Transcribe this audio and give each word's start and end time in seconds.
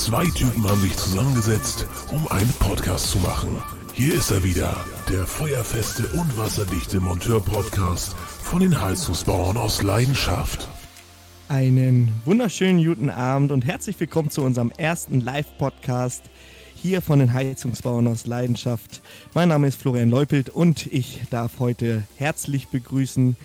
Zwei 0.00 0.24
Typen 0.24 0.66
haben 0.66 0.80
sich 0.80 0.96
zusammengesetzt, 0.96 1.86
um 2.10 2.26
einen 2.28 2.50
Podcast 2.54 3.10
zu 3.10 3.18
machen. 3.18 3.50
Hier 3.92 4.14
ist 4.14 4.30
er 4.30 4.42
wieder, 4.42 4.74
der 5.10 5.26
feuerfeste 5.26 6.06
und 6.18 6.38
wasserdichte 6.38 7.00
Monteur-Podcast 7.00 8.16
von 8.42 8.60
den 8.60 8.80
Heizungsbauern 8.80 9.58
aus 9.58 9.82
Leidenschaft. 9.82 10.68
Einen 11.48 12.14
wunderschönen 12.24 12.82
guten 12.82 13.10
Abend 13.10 13.52
und 13.52 13.66
herzlich 13.66 14.00
willkommen 14.00 14.30
zu 14.30 14.40
unserem 14.40 14.72
ersten 14.78 15.20
Live-Podcast 15.20 16.22
hier 16.74 17.02
von 17.02 17.18
den 17.18 17.34
Heizungsbauern 17.34 18.06
aus 18.08 18.26
Leidenschaft. 18.26 19.02
Mein 19.34 19.50
Name 19.50 19.68
ist 19.68 19.82
Florian 19.82 20.08
Leupelt 20.08 20.48
und 20.48 20.86
ich 20.86 21.20
darf 21.28 21.58
heute 21.58 22.04
herzlich 22.16 22.68
begrüßen 22.68 23.36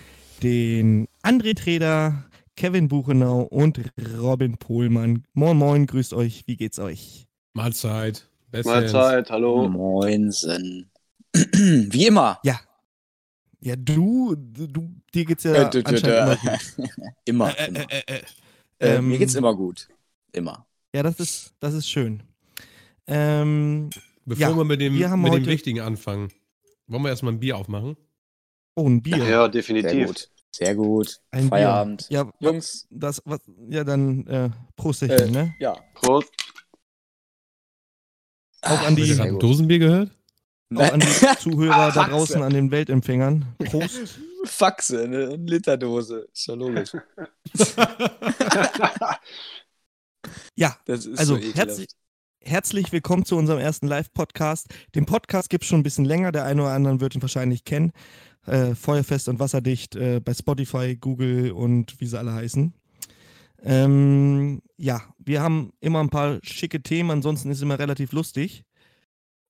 den 0.42 1.06
André 1.22 1.54
Treder, 1.54 2.24
Kevin 2.56 2.88
Buchenau 2.88 3.42
und 3.42 3.78
Robin 4.18 4.56
Pohlmann. 4.56 5.24
Moin 5.34 5.58
Moin, 5.58 5.86
grüßt 5.86 6.14
euch, 6.14 6.44
wie 6.46 6.56
geht's 6.56 6.78
euch? 6.78 7.28
Mahlzeit. 7.52 8.30
Bestens. 8.50 8.92
Mahlzeit, 8.92 9.30
hallo. 9.30 9.68
Moinsen. 9.68 10.90
Wie 11.34 12.06
immer. 12.06 12.38
Ja. 12.44 12.58
Ja, 13.60 13.76
du, 13.76 14.36
du 14.36 14.88
dir 15.12 15.24
geht's 15.26 15.44
ja 15.44 15.52
äh, 15.52 15.82
anscheinend 15.84 16.06
immer 16.06 16.36
gut. 16.36 16.60
immer. 17.26 17.58
Äh, 17.58 17.66
immer. 17.66 17.92
Äh, 17.92 18.02
äh, 18.06 18.14
äh 18.78 18.96
ähm, 18.96 19.08
mir 19.08 19.18
geht's 19.18 19.34
immer 19.34 19.54
gut. 19.54 19.88
Immer. 20.32 20.66
Ja, 20.94 21.02
das 21.02 21.20
ist, 21.20 21.54
das 21.60 21.74
ist 21.74 21.90
schön. 21.90 22.22
Ähm, 23.06 23.90
Bevor 24.24 24.48
ja, 24.48 24.56
wir 24.56 24.64
mit 24.64 24.80
dem, 24.80 24.94
wir 24.94 25.14
mit 25.16 25.34
dem 25.34 25.46
Wichtigen 25.46 25.80
anfangen, 25.80 26.30
wollen 26.86 27.02
wir 27.02 27.10
erstmal 27.10 27.34
ein 27.34 27.40
Bier 27.40 27.58
aufmachen? 27.58 27.96
Oh, 28.74 28.88
ein 28.88 29.02
Bier. 29.02 29.18
Ja, 29.18 29.48
definitiv. 29.48 30.28
Sehr 30.56 30.74
gut. 30.74 31.20
Ein 31.32 31.48
Feierabend. 31.48 32.08
Bier. 32.08 32.18
Ja, 32.18 32.30
Jungs. 32.40 32.86
Das, 32.88 33.20
was, 33.26 33.40
ja, 33.68 33.84
dann 33.84 34.26
äh, 34.26 34.48
Prost, 34.74 35.02
äh, 35.02 35.30
ne? 35.30 35.54
Ja. 35.58 35.76
Prost. 35.92 36.30
Auch 38.62 38.80
an 38.86 38.96
die. 38.96 39.18
Hast 39.18 39.42
Dosenbier 39.42 39.78
gehört? 39.80 40.10
Auch 40.74 40.92
an 40.92 41.00
die 41.00 41.06
Zuhörer 41.38 41.92
da 41.92 42.08
draußen 42.08 42.42
an 42.42 42.54
den 42.54 42.70
Weltempfängern. 42.70 43.54
Prost. 43.58 44.18
Faxe, 44.44 45.02
eine 45.02 45.36
Literdose. 45.36 46.26
Ist 46.32 46.46
ja 46.46 46.54
logisch. 46.54 46.92
ja, 50.54 50.78
also 50.88 51.14
so 51.16 51.36
herzlich, 51.36 51.88
herzlich 52.40 52.92
willkommen 52.92 53.26
zu 53.26 53.36
unserem 53.36 53.58
ersten 53.58 53.88
Live-Podcast. 53.88 54.68
Den 54.94 55.04
Podcast 55.04 55.50
gibt 55.50 55.64
es 55.64 55.68
schon 55.68 55.80
ein 55.80 55.82
bisschen 55.82 56.06
länger. 56.06 56.32
Der 56.32 56.44
eine 56.44 56.62
oder 56.62 56.72
andere 56.72 57.00
wird 57.00 57.14
ihn 57.14 57.20
wahrscheinlich 57.20 57.64
kennen. 57.64 57.92
Äh, 58.46 58.76
feuerfest 58.76 59.28
und 59.28 59.40
wasserdicht 59.40 59.96
äh, 59.96 60.20
bei 60.20 60.32
Spotify, 60.32 60.96
Google 60.96 61.50
und 61.50 62.00
wie 62.00 62.06
sie 62.06 62.18
alle 62.18 62.32
heißen. 62.32 62.72
Ähm, 63.62 64.62
ja, 64.76 65.02
wir 65.18 65.42
haben 65.42 65.72
immer 65.80 66.00
ein 66.00 66.10
paar 66.10 66.38
schicke 66.42 66.80
Themen, 66.80 67.10
ansonsten 67.10 67.50
ist 67.50 67.58
es 67.58 67.62
immer 67.62 67.78
relativ 67.78 68.12
lustig. 68.12 68.64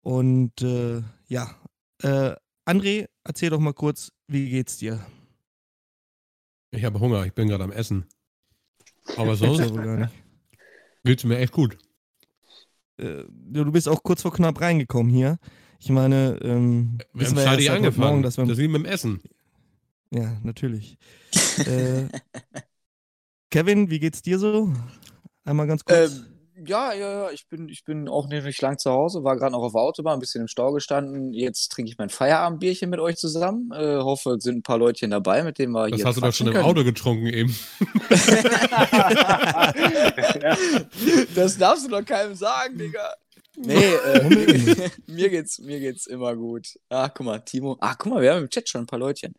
Und 0.01 0.63
äh, 0.63 1.03
ja, 1.29 1.55
äh, 2.03 2.35
André, 2.65 3.09
erzähl 3.25 3.51
doch 3.51 3.61
mal 3.61 3.75
kurz, 3.75 4.13
wie 4.29 4.49
geht's 4.49 4.79
dir? 4.79 5.05
Ich 6.71 6.85
habe 6.85 6.99
Hunger, 6.99 7.27
ich 7.27 7.35
bin 7.35 7.49
gerade 7.49 7.65
am 7.65 7.73
Essen. 7.73 8.07
Aber 9.17 9.37
sonst 9.37 9.73
geht's 11.05 11.25
mir 11.25 11.39
echt 11.39 11.53
gut. 11.53 11.77
Äh, 12.97 13.25
du 13.29 13.71
bist 13.71 13.89
auch 13.89 14.03
kurz 14.03 14.23
vor 14.23 14.33
knapp 14.33 14.61
reingekommen 14.61 15.13
hier. 15.13 15.39
Ich 15.81 15.91
meine, 15.91 16.39
ähm, 16.43 16.99
wir 17.13 17.27
haben 17.27 17.59
wir 17.59 17.73
angefangen. 17.73 18.09
Morgen, 18.09 18.23
dass 18.23 18.37
wir 18.37 18.45
das 18.45 18.53
ist 18.53 18.59
wie 18.59 18.69
mit 18.69 18.85
dem 18.85 18.87
Essen. 18.87 19.21
Ja, 20.11 20.37
natürlich. 20.43 20.97
äh, 21.59 22.09
Kevin, 23.51 23.91
wie 23.91 24.01
geht's 24.01 24.23
dir 24.23 24.39
so? 24.39 24.73
Einmal 25.45 25.67
ganz 25.67 25.85
kurz. 25.85 26.17
Ähm, 26.17 26.27
ja, 26.65 26.95
ja, 26.95 27.25
ja, 27.25 27.31
ich 27.31 27.49
bin, 27.49 27.69
ich 27.69 27.85
bin 27.85 28.09
auch 28.09 28.29
nicht 28.29 28.63
lang 28.63 28.79
zu 28.79 28.91
Hause, 28.91 29.25
war 29.25 29.37
gerade 29.37 29.53
noch 29.53 29.63
auf 29.63 29.73
der 29.73 29.83
Autobahn, 29.83 30.15
ein 30.15 30.21
bisschen 30.21 30.41
im 30.41 30.49
Stau 30.49 30.73
gestanden. 30.73 31.35
Jetzt 31.35 31.71
trinke 31.71 31.91
ich 31.91 31.99
mein 31.99 32.09
Feierabendbierchen 32.09 32.89
mit 32.89 32.99
euch 32.99 33.17
zusammen. 33.17 33.71
Äh, 33.73 33.99
hoffe, 33.99 34.37
es 34.37 34.45
sind 34.45 34.57
ein 34.59 34.63
paar 34.63 34.79
Leutchen 34.79 35.11
dabei, 35.11 35.43
mit 35.43 35.59
denen 35.59 35.73
wir 35.73 35.91
das 35.91 35.97
hier. 35.97 36.05
Das 36.05 36.07
hast 36.07 36.17
du 36.17 36.21
doch 36.23 36.33
schon 36.33 36.47
können. 36.47 36.61
im 36.61 36.65
Auto 36.65 36.83
getrunken 36.83 37.27
eben. 37.27 37.55
das 41.35 41.59
darfst 41.59 41.85
du 41.87 41.91
doch 41.91 42.05
keinem 42.05 42.35
sagen, 42.35 42.79
Digga. 42.79 43.07
Nee, 43.57 43.75
äh, 43.75 44.91
mir, 45.07 45.31
geht's, 45.31 45.59
mir 45.59 45.81
geht's 45.81 46.07
immer 46.07 46.37
gut. 46.37 46.79
Ach, 46.89 47.11
guck 47.15 47.27
mal, 47.27 47.39
Timo. 47.41 47.77
Ach, 47.81 47.97
guck 47.99 48.13
mal, 48.13 48.23
wir 48.23 48.35
haben 48.35 48.43
im 48.43 48.51
Chat 48.51 48.69
schon 48.69 48.83
ein 48.83 48.87
paar 48.87 48.99
Leutchen. 48.99 49.35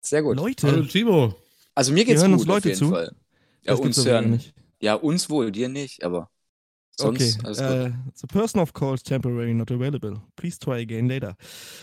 Sehr 0.00 0.22
gut. 0.22 0.36
Leute. 0.36 0.68
Hallo, 0.68 0.84
Timo. 0.84 1.34
Also 1.74 1.92
mir 1.92 2.04
geht's 2.04 2.22
wir 2.22 2.28
gut 2.28 2.38
uns 2.38 2.46
Leute 2.46 2.58
auf 2.58 2.64
jeden 2.64 2.78
zu? 2.78 2.90
Fall. 2.90 3.14
Ja, 3.62 3.72
das 3.72 3.80
uns 3.80 4.04
hören. 4.04 4.40
Ja, 4.80 4.94
uns 4.94 5.28
wohl, 5.28 5.50
dir 5.50 5.68
nicht, 5.68 6.04
aber. 6.04 6.30
Sonst 6.98 7.44
okay. 7.44 7.88
Uh, 7.88 7.92
the 8.14 8.26
person 8.26 8.60
of 8.60 8.72
call 8.72 8.94
is 8.94 9.02
temporarily 9.02 9.52
not 9.52 9.70
available. 9.70 10.22
Please 10.36 10.58
try 10.58 10.80
again 10.80 11.08
later. 11.08 11.36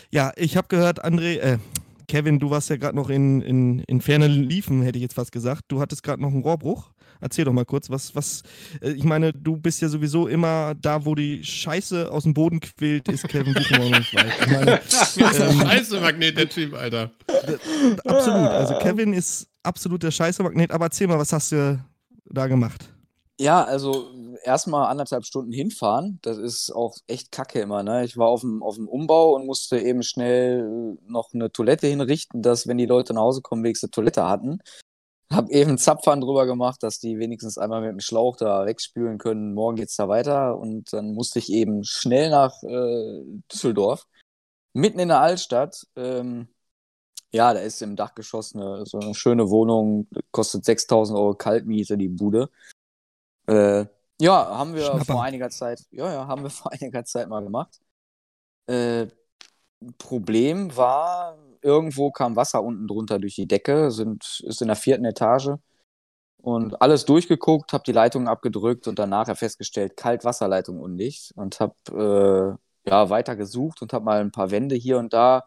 Ja, 0.09 0.31
ich 0.35 0.57
habe 0.57 0.67
gehört, 0.69 1.05
André, 1.05 1.37
äh, 1.37 1.59
Kevin, 2.07 2.39
du 2.39 2.49
warst 2.49 2.69
ja 2.69 2.77
gerade 2.77 2.95
noch 2.95 3.09
in, 3.09 3.41
in, 3.41 3.79
in 3.79 4.01
fernen 4.01 4.31
Liefen, 4.31 4.81
hätte 4.81 4.97
ich 4.97 5.03
jetzt 5.03 5.13
fast 5.13 5.31
gesagt. 5.31 5.65
Du 5.67 5.79
hattest 5.79 6.01
gerade 6.01 6.21
noch 6.21 6.31
einen 6.31 6.41
Rohrbruch. 6.41 6.92
Erzähl 7.23 7.45
doch 7.45 7.53
mal 7.53 7.63
kurz, 7.63 7.89
was, 7.89 8.13
was, 8.15 8.43
äh, 8.81 8.91
ich 8.91 9.05
meine, 9.05 9.31
du 9.31 9.55
bist 9.55 9.81
ja 9.81 9.87
sowieso 9.87 10.27
immer 10.27 10.75
da, 10.75 11.05
wo 11.05 11.15
die 11.15 11.41
Scheiße 11.41 12.11
aus 12.11 12.23
dem 12.23 12.33
Boden 12.33 12.59
quillt, 12.59 13.07
ist 13.07 13.29
Kevin 13.29 13.55
weit. 13.55 14.03
Ich 14.43 14.51
meine, 14.51 14.71
ähm, 14.73 15.61
Scheiße-Magnet, 15.61 16.37
der 16.37 16.49
Typ, 16.49 16.73
Alter. 16.73 17.11
Absolut, 18.05 18.49
also 18.49 18.77
Kevin 18.79 19.13
ist 19.13 19.47
absolut 19.63 20.03
der 20.03 20.11
Scheiße-Magnet, 20.11 20.71
aber 20.71 20.85
erzähl 20.85 21.07
mal, 21.07 21.17
was 21.17 21.31
hast 21.31 21.53
du 21.53 21.79
da 22.25 22.47
gemacht? 22.47 22.89
Ja, 23.39 23.63
also 23.63 24.09
erstmal 24.43 24.91
anderthalb 24.91 25.25
Stunden 25.25 25.53
hinfahren, 25.53 26.19
das 26.23 26.37
ist 26.37 26.71
auch 26.71 26.97
echt 27.07 27.31
kacke 27.31 27.61
immer. 27.61 27.83
Ne? 27.83 28.03
Ich 28.03 28.17
war 28.17 28.27
auf 28.27 28.41
dem, 28.41 28.61
auf 28.61 28.75
dem 28.75 28.89
Umbau 28.89 29.33
und 29.35 29.45
musste 29.45 29.79
eben 29.79 30.03
schnell 30.03 30.97
noch 31.07 31.33
eine 31.33 31.51
Toilette 31.51 31.87
hinrichten, 31.87 32.41
dass, 32.41 32.67
wenn 32.67 32.77
die 32.77 32.85
Leute 32.85 33.13
nach 33.13 33.21
Hause 33.21 33.41
kommen, 33.41 33.63
wenigstens 33.63 33.87
eine 33.87 33.91
Toilette 33.91 34.27
hatten. 34.27 34.59
Hab 35.33 35.49
eben 35.49 35.77
Zapfhahn 35.77 36.21
drüber 36.21 36.45
gemacht, 36.45 36.83
dass 36.83 36.99
die 36.99 37.17
wenigstens 37.17 37.57
einmal 37.57 37.81
mit 37.81 37.91
dem 37.91 37.99
Schlauch 37.99 38.37
da 38.37 38.65
wegspülen 38.65 39.17
können. 39.17 39.53
Morgen 39.53 39.77
geht's 39.77 39.95
da 39.95 40.07
weiter. 40.07 40.57
Und 40.57 40.93
dann 40.93 41.13
musste 41.13 41.39
ich 41.39 41.51
eben 41.51 41.83
schnell 41.83 42.29
nach 42.29 42.61
äh, 42.63 43.21
Düsseldorf, 43.51 44.05
mitten 44.73 44.99
in 44.99 45.09
der 45.09 45.21
Altstadt. 45.21 45.87
Ähm, 45.95 46.47
ja, 47.31 47.53
da 47.53 47.59
ist 47.61 47.81
im 47.81 47.95
Dachgeschoss 47.95 48.55
eine, 48.55 48.85
so 48.85 48.99
eine 48.99 49.15
schöne 49.15 49.49
Wohnung, 49.49 50.07
kostet 50.31 50.65
6000 50.65 51.17
Euro 51.17 51.33
Kaltmiete, 51.33 51.97
die 51.97 52.09
Bude. 52.09 52.49
Äh, 53.47 53.85
ja, 54.21 54.57
haben 54.57 54.75
wir 54.75 54.85
Schnapper. 54.85 55.05
vor 55.05 55.23
einiger 55.23 55.49
Zeit, 55.49 55.81
ja, 55.91 56.13
ja, 56.13 56.27
haben 56.27 56.43
wir 56.43 56.49
vor 56.51 56.71
einiger 56.71 57.03
Zeit 57.05 57.27
mal 57.27 57.43
gemacht. 57.43 57.79
Äh, 58.67 59.07
Problem 59.97 60.75
war, 60.77 61.37
irgendwo 61.63 62.11
kam 62.11 62.35
Wasser 62.35 62.63
unten 62.63 62.87
drunter 62.87 63.19
durch 63.19 63.35
die 63.35 63.47
Decke, 63.47 63.91
sind, 63.91 64.43
ist 64.45 64.61
in 64.61 64.67
der 64.67 64.75
vierten 64.75 65.05
Etage 65.05 65.51
und 66.43 66.81
alles 66.81 67.05
durchgeguckt, 67.05 67.71
habe 67.71 67.85
die 67.85 67.93
Leitungen 67.93 68.27
abgedrückt 68.27 68.87
und 68.89 68.99
dann 68.99 69.09
nachher 69.09 69.35
festgestellt, 69.35 69.95
Kaltwasserleitung 69.95 70.79
undicht 70.79 71.31
und 71.35 71.59
habe 71.61 72.57
äh, 72.85 72.89
ja 72.89 73.09
weiter 73.09 73.37
gesucht 73.37 73.81
und 73.81 73.93
habe 73.93 74.03
mal 74.03 74.19
ein 74.19 74.31
paar 74.31 74.51
Wände 74.51 74.75
hier 74.75 74.97
und 74.97 75.13
da 75.13 75.43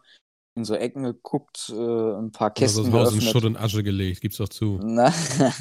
in 0.55 0.65
so 0.65 0.73
Ecken 0.73 1.03
geguckt, 1.03 1.71
äh, 1.71 1.73
ein 1.73 2.31
paar 2.31 2.51
Kästen 2.51 2.85
also 2.85 2.97
das 2.97 3.07
Haus 3.09 3.13
in 3.13 3.21
Schutt 3.21 3.45
und 3.45 3.57
Asche 3.57 3.83
gelegt, 3.83 4.21
gibt's 4.21 4.37
doch 4.37 4.49
zu. 4.49 4.79
Na, 4.81 5.13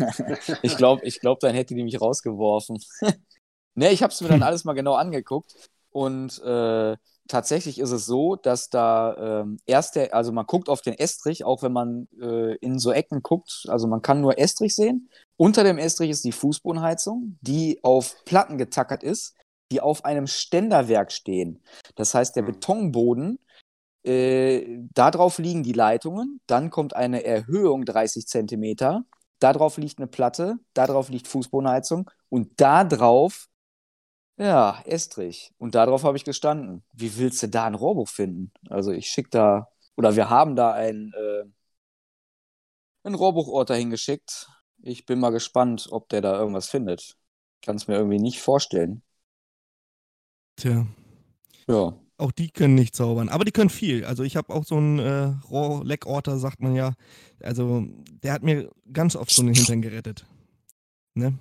ich 0.63 0.79
glaube, 0.79 1.05
ich 1.05 1.21
glaub, 1.21 1.39
dann 1.41 1.55
hätte 1.55 1.75
die 1.75 1.85
mich 1.85 2.01
rausgeworfen. 2.01 2.79
ne, 3.75 3.93
ich 3.93 4.03
habe 4.03 4.15
es 4.15 4.21
mir 4.23 4.29
dann 4.29 4.43
alles 4.43 4.65
mal 4.65 4.73
genau 4.73 4.95
angeguckt 4.95 5.55
und 5.91 6.43
äh, 6.43 6.97
tatsächlich 7.29 7.79
ist 7.79 7.93
es 7.93 8.07
so, 8.07 8.37
dass 8.37 8.71
da 8.71 9.43
ähm, 9.43 9.59
erst 9.67 9.97
der, 9.97 10.15
also 10.15 10.33
man 10.33 10.47
guckt 10.47 10.69
auf 10.69 10.81
den 10.81 10.95
Estrich, 10.95 11.45
auch 11.45 11.63
wenn 11.63 11.73
man 11.73 12.09
äh, 12.21 12.57
in 12.57 12.79
so 12.79 12.93
Ecken 12.93 13.23
guckt, 13.23 13.67
also 13.69 13.87
man 13.87 14.03
kann 14.03 14.21
nur 14.21 14.39
Estrich 14.39 14.75
sehen. 14.75 15.09
Unter 15.37 15.65
dem 15.65 15.79
Estrich 15.79 16.11
ist 16.11 16.25
die 16.25 16.33
Fußbodenheizung, 16.33 17.39
die 17.41 17.81
auf 17.83 18.17
Platten 18.25 18.59
getackert 18.59 19.03
ist, 19.03 19.35
die 19.73 19.81
auf 19.81 20.05
einem 20.05 20.27
Ständerwerk 20.27 21.13
stehen. 21.13 21.63
Das 21.97 22.15
heißt, 22.15 22.37
der 22.37 22.47
hm. 22.47 22.53
Betonboden 22.53 23.39
äh, 24.07 24.79
darauf 24.95 25.39
liegen 25.39 25.65
die 25.65 25.73
Leitungen, 25.73 26.41
dann 26.47 26.71
kommt 26.71 26.95
eine 26.95 27.25
Erhöhung 27.25 27.85
30 27.85 28.27
Zentimeter, 28.29 29.05
darauf 29.41 29.79
liegt 29.79 29.99
eine 29.99 30.07
Platte, 30.07 30.59
darauf 30.75 31.09
liegt 31.09 31.27
Fußbodenheizung 31.27 32.09
und 32.29 32.61
darauf, 32.61 33.49
ja, 34.37 34.83
Estrich. 34.85 35.53
Und 35.59 35.75
darauf 35.75 36.05
habe 36.05 36.17
ich 36.17 36.25
gestanden. 36.25 36.83
Wie 36.93 37.17
willst 37.17 37.43
du 37.43 37.49
da 37.49 37.67
ein 37.67 37.75
Rohrbuch 37.75 38.09
finden? 38.09 38.53
Also 38.69 38.93
ich 38.93 39.09
schicke 39.09 39.31
da, 39.31 39.69
oder 39.97 40.17
wir 40.17 40.31
haben 40.31 40.57
da 40.57 40.73
ein, 40.73 41.13
äh, 41.15 41.45
einen 43.05 43.15
Rohrbuchort 43.15 43.71
dahin 43.71 43.91
geschickt. 43.91 44.49
Ich 44.83 45.07
bin 45.07 45.21
mal 45.21 45.31
gespannt, 45.31 45.89
ob 45.91 46.09
der 46.09 46.21
da 46.21 46.39
irgendwas 46.39 46.69
findet. 46.69 47.17
Kann 47.63 47.77
es 47.77 47.89
mir 47.89 47.97
irgendwie 47.97 48.19
nicht 48.19 48.41
vorstellen. 48.41 49.03
Tja. 50.57 50.87
Ja 51.69 51.99
auch 52.19 52.33
die 52.33 52.51
können 52.51 52.75
nicht 52.75 52.95
zaubern, 52.95 53.29
aber 53.29 53.45
die 53.45 53.53
können 53.53 53.71
viel. 53.71 54.05
Also 54.05 54.23
ich 54.23 54.37
habe 54.37 54.53
auch 54.53 54.65
so 54.65 54.77
einen 54.77 54.99
äh, 54.99 55.35
Rohrleckorter, 55.51 56.39
sagt 56.39 56.61
man 56.61 56.75
ja. 56.75 56.95
Also 57.43 57.87
der 58.23 58.33
hat 58.33 58.43
mir 58.43 58.71
ganz 58.93 59.17
oft 59.17 59.31
so 59.31 59.43
den 59.43 59.55
Hintern 59.55 59.83
gerettet. 59.83 60.27
Ne? 61.15 61.39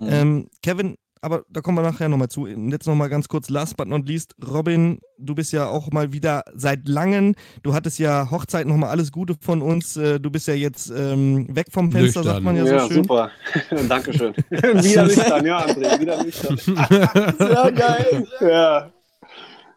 Mhm. 0.00 0.08
Ähm, 0.08 0.50
Kevin, 0.62 0.96
aber 1.22 1.44
da 1.48 1.60
kommen 1.60 1.78
wir 1.78 1.82
nachher 1.82 2.08
nochmal 2.08 2.28
zu. 2.28 2.46
Jetzt 2.46 2.86
nochmal 2.86 3.08
ganz 3.08 3.28
kurz, 3.28 3.48
last 3.48 3.76
but 3.76 3.86
not 3.86 4.06
least, 4.08 4.34
Robin, 4.44 5.00
du 5.18 5.36
bist 5.36 5.52
ja 5.52 5.68
auch 5.68 5.90
mal 5.92 6.12
wieder 6.12 6.42
seit 6.52 6.88
langem, 6.88 7.36
du 7.62 7.74
hattest 7.74 8.00
ja 8.00 8.28
Hochzeit 8.30 8.66
nochmal 8.66 8.90
alles 8.90 9.12
Gute 9.12 9.36
von 9.40 9.62
uns, 9.62 9.96
äh, 9.96 10.18
du 10.18 10.30
bist 10.30 10.48
ja 10.48 10.54
jetzt 10.54 10.90
ähm, 10.90 11.46
weg 11.54 11.68
vom 11.70 11.92
Fenster, 11.92 12.20
nüchtern. 12.20 12.24
sagt 12.24 12.42
man 12.42 12.56
ja 12.56 12.66
so 12.66 12.72
ja, 12.74 12.88
schön. 12.88 13.04
super, 13.04 13.30
Dankeschön. 13.88 14.34
wieder 14.50 15.04
nüchtern, 15.04 15.46
ja 15.46 15.64
André, 15.64 16.00
wieder 16.00 16.24
nüchtern. 16.24 16.56
Sehr 17.38 17.72
geil. 17.72 18.26
Ja, 18.40 18.90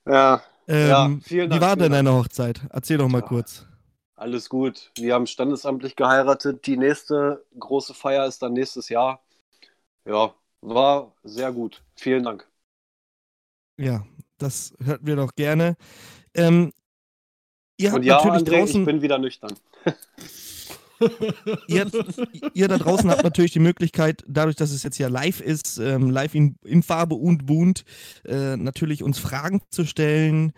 ja. 0.07 0.41
Ähm, 0.67 0.89
ja 0.89 1.11
vielen 1.21 1.49
Dank. 1.51 1.61
Wie 1.61 1.65
war 1.65 1.75
denn 1.75 1.91
deine 1.91 2.11
Hochzeit? 2.11 2.59
Erzähl 2.71 2.97
doch 2.97 3.07
mal 3.07 3.21
ja. 3.21 3.27
kurz. 3.27 3.67
Alles 4.15 4.49
gut. 4.49 4.91
Wir 4.97 5.13
haben 5.13 5.27
standesamtlich 5.27 5.95
geheiratet. 5.95 6.65
Die 6.65 6.77
nächste 6.77 7.45
große 7.59 7.93
Feier 7.93 8.25
ist 8.25 8.41
dann 8.41 8.53
nächstes 8.53 8.89
Jahr. 8.89 9.21
Ja, 10.05 10.33
war 10.67 11.13
sehr 11.23 11.51
gut. 11.51 11.83
Vielen 11.95 12.23
Dank. 12.23 12.47
Ja, 13.77 14.05
das 14.37 14.73
hörten 14.83 15.05
wir 15.05 15.15
doch 15.15 15.35
gerne. 15.35 15.75
Ähm, 16.33 16.71
ihr 17.77 17.91
habt 17.91 17.99
Und 17.99 18.05
ja, 18.05 18.15
natürlich 18.15 18.41
André, 18.41 18.59
draußen... 18.59 18.81
ich 18.81 18.85
bin 18.85 19.01
wieder 19.01 19.17
nüchtern. 19.17 19.53
ihr, 21.67 21.91
ihr, 22.53 22.67
da 22.67 22.77
draußen 22.77 23.09
habt 23.09 23.23
natürlich 23.23 23.51
die 23.51 23.59
Möglichkeit, 23.59 24.23
dadurch, 24.27 24.55
dass 24.55 24.71
es 24.71 24.83
jetzt 24.83 24.97
ja 24.97 25.09
live 25.09 25.41
ist, 25.41 25.77
ähm, 25.77 26.09
live 26.09 26.35
in, 26.35 26.55
in, 26.63 26.83
Farbe 26.83 27.15
und 27.15 27.45
bunt, 27.45 27.83
äh, 28.23 28.55
natürlich 28.55 29.03
uns 29.03 29.19
Fragen 29.19 29.61
zu 29.69 29.85
stellen 29.85 30.53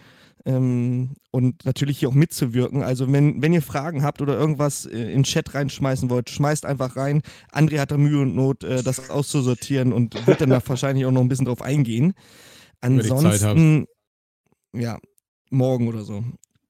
ähm, 0.48 1.18
und 1.30 1.66
natürlich 1.66 2.00
hier 2.00 2.08
auch 2.08 2.14
mitzuwirken. 2.14 2.82
Also 2.82 3.12
wenn, 3.12 3.42
wenn 3.42 3.52
ihr 3.52 3.62
Fragen 3.62 4.02
habt 4.02 4.22
oder 4.22 4.40
irgendwas 4.40 4.86
äh, 4.86 4.98
in 4.98 5.20
den 5.20 5.24
Chat 5.24 5.54
reinschmeißen 5.54 6.10
wollt, 6.10 6.30
schmeißt 6.30 6.66
einfach 6.66 6.96
rein. 6.96 7.22
André 7.52 7.80
hat 7.80 7.92
da 7.92 7.98
Mühe 7.98 8.22
und 8.22 8.34
Not, 8.34 8.64
äh, 8.64 8.82
das 8.82 9.10
auszusortieren 9.10 9.92
und 9.92 10.26
wird 10.26 10.40
dann 10.40 10.50
da 10.50 10.62
wahrscheinlich 10.66 11.06
auch 11.06 11.12
noch 11.12 11.20
ein 11.20 11.28
bisschen 11.28 11.48
drauf 11.48 11.62
eingehen. 11.62 12.14
Ansonsten, 12.80 13.88
ja, 14.74 14.98
morgen 15.50 15.90
oder 15.90 16.04
so. 16.04 16.24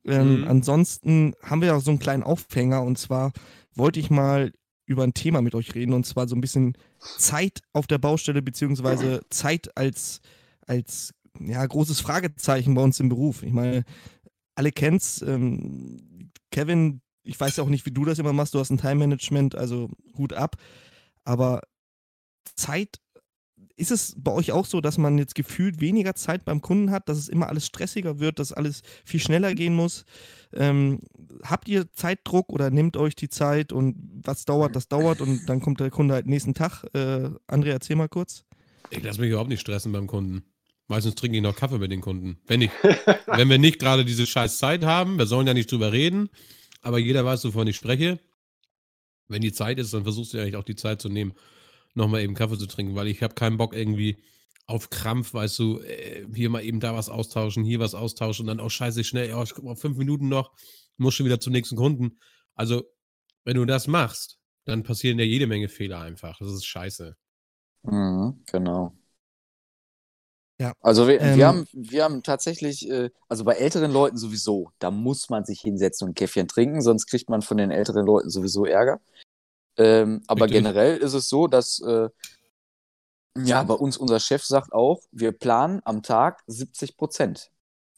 Ähm, 0.05 0.41
mhm. 0.41 0.47
Ansonsten 0.47 1.33
haben 1.43 1.61
wir 1.61 1.75
auch 1.75 1.81
so 1.81 1.91
einen 1.91 1.99
kleinen 1.99 2.23
Aufhänger 2.23 2.81
und 2.81 2.97
zwar 2.97 3.31
wollte 3.75 3.99
ich 3.99 4.09
mal 4.09 4.53
über 4.87 5.03
ein 5.03 5.13
Thema 5.13 5.43
mit 5.43 5.53
euch 5.53 5.75
reden 5.75 5.93
und 5.93 6.05
zwar 6.05 6.27
so 6.27 6.35
ein 6.35 6.41
bisschen 6.41 6.75
Zeit 7.19 7.59
auf 7.73 7.85
der 7.85 7.99
Baustelle 7.99 8.41
beziehungsweise 8.41 9.21
Zeit 9.29 9.77
als, 9.77 10.21
als 10.65 11.13
ja, 11.39 11.65
großes 11.65 11.99
Fragezeichen 11.99 12.73
bei 12.73 12.81
uns 12.81 12.99
im 12.99 13.09
Beruf. 13.09 13.43
Ich 13.43 13.53
meine, 13.53 13.83
alle 14.55 14.71
kennt's. 14.71 15.21
Ähm, 15.21 16.31
Kevin, 16.51 17.01
ich 17.23 17.39
weiß 17.39 17.57
ja 17.57 17.63
auch 17.63 17.69
nicht, 17.69 17.85
wie 17.85 17.91
du 17.91 18.05
das 18.05 18.19
immer 18.19 18.33
machst. 18.33 18.53
Du 18.53 18.59
hast 18.59 18.69
ein 18.69 18.77
Time-Management, 18.77 19.55
also 19.55 19.89
Hut 20.17 20.33
ab. 20.33 20.55
Aber 21.23 21.61
Zeit, 22.55 22.99
ist 23.77 23.91
es 23.91 24.15
bei 24.17 24.31
euch 24.31 24.51
auch 24.51 24.65
so, 24.65 24.81
dass 24.81 24.97
man 24.97 25.17
jetzt 25.17 25.35
gefühlt 25.35 25.79
weniger 25.79 26.15
Zeit 26.15 26.45
beim 26.45 26.61
Kunden 26.61 26.91
hat, 26.91 27.07
dass 27.07 27.17
es 27.17 27.29
immer 27.29 27.47
alles 27.47 27.67
stressiger 27.67 28.19
wird, 28.19 28.39
dass 28.39 28.51
alles 28.51 28.81
viel 29.05 29.19
schneller 29.19 29.53
gehen 29.53 29.75
muss? 29.75 30.03
Ähm, 30.53 30.99
habt 31.43 31.67
ihr 31.67 31.91
Zeitdruck 31.93 32.51
oder 32.51 32.71
nehmt 32.71 32.97
euch 32.97 33.15
die 33.15 33.29
Zeit 33.29 33.71
und 33.71 33.95
was 34.23 34.45
dauert, 34.45 34.75
das 34.75 34.87
dauert 34.87 35.21
und 35.21 35.47
dann 35.47 35.61
kommt 35.61 35.79
der 35.79 35.91
Kunde 35.91 36.15
halt 36.15 36.25
nächsten 36.25 36.55
Tag? 36.55 36.85
Äh, 36.93 37.29
André, 37.47 37.69
erzähl 37.69 37.95
mal 37.95 38.09
kurz. 38.09 38.45
Ich 38.89 39.03
lasse 39.03 39.21
mich 39.21 39.29
überhaupt 39.29 39.49
nicht 39.49 39.61
stressen 39.61 39.91
beim 39.91 40.07
Kunden. 40.07 40.43
Meistens 40.87 41.15
trinke 41.15 41.37
ich 41.37 41.43
noch 41.43 41.55
Kaffee 41.55 41.79
mit 41.79 41.91
den 41.91 42.01
Kunden. 42.01 42.39
Wenn, 42.47 42.61
ich, 42.61 42.71
wenn 43.27 43.49
wir 43.49 43.57
nicht 43.57 43.79
gerade 43.79 44.05
diese 44.05 44.25
scheiß 44.25 44.57
Zeit 44.57 44.83
haben, 44.83 45.17
wir 45.17 45.25
sollen 45.25 45.47
ja 45.47 45.53
nicht 45.53 45.71
drüber 45.71 45.91
reden, 45.91 46.29
aber 46.81 46.97
jeder 46.97 47.25
weiß, 47.25 47.43
wovon 47.45 47.67
ich 47.67 47.75
spreche. 47.75 48.19
Wenn 49.27 49.41
die 49.41 49.51
Zeit 49.51 49.77
ist, 49.79 49.93
dann 49.93 50.03
versuchst 50.03 50.33
du 50.33 50.37
ja 50.37 50.43
eigentlich 50.43 50.55
auch 50.55 50.63
die 50.63 50.75
Zeit 50.75 51.01
zu 51.01 51.09
nehmen, 51.09 51.33
nochmal 51.93 52.21
eben 52.21 52.35
Kaffee 52.35 52.57
zu 52.57 52.67
trinken, 52.67 52.95
weil 52.95 53.07
ich 53.07 53.21
habe 53.21 53.35
keinen 53.35 53.57
Bock 53.57 53.75
irgendwie 53.75 54.17
auf 54.65 54.89
Krampf, 54.89 55.33
weißt 55.33 55.59
du, 55.59 55.79
äh, 55.79 56.25
hier 56.33 56.49
mal 56.49 56.63
eben 56.63 56.79
da 56.79 56.93
was 56.93 57.09
austauschen, 57.09 57.63
hier 57.63 57.79
was 57.79 57.95
austauschen 57.95 58.43
und 58.43 58.47
dann 58.47 58.59
auch 58.59 58.67
oh, 58.67 58.69
scheiße 58.69 59.03
schnell, 59.03 59.33
oh, 59.33 59.43
ich 59.43 59.53
guck 59.53 59.63
mal 59.63 59.75
fünf 59.75 59.97
Minuten 59.97 60.29
noch, 60.29 60.53
muss 60.97 61.15
schon 61.15 61.25
wieder 61.25 61.39
zum 61.39 61.53
nächsten 61.53 61.75
Kunden. 61.75 62.19
Also, 62.53 62.83
wenn 63.45 63.55
du 63.55 63.65
das 63.65 63.87
machst, 63.87 64.39
dann 64.65 64.83
passieren 64.83 65.19
ja 65.19 65.25
jede 65.25 65.47
Menge 65.47 65.69
Fehler 65.69 66.01
einfach. 66.01 66.37
Das 66.39 66.51
ist 66.51 66.65
scheiße. 66.65 67.15
Mhm, 67.83 68.43
genau. 68.51 68.96
Ja. 70.59 70.73
Also 70.81 71.07
wir, 71.07 71.21
ähm, 71.21 71.37
wir, 71.37 71.47
haben, 71.47 71.67
wir 71.71 72.03
haben 72.03 72.23
tatsächlich, 72.23 72.89
äh, 72.89 73.11
also 73.29 73.43
bei 73.43 73.53
älteren 73.53 73.91
Leuten 73.91 74.17
sowieso, 74.17 74.71
da 74.79 74.89
muss 74.89 75.29
man 75.29 75.45
sich 75.45 75.61
hinsetzen 75.61 76.05
und 76.05 76.11
ein 76.11 76.15
Käffchen 76.15 76.47
trinken, 76.47 76.81
sonst 76.81 77.05
kriegt 77.05 77.29
man 77.29 77.41
von 77.41 77.57
den 77.57 77.69
älteren 77.69 78.05
Leuten 78.05 78.29
sowieso 78.29 78.65
Ärger. 78.65 78.99
Ähm, 79.77 80.23
aber 80.25 80.45
Richtig. 80.45 80.63
generell 80.63 80.97
ist 80.97 81.13
es 81.13 81.29
so, 81.29 81.47
dass 81.47 81.79
äh, 81.81 82.09
ja, 83.37 83.61
bei 83.61 83.75
uns 83.75 83.97
unser 83.97 84.19
Chef 84.19 84.43
sagt 84.43 84.73
auch, 84.73 85.01
wir 85.11 85.31
planen 85.31 85.81
am 85.85 86.01
Tag 86.01 86.41
70 86.47 86.97
Prozent, 86.97 87.51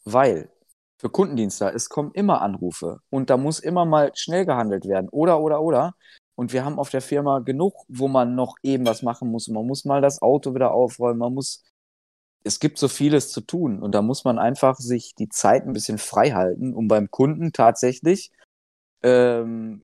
weil 0.04 0.50
für 0.98 1.08
Kundendienste, 1.08 1.72
es 1.72 1.88
kommen 1.88 2.10
immer 2.12 2.42
Anrufe 2.42 3.00
und 3.08 3.30
da 3.30 3.38
muss 3.38 3.58
immer 3.58 3.86
mal 3.86 4.12
schnell 4.14 4.44
gehandelt 4.44 4.86
werden 4.86 5.08
oder, 5.08 5.40
oder, 5.40 5.62
oder. 5.62 5.94
Und 6.34 6.52
wir 6.52 6.64
haben 6.64 6.78
auf 6.78 6.90
der 6.90 7.00
Firma 7.00 7.38
genug, 7.38 7.74
wo 7.88 8.08
man 8.08 8.34
noch 8.34 8.56
eben 8.62 8.86
was 8.86 9.02
machen 9.02 9.30
muss. 9.30 9.48
Man 9.48 9.66
muss 9.66 9.84
mal 9.86 10.00
das 10.02 10.20
Auto 10.20 10.54
wieder 10.54 10.72
aufräumen, 10.72 11.18
man 11.18 11.34
muss 11.34 11.62
es 12.42 12.60
gibt 12.60 12.78
so 12.78 12.88
vieles 12.88 13.30
zu 13.30 13.40
tun 13.40 13.82
und 13.82 13.94
da 13.94 14.02
muss 14.02 14.24
man 14.24 14.38
einfach 14.38 14.76
sich 14.76 15.14
die 15.14 15.28
Zeit 15.28 15.66
ein 15.66 15.72
bisschen 15.72 15.98
frei 15.98 16.30
halten, 16.30 16.74
um 16.74 16.88
beim 16.88 17.10
Kunden 17.10 17.52
tatsächlich 17.52 18.30
ähm, 19.02 19.82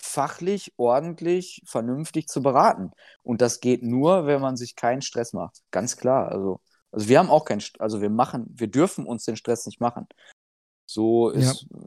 fachlich, 0.00 0.72
ordentlich, 0.76 1.62
vernünftig 1.66 2.28
zu 2.28 2.42
beraten. 2.42 2.90
Und 3.22 3.40
das 3.40 3.60
geht 3.60 3.82
nur, 3.82 4.26
wenn 4.26 4.40
man 4.40 4.56
sich 4.56 4.76
keinen 4.76 5.02
Stress 5.02 5.32
macht. 5.32 5.62
Ganz 5.70 5.96
klar. 5.96 6.30
Also, 6.30 6.60
also 6.92 7.08
wir 7.08 7.18
haben 7.18 7.30
auch 7.30 7.44
keinen, 7.44 7.62
also 7.78 8.00
wir 8.02 8.10
machen, 8.10 8.46
wir 8.48 8.68
dürfen 8.68 9.06
uns 9.06 9.24
den 9.24 9.36
Stress 9.36 9.66
nicht 9.66 9.80
machen. 9.80 10.06
So 10.86 11.30
ist 11.30 11.66
ja. 11.70 11.78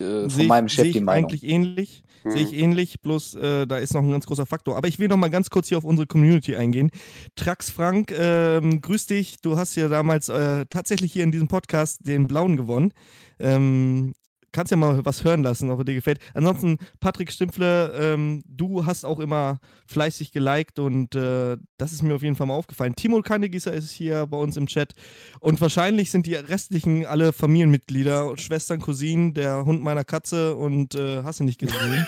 Äh, 0.00 0.28
von 0.28 0.46
meinem 0.46 0.68
Chef 0.68 0.92
die 0.92 1.00
Meinung. 1.00 1.30
Eigentlich 1.30 1.44
ähnlich. 1.44 2.02
Mhm. 2.24 2.30
Sehe 2.30 2.42
ich 2.42 2.52
ähnlich, 2.54 3.00
bloß 3.00 3.34
äh, 3.36 3.66
da 3.66 3.78
ist 3.78 3.94
noch 3.94 4.02
ein 4.02 4.10
ganz 4.10 4.26
großer 4.26 4.46
Faktor. 4.46 4.76
Aber 4.76 4.88
ich 4.88 4.98
will 4.98 5.08
noch 5.08 5.16
mal 5.16 5.30
ganz 5.30 5.50
kurz 5.50 5.68
hier 5.68 5.78
auf 5.78 5.84
unsere 5.84 6.06
Community 6.06 6.56
eingehen. 6.56 6.90
Trax 7.36 7.70
Frank, 7.70 8.12
ähm, 8.16 8.80
grüß 8.80 9.06
dich. 9.06 9.40
Du 9.40 9.56
hast 9.56 9.76
ja 9.76 9.88
damals 9.88 10.28
äh, 10.28 10.66
tatsächlich 10.66 11.12
hier 11.12 11.24
in 11.24 11.32
diesem 11.32 11.48
Podcast 11.48 12.06
den 12.06 12.26
Blauen 12.26 12.56
gewonnen. 12.56 12.92
Ähm, 13.38 14.14
kannst 14.56 14.70
ja 14.70 14.78
mal 14.78 15.04
was 15.04 15.22
hören 15.22 15.42
lassen, 15.42 15.70
ob 15.70 15.80
er 15.80 15.84
dir 15.84 15.94
gefällt. 15.94 16.18
Ansonsten, 16.32 16.78
Patrick 16.98 17.30
Stimpfle, 17.30 17.92
ähm, 17.94 18.42
du 18.48 18.86
hast 18.86 19.04
auch 19.04 19.20
immer 19.20 19.58
fleißig 19.86 20.32
geliked 20.32 20.78
und 20.78 21.14
äh, 21.14 21.58
das 21.76 21.92
ist 21.92 22.02
mir 22.02 22.14
auf 22.14 22.22
jeden 22.22 22.36
Fall 22.36 22.46
mal 22.46 22.54
aufgefallen. 22.54 22.96
Timo 22.96 23.20
Kannegießer 23.20 23.70
ist 23.74 23.90
hier 23.90 24.26
bei 24.26 24.38
uns 24.38 24.56
im 24.56 24.66
Chat 24.66 24.94
und 25.40 25.60
wahrscheinlich 25.60 26.10
sind 26.10 26.24
die 26.24 26.36
restlichen 26.36 27.04
alle 27.04 27.34
Familienmitglieder, 27.34 28.38
Schwestern, 28.38 28.80
Cousinen, 28.80 29.34
der 29.34 29.66
Hund 29.66 29.82
meiner 29.82 30.04
Katze 30.04 30.56
und 30.56 30.94
äh, 30.94 31.22
hast 31.22 31.40
du 31.40 31.44
nicht 31.44 31.60
gesehen. 31.60 32.06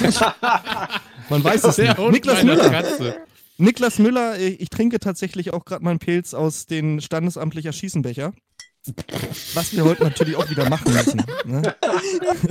Man 1.30 1.42
weiß 1.42 1.64
es 1.64 1.78
nicht. 1.78 1.98
Niklas 1.98 2.44
Müller. 2.44 2.70
Katze. 2.70 3.16
Niklas 3.58 3.98
Müller, 3.98 4.38
ich, 4.38 4.60
ich 4.60 4.70
trinke 4.70 5.00
tatsächlich 5.00 5.52
auch 5.52 5.64
gerade 5.64 5.84
meinen 5.84 5.98
Pilz 5.98 6.32
aus 6.32 6.66
den 6.66 7.00
standesamtlicher 7.00 7.72
Schießenbecher. 7.72 8.32
Was 9.54 9.72
wir 9.72 9.84
heute 9.84 10.04
natürlich 10.04 10.36
auch 10.36 10.48
wieder 10.50 10.68
machen 10.68 10.92
müssen. 10.92 11.22
Ne? 11.44 11.62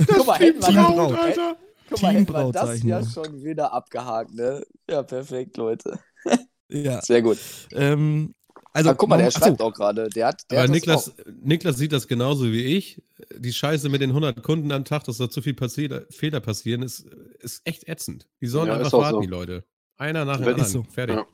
Guck 0.06 0.26
mal, 0.26 0.38
hätten 0.38 0.62
wir, 0.62 0.82
Braut, 0.82 1.18
Alter. 1.18 1.56
Guck 1.90 2.02
mal, 2.02 2.14
hätten 2.14 2.32
wir 2.32 2.52
das 2.52 2.82
ja 2.82 3.04
schon 3.04 3.42
wieder 3.42 3.72
abgehakt, 3.72 4.32
ne? 4.32 4.64
Ja, 4.88 5.02
perfekt, 5.02 5.56
Leute. 5.58 5.98
Ja. 6.68 7.02
Sehr 7.02 7.20
gut. 7.20 7.38
Ähm, 7.72 8.34
also, 8.72 8.90
Aber 8.90 8.96
guck 8.96 9.10
mal, 9.10 9.18
der 9.18 9.30
schreibt 9.30 9.60
achso. 9.60 9.64
auch 9.64 9.74
gerade. 9.74 10.08
Der 10.08 10.28
hat, 10.28 10.50
der 10.50 10.60
Aber 10.60 10.64
hat 10.64 10.70
Niklas, 10.70 11.12
Niklas 11.42 11.76
sieht 11.76 11.92
das 11.92 12.08
genauso 12.08 12.46
wie 12.46 12.64
ich. 12.76 13.02
Die 13.36 13.52
Scheiße 13.52 13.90
mit 13.90 14.00
den 14.00 14.10
100 14.10 14.42
Kunden 14.42 14.72
am 14.72 14.86
Tag, 14.86 15.04
dass 15.04 15.18
da 15.18 15.28
zu 15.28 15.42
viel 15.42 15.54
passi 15.54 15.90
Fehler 16.10 16.40
passieren, 16.40 16.82
ist, 16.82 17.06
ist 17.40 17.60
echt 17.64 17.86
ätzend. 17.88 18.26
Die 18.40 18.46
sollen 18.46 18.68
ja, 18.68 18.76
einfach 18.78 18.92
warten, 18.92 19.16
so. 19.16 19.20
die 19.20 19.26
Leute. 19.26 19.64
Einer 19.98 20.24
nach 20.24 20.38
dem 20.38 20.48
anderen. 20.48 20.68
So. 20.68 20.82
Fertig. 20.84 21.16
Ja. 21.16 21.26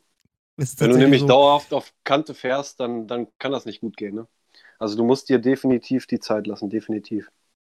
Wenn 0.56 0.90
du 0.90 0.98
nämlich 0.98 1.20
so. 1.20 1.28
dauerhaft 1.28 1.72
auf 1.72 1.92
Kante 2.02 2.34
fährst, 2.34 2.80
dann, 2.80 3.06
dann 3.06 3.28
kann 3.38 3.52
das 3.52 3.64
nicht 3.64 3.80
gut 3.80 3.96
gehen, 3.96 4.16
ne? 4.16 4.26
Also 4.78 4.96
du 4.96 5.04
musst 5.04 5.28
dir 5.28 5.38
definitiv 5.38 6.06
die 6.06 6.20
Zeit 6.20 6.46
lassen, 6.46 6.70
definitiv. 6.70 7.30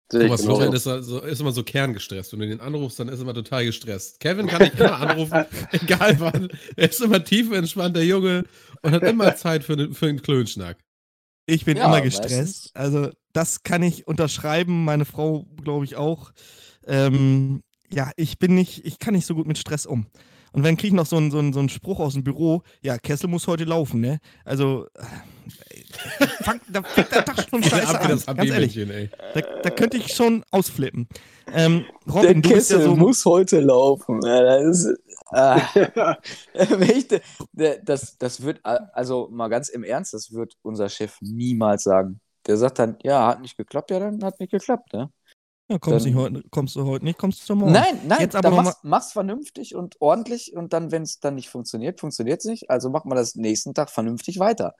Thomas 0.08 0.42
genau. 0.42 0.60
ist, 0.72 0.86
also, 0.86 1.20
ist, 1.20 1.40
immer 1.40 1.52
so 1.52 1.64
kerngestresst. 1.64 2.32
Wenn 2.32 2.40
du 2.40 2.48
den 2.48 2.60
anrufst, 2.60 3.00
dann 3.00 3.08
ist 3.08 3.18
er 3.18 3.22
immer 3.22 3.34
total 3.34 3.64
gestresst. 3.64 4.20
Kevin 4.20 4.46
kann 4.46 4.62
ich 4.62 4.78
immer 4.78 5.00
anrufen, 5.00 5.46
egal 5.72 6.20
wann. 6.20 6.48
Er 6.76 6.90
ist 6.90 7.00
immer 7.00 7.24
tiefenentspannt, 7.24 7.96
der 7.96 8.04
Junge, 8.04 8.44
und 8.82 8.92
hat 8.92 9.02
immer 9.02 9.34
Zeit 9.36 9.64
für, 9.64 9.92
für 9.94 10.06
einen 10.06 10.20
Klönschnack. 10.20 10.78
Ich 11.46 11.64
bin 11.64 11.76
ja, 11.76 11.86
immer 11.86 12.00
gestresst. 12.00 12.70
Also, 12.74 13.10
das 13.32 13.62
kann 13.62 13.82
ich 13.82 14.06
unterschreiben. 14.06 14.84
Meine 14.84 15.04
Frau, 15.04 15.46
glaube 15.62 15.84
ich, 15.84 15.96
auch. 15.96 16.32
Ähm, 16.86 17.62
ja, 17.90 18.10
ich 18.16 18.38
bin 18.38 18.54
nicht, 18.54 18.84
ich 18.84 18.98
kann 18.98 19.14
nicht 19.14 19.26
so 19.26 19.34
gut 19.34 19.46
mit 19.46 19.58
Stress 19.58 19.86
um. 19.86 20.06
Und 20.52 20.62
wenn 20.62 20.76
kriege 20.76 20.88
ich 20.88 20.94
noch 20.94 21.06
so 21.06 21.16
einen, 21.16 21.30
so, 21.30 21.38
einen, 21.38 21.52
so 21.52 21.58
einen 21.58 21.68
Spruch 21.68 21.98
aus 21.98 22.12
dem 22.12 22.24
Büro, 22.24 22.62
ja, 22.82 22.98
Kessel 22.98 23.28
muss 23.28 23.46
heute 23.46 23.64
laufen, 23.64 24.00
ne? 24.00 24.20
Also, 24.44 24.86
äh, 24.94 25.02
fang, 26.42 26.60
da 26.68 26.82
fängt 26.82 27.12
der 27.12 27.24
Tag 27.24 27.46
schon 27.48 27.62
scheiße 27.62 28.00
an, 28.00 28.36
ganz 28.36 28.50
ehrlich. 28.50 29.10
Da, 29.34 29.40
da, 29.40 29.70
könnte 29.70 29.96
ich 29.96 30.12
schon 30.12 30.44
ausflippen. 30.50 31.08
Ähm, 31.52 31.84
Robin, 32.06 32.42
der 32.42 32.52
Kessel 32.52 32.80
ja 32.80 32.84
so, 32.86 32.96
muss 32.96 33.24
heute 33.24 33.60
laufen. 33.60 34.20
Ja, 34.24 34.42
das 34.42 34.84
ist, 34.84 34.98
äh, 37.54 37.78
das, 37.84 38.18
das 38.18 38.42
wird, 38.42 38.60
also 38.64 39.28
mal 39.30 39.48
ganz 39.48 39.68
im 39.68 39.84
Ernst, 39.84 40.14
das 40.14 40.32
wird 40.32 40.54
unser 40.62 40.88
Chef 40.88 41.16
niemals 41.20 41.84
sagen. 41.84 42.20
Der 42.46 42.56
sagt 42.56 42.78
dann, 42.78 42.96
ja, 43.02 43.26
hat 43.26 43.40
nicht 43.40 43.56
geklappt, 43.56 43.90
ja, 43.90 44.00
dann 44.00 44.22
hat 44.22 44.38
nicht 44.38 44.50
geklappt, 44.50 44.92
ne? 44.92 45.10
Ja, 45.70 45.78
kommst, 45.78 46.04
dann, 46.04 46.14
heute, 46.14 46.42
kommst 46.50 46.76
du 46.76 46.84
heute 46.84 47.06
nicht, 47.06 47.18
kommst 47.18 47.48
du 47.48 47.54
morgen. 47.54 47.72
Nein, 47.72 47.98
nein, 48.06 48.20
Jetzt 48.20 48.36
aber 48.36 48.50
mach's, 48.50 48.80
mach's 48.82 49.12
vernünftig 49.12 49.74
und 49.74 49.96
ordentlich 49.98 50.54
und 50.54 50.74
dann, 50.74 50.92
wenn 50.92 51.02
es 51.02 51.20
dann 51.20 51.36
nicht 51.36 51.48
funktioniert, 51.48 52.00
funktioniert 52.00 52.40
es 52.40 52.44
nicht. 52.44 52.68
Also 52.68 52.90
macht 52.90 53.06
man 53.06 53.16
das 53.16 53.34
nächsten 53.34 53.72
Tag 53.72 53.88
vernünftig 53.88 54.38
weiter. 54.38 54.74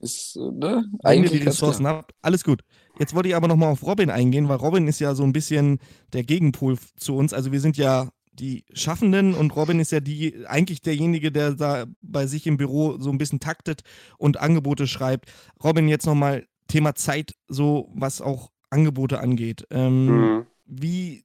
Ist, 0.00 0.36
äh, 0.36 0.50
ne? 0.52 0.84
Eigentlich 1.02 1.40
die 1.40 1.46
Ressourcen 1.46 1.86
ab. 1.86 2.12
Alles 2.22 2.44
gut. 2.44 2.62
Jetzt 2.98 3.14
wollte 3.14 3.28
ich 3.28 3.36
aber 3.36 3.48
nochmal 3.48 3.72
auf 3.72 3.82
Robin 3.82 4.10
eingehen, 4.10 4.48
weil 4.48 4.56
Robin 4.56 4.88
ist 4.88 5.00
ja 5.00 5.14
so 5.14 5.22
ein 5.22 5.32
bisschen 5.32 5.78
der 6.12 6.24
Gegenpol 6.24 6.78
zu 6.96 7.16
uns. 7.16 7.32
Also 7.32 7.52
wir 7.52 7.60
sind 7.60 7.76
ja 7.76 8.08
die 8.32 8.64
Schaffenden 8.72 9.34
und 9.34 9.54
Robin 9.56 9.80
ist 9.80 9.92
ja 9.92 10.00
die, 10.00 10.46
eigentlich 10.46 10.80
derjenige, 10.80 11.30
der 11.30 11.52
da 11.52 11.86
bei 12.00 12.26
sich 12.26 12.46
im 12.46 12.56
Büro 12.56 12.98
so 12.98 13.10
ein 13.10 13.18
bisschen 13.18 13.40
taktet 13.40 13.82
und 14.18 14.38
Angebote 14.38 14.86
schreibt. 14.86 15.30
Robin, 15.62 15.88
jetzt 15.88 16.06
nochmal 16.06 16.46
Thema 16.68 16.94
Zeit, 16.94 17.34
so 17.48 17.90
was 17.94 18.20
auch 18.20 18.50
Angebote 18.70 19.20
angeht. 19.20 19.66
Ähm, 19.70 20.06
mhm. 20.06 20.46
wie, 20.64 21.24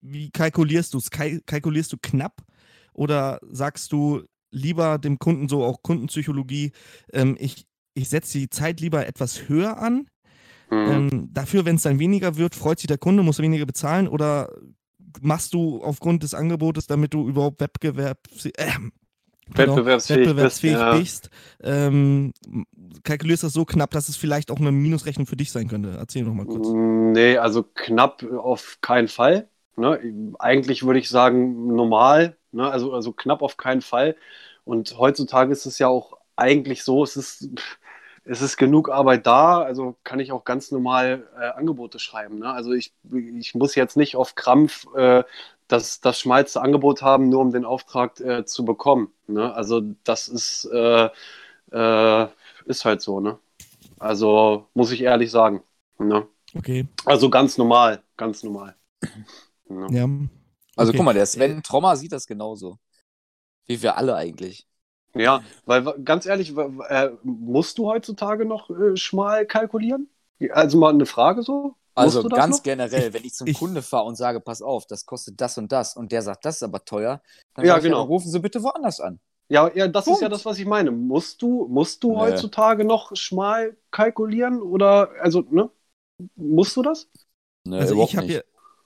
wie 0.00 0.30
kalkulierst 0.30 0.94
du 0.94 0.98
es? 0.98 1.10
Kalkulierst 1.10 1.92
du 1.92 1.96
knapp 2.00 2.42
oder 2.92 3.40
sagst 3.50 3.90
du 3.92 4.22
lieber 4.50 4.98
dem 4.98 5.18
Kunden 5.18 5.48
so 5.48 5.64
auch 5.64 5.82
Kundenpsychologie, 5.82 6.72
ähm, 7.12 7.36
ich, 7.38 7.66
ich 7.94 8.08
setze 8.08 8.38
die 8.38 8.50
Zeit 8.50 8.80
lieber 8.80 9.06
etwas 9.06 9.48
höher 9.48 9.78
an? 9.78 10.06
Mhm. 10.70 10.76
Ähm, 10.76 11.28
dafür, 11.32 11.64
wenn 11.64 11.76
es 11.76 11.82
dann 11.82 11.98
weniger 11.98 12.36
wird, 12.36 12.54
freut 12.54 12.78
sich 12.78 12.88
der 12.88 12.98
Kunde, 12.98 13.22
muss 13.22 13.38
er 13.38 13.44
weniger 13.44 13.66
bezahlen 13.66 14.08
oder 14.08 14.50
machst 15.20 15.54
du 15.54 15.82
aufgrund 15.82 16.22
des 16.22 16.34
Angebotes, 16.34 16.86
damit 16.86 17.14
du 17.14 17.28
überhaupt 17.28 17.60
Wettbewerb, 17.60 18.18
äh, 18.56 18.72
wettbewerbsfähig, 19.46 20.20
wettbewerbsfähig 20.20 20.76
bist, 20.92 20.98
bist 20.98 21.30
ähm, 21.62 22.32
kalkulierst 23.04 23.44
das 23.44 23.52
so 23.52 23.64
knapp, 23.64 23.90
dass 23.90 24.08
es 24.08 24.16
vielleicht 24.16 24.50
auch 24.50 24.58
eine 24.58 24.72
Minusrechnung 24.72 25.26
für 25.26 25.36
dich 25.36 25.52
sein 25.52 25.68
könnte. 25.68 25.94
Erzähl 25.96 26.24
noch 26.24 26.34
mal 26.34 26.46
kurz. 26.46 26.68
Mm, 26.68 27.12
nee, 27.12 27.36
also 27.36 27.62
knapp 27.62 28.24
auf 28.24 28.78
keinen 28.80 29.08
Fall. 29.08 29.48
Ne? 29.76 30.32
Eigentlich 30.38 30.84
würde 30.84 30.98
ich 30.98 31.08
sagen 31.08 31.74
normal, 31.74 32.36
ne? 32.52 32.68
also, 32.68 32.92
also 32.92 33.12
knapp 33.12 33.42
auf 33.42 33.56
keinen 33.56 33.82
Fall. 33.82 34.16
Und 34.64 34.96
heutzutage 34.98 35.52
ist 35.52 35.66
es 35.66 35.78
ja 35.78 35.88
auch 35.88 36.16
eigentlich 36.36 36.82
so, 36.82 37.02
es 37.04 37.16
ist, 37.16 37.48
es 38.24 38.40
ist 38.40 38.56
genug 38.56 38.90
Arbeit 38.90 39.26
da, 39.26 39.62
also 39.62 39.96
kann 40.02 40.18
ich 40.18 40.32
auch 40.32 40.44
ganz 40.44 40.70
normal 40.70 41.28
äh, 41.38 41.50
Angebote 41.50 41.98
schreiben. 41.98 42.38
Ne? 42.38 42.50
Also 42.50 42.72
ich, 42.72 42.92
ich 43.12 43.54
muss 43.54 43.74
jetzt 43.74 43.96
nicht 43.96 44.16
auf 44.16 44.34
Krampf 44.34 44.86
äh, 44.94 45.24
das, 45.68 46.00
das 46.00 46.18
schmalste 46.18 46.60
Angebot 46.60 47.02
haben, 47.02 47.28
nur 47.28 47.40
um 47.40 47.52
den 47.52 47.64
Auftrag 47.64 48.18
äh, 48.20 48.44
zu 48.44 48.64
bekommen. 48.64 49.12
Ne? 49.26 49.54
Also 49.54 49.82
das 50.04 50.28
ist, 50.28 50.64
äh, 50.72 51.08
äh, 51.72 52.28
ist 52.64 52.84
halt 52.84 53.02
so, 53.02 53.20
ne? 53.20 53.38
Also 53.98 54.68
muss 54.74 54.90
ich 54.90 55.02
ehrlich 55.02 55.30
sagen. 55.30 55.62
Ne? 55.98 56.26
Okay. 56.56 56.86
Also 57.04 57.30
ganz 57.30 57.58
normal, 57.58 58.02
ganz 58.16 58.42
normal. 58.42 58.74
Ne? 59.68 59.86
Ja. 59.90 60.08
Also 60.76 60.90
okay. 60.90 60.96
guck 60.96 61.04
mal, 61.04 61.14
der 61.14 61.26
Sven 61.26 61.62
Trommer 61.62 61.96
sieht 61.96 62.12
das 62.12 62.26
genauso. 62.26 62.78
Wie 63.66 63.80
wir 63.80 63.96
alle 63.96 64.16
eigentlich. 64.16 64.66
Ja, 65.14 65.42
weil 65.64 65.82
ganz 66.04 66.26
ehrlich, 66.26 66.54
äh, 66.56 67.10
musst 67.22 67.78
du 67.78 67.86
heutzutage 67.86 68.44
noch 68.44 68.70
äh, 68.70 68.96
schmal 68.96 69.46
kalkulieren? 69.46 70.08
Also 70.50 70.78
mal 70.78 70.92
eine 70.92 71.06
Frage 71.06 71.42
so. 71.42 71.76
Also 71.94 72.24
ganz 72.24 72.56
noch? 72.56 72.62
generell, 72.64 73.12
wenn 73.14 73.24
ich 73.24 73.34
zum 73.34 73.46
ich, 73.46 73.58
Kunde 73.58 73.80
fahre 73.80 74.04
und 74.04 74.16
sage, 74.16 74.40
pass 74.40 74.62
auf, 74.62 74.86
das 74.86 75.06
kostet 75.06 75.40
das 75.40 75.56
und 75.58 75.70
das 75.70 75.96
und 75.96 76.10
der 76.10 76.22
sagt, 76.22 76.44
das 76.44 76.56
ist 76.56 76.62
aber 76.64 76.84
teuer, 76.84 77.22
dann 77.54 77.64
ja, 77.64 77.78
genau. 77.78 77.98
ja, 77.98 78.02
rufen 78.02 78.28
Sie 78.30 78.40
bitte 78.40 78.62
woanders 78.62 79.00
an. 79.00 79.20
Ja, 79.48 79.70
ja, 79.74 79.86
das 79.86 80.06
Punkt. 80.06 80.18
ist 80.18 80.22
ja 80.22 80.28
das, 80.28 80.44
was 80.44 80.58
ich 80.58 80.66
meine. 80.66 80.90
Musst 80.90 81.42
du, 81.42 81.68
musst 81.68 82.02
du 82.02 82.12
nee. 82.12 82.18
heutzutage 82.18 82.84
noch 82.84 83.14
schmal 83.14 83.76
kalkulieren 83.90 84.60
oder 84.60 85.10
also, 85.20 85.44
ne? 85.50 85.70
Musst 86.34 86.76
du 86.76 86.82
das? 86.82 87.08
Nee, 87.64 87.78
also 87.78 88.02
ich 88.02 88.16
habe 88.16 88.26
hier, 88.26 88.44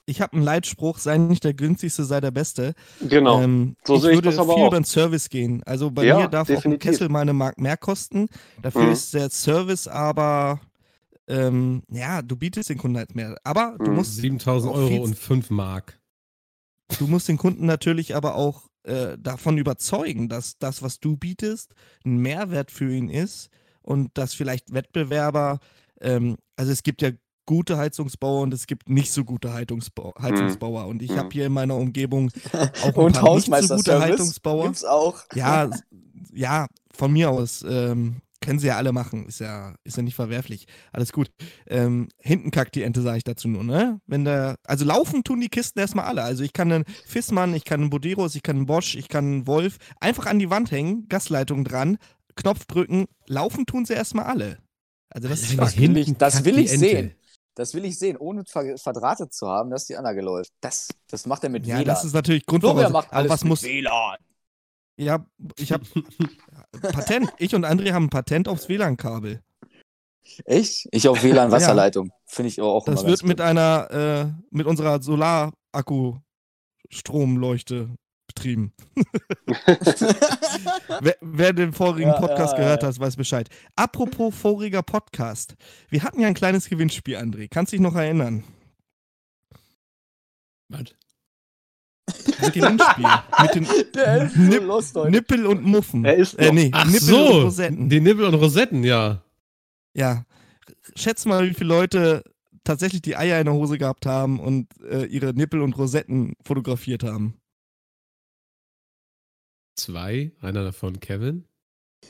ich 0.08 0.20
habe 0.22 0.32
einen 0.32 0.42
Leitspruch, 0.42 0.98
sei 0.98 1.18
nicht 1.18 1.44
der 1.44 1.54
günstigste, 1.54 2.04
sei 2.04 2.20
der 2.20 2.30
Beste. 2.30 2.74
Genau. 3.00 3.42
Ähm, 3.42 3.76
so 3.84 3.96
ich 3.96 4.02
sehe 4.02 4.12
ich 4.14 4.20
das 4.22 4.38
aber 4.38 4.54
viel 4.54 4.62
auch. 4.62 4.68
über 4.68 4.80
den 4.80 4.84
Service 4.84 5.28
gehen. 5.28 5.62
Also 5.64 5.90
bei 5.90 6.04
ja, 6.04 6.18
mir 6.18 6.28
darf 6.28 6.48
definitiv. 6.48 6.66
auch 6.66 6.72
ein 6.72 6.78
Kessel 6.78 7.08
meine 7.10 7.34
Mark 7.34 7.58
mehr 7.58 7.76
kosten. 7.76 8.28
Dafür 8.62 8.84
mhm. 8.84 8.92
ist 8.92 9.12
der 9.12 9.28
Service 9.30 9.86
aber 9.86 10.60
ähm, 11.28 11.82
ja, 11.90 12.22
du 12.22 12.36
bietest 12.36 12.70
den 12.70 12.78
Kunden 12.78 12.96
halt 12.96 13.14
mehr. 13.14 13.36
Aber 13.44 13.76
du 13.78 13.90
mhm. 13.90 13.96
musst. 13.96 14.16
7000 14.16 14.72
Euro 14.72 15.02
und 15.02 15.16
5 15.16 15.50
Mark. 15.50 16.00
Du 16.98 17.06
musst 17.06 17.28
den 17.28 17.36
Kunden 17.36 17.66
natürlich 17.66 18.16
aber 18.16 18.34
auch 18.34 18.70
äh, 18.84 19.18
davon 19.18 19.58
überzeugen, 19.58 20.30
dass 20.30 20.56
das, 20.58 20.82
was 20.82 21.00
du 21.00 21.18
bietest, 21.18 21.74
ein 22.06 22.16
Mehrwert 22.16 22.70
für 22.70 22.90
ihn 22.90 23.10
ist 23.10 23.50
und 23.82 24.16
dass 24.16 24.32
vielleicht 24.32 24.72
Wettbewerber, 24.72 25.60
ähm, 26.00 26.38
also 26.56 26.72
es 26.72 26.82
gibt 26.82 27.02
ja 27.02 27.10
gute 27.48 27.78
Heizungsbauer 27.78 28.42
und 28.42 28.52
es 28.52 28.66
gibt 28.66 28.90
nicht 28.90 29.10
so 29.10 29.24
gute 29.24 29.54
Heizungsbau 29.54 30.12
Heizungsbauer. 30.20 30.86
Und 30.86 31.00
ich 31.00 31.16
habe 31.16 31.30
hier 31.32 31.46
in 31.46 31.52
meiner 31.52 31.76
Umgebung 31.76 32.30
auch 32.82 33.06
ein 33.06 33.12
paar 33.12 33.34
nicht 33.36 33.62
so 33.62 33.76
gute 33.76 33.98
Heizungsbauer. 33.98 34.64
Gibt's 34.66 34.84
auch. 34.84 35.22
Ja, 35.34 35.70
ja, 36.30 36.66
von 36.92 37.10
mir 37.10 37.30
aus. 37.30 37.64
Ähm, 37.66 38.16
können 38.42 38.58
sie 38.58 38.66
ja 38.68 38.76
alle 38.76 38.92
machen, 38.92 39.26
ist 39.26 39.40
ja, 39.40 39.74
ist 39.82 39.96
ja 39.96 40.02
nicht 40.02 40.14
verwerflich. 40.14 40.66
Alles 40.92 41.12
gut. 41.12 41.30
Ähm, 41.66 42.08
hinten 42.18 42.50
kackt 42.50 42.74
die 42.74 42.82
Ente, 42.82 43.00
sage 43.00 43.16
ich 43.16 43.24
dazu 43.24 43.48
nur, 43.48 43.64
ne? 43.64 43.98
Wenn 44.06 44.24
der, 44.24 44.56
also 44.64 44.84
laufen 44.84 45.24
tun 45.24 45.40
die 45.40 45.48
Kisten 45.48 45.80
erstmal 45.80 46.04
alle. 46.04 46.22
Also 46.22 46.44
ich 46.44 46.52
kann 46.52 46.70
einen 46.70 46.84
Fissmann, 47.06 47.54
ich 47.54 47.64
kann 47.64 47.80
einen 47.80 47.90
Boderos, 47.90 48.34
ich 48.34 48.42
kann 48.42 48.56
einen 48.56 48.66
Bosch, 48.66 48.94
ich 48.94 49.08
kann 49.08 49.24
einen 49.24 49.46
Wolf 49.46 49.78
einfach 50.00 50.26
an 50.26 50.38
die 50.38 50.50
Wand 50.50 50.70
hängen, 50.70 51.08
Gasleitung 51.08 51.64
dran, 51.64 51.96
Knopf 52.36 52.66
drücken, 52.66 53.06
laufen 53.26 53.64
tun 53.64 53.86
sie 53.86 53.94
erstmal 53.94 54.26
alle. 54.26 54.58
Also 55.10 55.28
das, 55.28 55.56
das 55.56 55.78
will 55.78 55.96
ich, 55.96 56.14
das 56.18 56.44
will 56.44 56.58
ich 56.58 56.70
sehen. 56.70 57.12
Das 57.58 57.74
will 57.74 57.84
ich 57.84 57.98
sehen, 57.98 58.16
ohne 58.16 58.44
verdrahtet 58.44 59.32
zu 59.32 59.48
haben, 59.48 59.70
dass 59.70 59.86
die 59.86 59.96
Anlage 59.96 60.20
läuft. 60.20 60.52
Das, 60.60 60.86
das 61.08 61.26
macht 61.26 61.42
er 61.42 61.50
mit 61.50 61.66
ja, 61.66 61.74
WLAN. 61.74 61.86
Ja, 61.86 61.92
das 61.92 62.04
ist 62.04 62.12
natürlich 62.12 62.46
Grundvoraussetzung. 62.46 62.92
macht 62.92 63.12
alles 63.12 63.32
was 63.32 63.42
mit 63.42 63.48
muss, 63.48 63.64
WLAN. 63.64 64.16
Ja, 64.96 65.26
ich 65.56 65.72
habe 65.72 65.84
Patent. 66.80 67.32
Ich 67.38 67.56
und 67.56 67.66
André 67.66 67.92
haben 67.92 68.04
ein 68.04 68.10
Patent 68.10 68.46
aufs 68.46 68.68
WLAN-Kabel. 68.68 69.42
Echt? 70.44 70.86
Ich 70.92 71.08
auf 71.08 71.24
WLAN-Wasserleitung. 71.24 72.10
Ja. 72.10 72.14
Finde 72.26 72.50
ich 72.50 72.60
auch 72.60 72.84
Das 72.84 73.04
wird 73.04 73.24
mit 73.24 73.40
einer, 73.40 73.90
äh, 73.90 74.26
mit 74.50 74.68
unserer 74.68 75.02
Solar-Akku-Stromleuchte 75.02 77.88
betrieben. 78.38 78.72
wer, 81.00 81.16
wer, 81.20 81.52
den 81.52 81.72
vorigen 81.72 82.10
ja, 82.10 82.20
Podcast 82.20 82.52
ja, 82.52 82.58
gehört 82.58 82.82
hat, 82.82 82.98
weiß 82.98 83.16
Bescheid. 83.16 83.48
Apropos 83.76 84.34
voriger 84.34 84.82
Podcast. 84.82 85.56
Wir 85.88 86.02
hatten 86.02 86.20
ja 86.20 86.28
ein 86.28 86.34
kleines 86.34 86.68
Gewinnspiel, 86.68 87.16
André. 87.16 87.48
Kannst 87.50 87.72
du 87.72 87.76
dich 87.76 87.82
noch 87.82 87.94
erinnern? 87.94 88.44
Was? 90.68 90.94
Das 92.06 92.52
Gewinnspiel. 92.52 93.04
mit 93.42 93.54
den 93.54 94.48
Nip 94.48 94.62
lost, 94.62 94.96
Nippel 94.96 95.46
und 95.46 95.64
Muffen. 95.64 96.04
Er 96.04 96.16
ist 96.16 96.34
äh, 96.34 96.52
nee, 96.52 96.70
Ach 96.72 96.86
Nippel 96.86 97.00
so, 97.00 97.26
und 97.26 97.42
Rosetten. 97.44 97.88
Die 97.88 98.00
Nippel 98.00 98.24
und 98.24 98.34
Rosetten, 98.34 98.84
ja. 98.84 99.22
Ja. 99.94 100.24
Schätz 100.94 101.26
mal, 101.26 101.48
wie 101.48 101.54
viele 101.54 101.68
Leute 101.68 102.24
tatsächlich 102.64 103.02
die 103.02 103.16
Eier 103.16 103.38
in 103.38 103.46
der 103.46 103.54
Hose 103.54 103.78
gehabt 103.78 104.06
haben 104.06 104.40
und 104.40 104.68
äh, 104.82 105.04
ihre 105.06 105.32
Nippel 105.32 105.60
und 105.60 105.76
Rosetten 105.76 106.34
fotografiert 106.42 107.02
haben. 107.02 107.38
Zwei, 109.78 110.32
einer 110.40 110.64
davon 110.64 110.98
Kevin. 110.98 111.44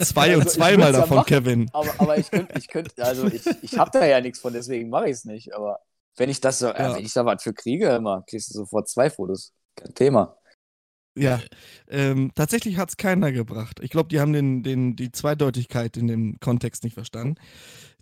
zwei 0.00 0.28
also, 0.28 0.40
und 0.40 0.50
zweimal 0.50 0.92
davon, 0.92 1.16
ja 1.18 1.24
Kevin. 1.24 1.68
Aber, 1.72 1.92
aber 1.98 2.16
ich 2.18 2.30
könnte, 2.30 2.56
ich 2.58 2.68
könnte, 2.68 3.04
also 3.04 3.26
ich, 3.26 3.44
ich 3.62 3.76
habe 3.78 3.90
da 3.92 4.06
ja 4.06 4.20
nichts 4.20 4.38
von, 4.38 4.52
deswegen 4.52 4.88
mache 4.88 5.06
ich 5.06 5.12
es 5.12 5.24
nicht. 5.24 5.52
Aber 5.54 5.80
wenn 6.16 6.30
ich 6.30 6.40
das 6.40 6.60
so, 6.60 6.68
äh, 6.68 6.78
ja. 6.78 6.92
äh, 6.92 6.96
wenn 6.96 7.04
ich 7.04 7.12
da 7.12 7.24
was 7.24 7.42
für 7.42 7.54
kriege, 7.54 7.88
immer, 7.88 8.22
kriegst 8.28 8.50
du 8.50 8.54
sofort 8.54 8.88
zwei 8.88 9.10
Fotos. 9.10 9.52
Kein 9.74 9.94
Thema. 9.94 10.38
Ja, 11.18 11.40
ähm, 11.88 12.30
tatsächlich 12.34 12.76
hat 12.76 12.90
es 12.90 12.96
keiner 12.96 13.32
gebracht. 13.32 13.80
Ich 13.80 13.90
glaube, 13.90 14.10
die 14.10 14.20
haben 14.20 14.32
den, 14.32 14.62
den, 14.62 14.94
die 14.94 15.10
Zweideutigkeit 15.10 15.96
in 15.96 16.06
dem 16.06 16.38
Kontext 16.40 16.84
nicht 16.84 16.94
verstanden. 16.94 17.34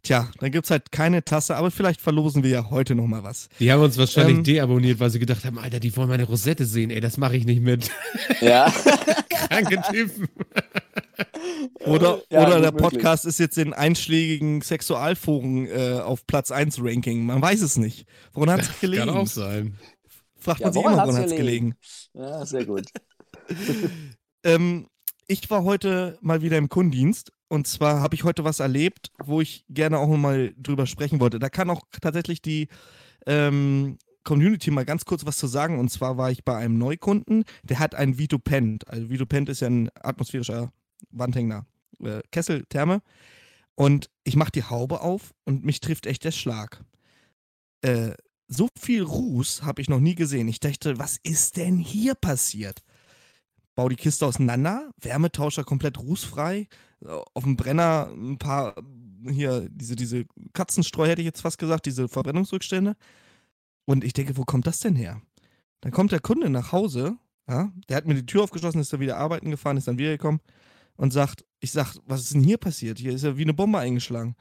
Tja, 0.04 0.30
dann 0.38 0.52
gibt 0.52 0.66
es 0.66 0.70
halt 0.70 0.92
keine 0.92 1.24
Tasse, 1.24 1.56
aber 1.56 1.70
vielleicht 1.70 1.98
verlosen 1.98 2.42
wir 2.42 2.50
ja 2.50 2.70
heute 2.70 2.94
nochmal 2.94 3.24
was. 3.24 3.48
Die 3.58 3.72
haben 3.72 3.82
uns 3.82 3.96
wahrscheinlich 3.96 4.36
ähm, 4.36 4.44
deabonniert, 4.44 5.00
weil 5.00 5.08
sie 5.08 5.18
gedacht 5.18 5.46
haben, 5.46 5.58
Alter, 5.58 5.80
die 5.80 5.96
wollen 5.96 6.10
meine 6.10 6.24
Rosette 6.24 6.66
sehen, 6.66 6.90
ey, 6.90 7.00
das 7.00 7.16
mache 7.16 7.36
ich 7.36 7.46
nicht 7.46 7.62
mit. 7.62 7.90
Ja. 8.42 8.70
Kranke 9.30 9.80
Typen. 9.90 10.28
Oder, 11.86 12.20
ja, 12.30 12.46
oder 12.46 12.60
der 12.60 12.72
Podcast 12.72 13.24
ist 13.24 13.38
jetzt 13.38 13.58
in 13.58 13.72
einschlägigen 13.72 14.62
Sexualforen 14.62 15.66
äh, 15.66 16.00
auf 16.02 16.26
Platz 16.26 16.50
1 16.50 16.78
Ranking. 16.80 17.24
Man 17.26 17.40
weiß 17.40 17.60
es 17.60 17.76
nicht. 17.76 18.06
Woran 18.32 18.50
hat 18.50 18.62
es 18.62 18.80
gelegen? 18.80 19.06
Kann 19.06 19.16
auch 19.16 19.26
sein. 19.26 19.78
Fragt 20.38 20.60
ja, 20.60 20.66
man 20.66 20.72
sich 20.72 20.82
immer, 20.82 20.92
woran 20.92 21.16
hat 21.16 21.26
es 21.26 21.36
gelegen? 21.36 21.74
Ja, 22.14 22.44
sehr 22.44 22.64
gut. 22.64 22.86
ähm, 24.44 24.88
ich 25.28 25.48
war 25.50 25.64
heute 25.64 26.18
mal 26.20 26.42
wieder 26.42 26.58
im 26.58 26.68
Kundendienst 26.68 27.32
und 27.48 27.66
zwar 27.66 28.00
habe 28.00 28.14
ich 28.14 28.24
heute 28.24 28.44
was 28.44 28.60
erlebt, 28.60 29.10
wo 29.22 29.40
ich 29.40 29.64
gerne 29.68 29.98
auch 29.98 30.08
mal 30.16 30.54
drüber 30.56 30.86
sprechen 30.86 31.20
wollte. 31.20 31.38
Da 31.38 31.48
kann 31.48 31.70
auch 31.70 31.82
tatsächlich 32.00 32.42
die, 32.42 32.68
ähm, 33.26 33.98
Community 34.24 34.70
mal 34.70 34.84
ganz 34.84 35.04
kurz 35.04 35.24
was 35.24 35.38
zu 35.38 35.46
sagen. 35.46 35.78
Und 35.78 35.90
zwar 35.90 36.16
war 36.16 36.30
ich 36.30 36.44
bei 36.44 36.56
einem 36.56 36.78
Neukunden, 36.78 37.44
der 37.62 37.78
hat 37.78 37.94
ein 37.94 38.18
Vitupent. 38.18 38.88
Also 38.88 39.10
Vitupent 39.10 39.48
ist 39.48 39.60
ja 39.60 39.68
ein 39.68 39.90
atmosphärischer 40.02 40.72
Wandhängender 41.10 41.66
äh, 42.02 42.22
Kessel, 42.32 42.64
Therme. 42.68 43.02
Und 43.76 44.10
ich 44.24 44.36
mache 44.36 44.52
die 44.52 44.64
Haube 44.64 45.00
auf 45.00 45.34
und 45.44 45.64
mich 45.64 45.80
trifft 45.80 46.06
echt 46.06 46.24
der 46.24 46.32
Schlag. 46.32 46.82
Äh, 47.82 48.12
so 48.46 48.68
viel 48.78 49.02
Ruß 49.02 49.62
habe 49.62 49.82
ich 49.82 49.88
noch 49.88 50.00
nie 50.00 50.14
gesehen. 50.14 50.48
Ich 50.48 50.60
dachte, 50.60 50.98
was 50.98 51.18
ist 51.22 51.56
denn 51.56 51.78
hier 51.78 52.14
passiert? 52.14 52.82
Bau 53.74 53.88
die 53.88 53.96
Kiste 53.96 54.26
auseinander, 54.26 54.90
Wärmetauscher 55.00 55.64
komplett 55.64 55.98
rußfrei, 55.98 56.68
auf 57.34 57.42
dem 57.42 57.56
Brenner 57.56 58.10
ein 58.12 58.38
paar 58.38 58.74
hier, 59.30 59.68
diese, 59.70 59.96
diese 59.96 60.26
Katzenstreu 60.52 61.06
hätte 61.06 61.22
ich 61.22 61.26
jetzt 61.26 61.40
fast 61.40 61.58
gesagt, 61.58 61.86
diese 61.86 62.08
Verbrennungsrückstände. 62.08 62.96
Und 63.86 64.04
ich 64.04 64.12
denke, 64.12 64.36
wo 64.36 64.44
kommt 64.44 64.66
das 64.66 64.80
denn 64.80 64.96
her? 64.96 65.20
Dann 65.80 65.92
kommt 65.92 66.12
der 66.12 66.20
Kunde 66.20 66.50
nach 66.50 66.72
Hause, 66.72 67.16
ja, 67.48 67.70
der 67.88 67.96
hat 67.96 68.06
mir 68.06 68.14
die 68.14 68.26
Tür 68.26 68.42
aufgeschlossen, 68.44 68.80
ist 68.80 68.92
da 68.92 69.00
wieder 69.00 69.18
arbeiten 69.18 69.50
gefahren, 69.50 69.76
ist 69.76 69.88
dann 69.88 69.98
wiedergekommen 69.98 70.40
und 70.96 71.12
sagt, 71.12 71.44
ich 71.60 71.72
sag, 71.72 71.96
was 72.06 72.22
ist 72.22 72.34
denn 72.34 72.42
hier 72.42 72.58
passiert? 72.58 72.98
Hier 72.98 73.12
ist 73.12 73.24
ja 73.24 73.36
wie 73.36 73.42
eine 73.42 73.54
Bombe 73.54 73.78
eingeschlagen. 73.78 74.36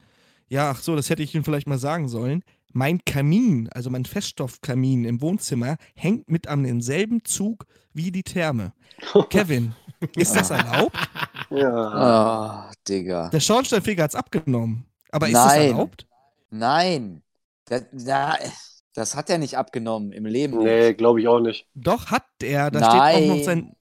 Ja, 0.48 0.70
ach 0.70 0.80
so, 0.80 0.96
das 0.96 1.10
hätte 1.10 1.22
ich 1.22 1.34
Ihnen 1.34 1.44
vielleicht 1.44 1.66
mal 1.66 1.78
sagen 1.78 2.08
sollen. 2.08 2.42
Mein 2.76 3.04
Kamin, 3.04 3.68
also 3.72 3.88
mein 3.88 4.04
Feststoffkamin 4.04 5.04
im 5.04 5.22
Wohnzimmer, 5.22 5.76
hängt 5.94 6.28
mit 6.28 6.48
an 6.48 6.64
demselben 6.64 7.24
Zug 7.24 7.66
wie 7.92 8.10
die 8.10 8.24
Therme. 8.24 8.72
Kevin, 9.30 9.76
ist 10.16 10.34
das 10.34 10.50
erlaubt? 10.50 10.96
Ja. 11.50 12.68
Oh, 12.68 12.72
Digga. 12.88 13.30
Der 13.30 13.38
Schornsteinfeger 13.38 14.02
hat 14.02 14.10
es 14.10 14.16
abgenommen. 14.16 14.86
Aber 15.12 15.28
ist 15.28 15.34
Nein. 15.34 15.44
das 15.44 15.56
erlaubt? 15.56 16.06
Nein. 16.50 17.22
Das, 17.66 17.84
das 18.92 19.14
hat 19.14 19.30
er 19.30 19.38
nicht 19.38 19.56
abgenommen 19.56 20.10
im 20.10 20.26
Leben. 20.26 20.58
Nee, 20.58 20.94
glaube 20.94 21.20
ich 21.20 21.28
auch 21.28 21.38
nicht. 21.38 21.68
Doch, 21.74 22.10
hat 22.10 22.26
er. 22.42 22.72
Da 22.72 22.80
Nein. 22.80 23.14
steht 23.14 23.30
auch 23.30 23.36
noch 23.36 23.44
sein. 23.44 23.76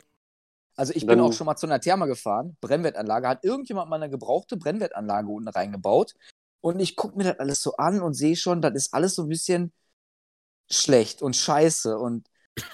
Also 0.75 0.93
ich 0.95 1.07
bin 1.07 1.19
auch 1.19 1.33
schon 1.33 1.45
mal 1.45 1.55
zu 1.55 1.65
einer 1.65 1.79
Therme 1.79 2.05
gefahren, 2.05 2.57
Brennwertanlage, 2.62 3.27
hat 3.27 3.43
irgendjemand 3.43 3.89
mal 3.89 3.95
eine 3.95 4.12
gebrauchte 4.12 4.55
Brennwertanlage 4.55 5.27
unten 5.27 5.50
reingebaut 5.50 6.13
und 6.63 6.79
ich 6.79 6.96
gucke 6.96 7.17
mir 7.17 7.25
das 7.25 7.39
alles 7.39 7.62
so 7.62 7.75
an 7.75 8.01
und 8.01 8.13
sehe 8.13 8.38
schon, 8.38 8.62
das 8.62 8.74
ist 8.74 8.93
alles 8.93 9.15
so 9.15 9.24
ein 9.24 9.29
bisschen 9.29 9.74
schlecht 10.72 11.22
und 11.22 11.36
scheiße 11.36 11.98
und 11.98 12.27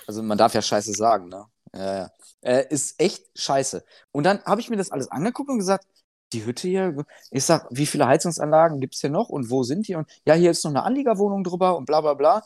also 0.07 0.23
man 0.23 0.37
darf 0.37 0.53
ja 0.53 0.61
scheiße 0.61 0.93
sagen, 0.93 1.29
ne? 1.29 1.45
Ja, 1.73 1.95
ja. 1.97 2.11
Äh, 2.41 2.67
ist 2.69 2.99
echt 3.01 3.25
scheiße. 3.35 3.83
Und 4.11 4.25
dann 4.25 4.43
habe 4.45 4.61
ich 4.61 4.69
mir 4.69 4.77
das 4.77 4.91
alles 4.91 5.09
angeguckt 5.11 5.49
und 5.49 5.57
gesagt, 5.59 5.85
die 6.33 6.45
Hütte 6.45 6.67
hier, 6.67 7.05
ich 7.31 7.43
sag, 7.45 7.67
wie 7.71 7.85
viele 7.85 8.07
Heizungsanlagen 8.07 8.79
gibt 8.79 8.95
es 8.95 9.01
hier 9.01 9.09
noch 9.09 9.29
und 9.29 9.49
wo 9.49 9.63
sind 9.63 9.87
die? 9.87 9.95
Und 9.95 10.09
ja, 10.25 10.35
hier 10.35 10.51
ist 10.51 10.63
noch 10.63 10.71
eine 10.71 10.83
Anliegerwohnung 10.83 11.43
drüber 11.43 11.75
und 11.77 11.85
bla 11.85 12.01
bla 12.01 12.13
bla. 12.13 12.43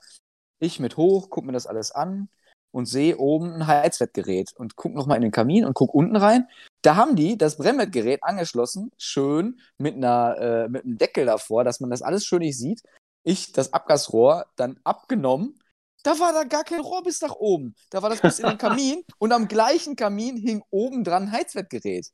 Ich 0.59 0.79
mit 0.79 0.97
hoch, 0.97 1.29
guck 1.29 1.45
mir 1.45 1.51
das 1.53 1.67
alles 1.67 1.91
an 1.91 2.29
und 2.73 2.87
sehe 2.87 3.17
oben 3.17 3.53
ein 3.53 3.67
Heizwettgerät 3.67 4.51
und 4.57 4.75
guck 4.75 4.93
nochmal 4.93 5.17
in 5.17 5.21
den 5.21 5.31
Kamin 5.31 5.63
und 5.63 5.75
guck 5.75 5.93
unten 5.93 6.15
rein. 6.15 6.47
Da 6.81 6.95
haben 6.95 7.15
die 7.15 7.37
das 7.37 7.57
Brennwettgerät 7.57 8.23
angeschlossen, 8.23 8.91
schön 8.97 9.59
mit, 9.77 9.95
einer, 9.95 10.37
äh, 10.39 10.69
mit 10.69 10.83
einem 10.83 10.97
Deckel 10.97 11.25
davor, 11.25 11.63
dass 11.63 11.79
man 11.79 11.91
das 11.91 12.01
alles 12.01 12.25
schön 12.25 12.39
nicht 12.39 12.57
sieht. 12.57 12.81
Ich 13.23 13.51
das 13.51 13.73
Abgasrohr 13.73 14.47
dann 14.55 14.79
abgenommen. 14.83 15.59
Da 16.01 16.19
war 16.19 16.33
da 16.33 16.43
gar 16.43 16.63
kein 16.63 16.81
Rohr 16.81 17.03
bis 17.03 17.21
nach 17.21 17.35
oben. 17.35 17.75
Da 17.91 18.01
war 18.01 18.09
das 18.09 18.21
bis 18.21 18.39
in 18.39 18.47
den 18.47 18.57
Kamin 18.57 19.03
und 19.19 19.31
am 19.31 19.47
gleichen 19.47 19.95
Kamin 19.95 20.35
hing 20.37 20.63
oben 20.71 21.03
dran 21.03 21.23
ein 21.23 21.31
Heizwettgerät. 21.31 22.09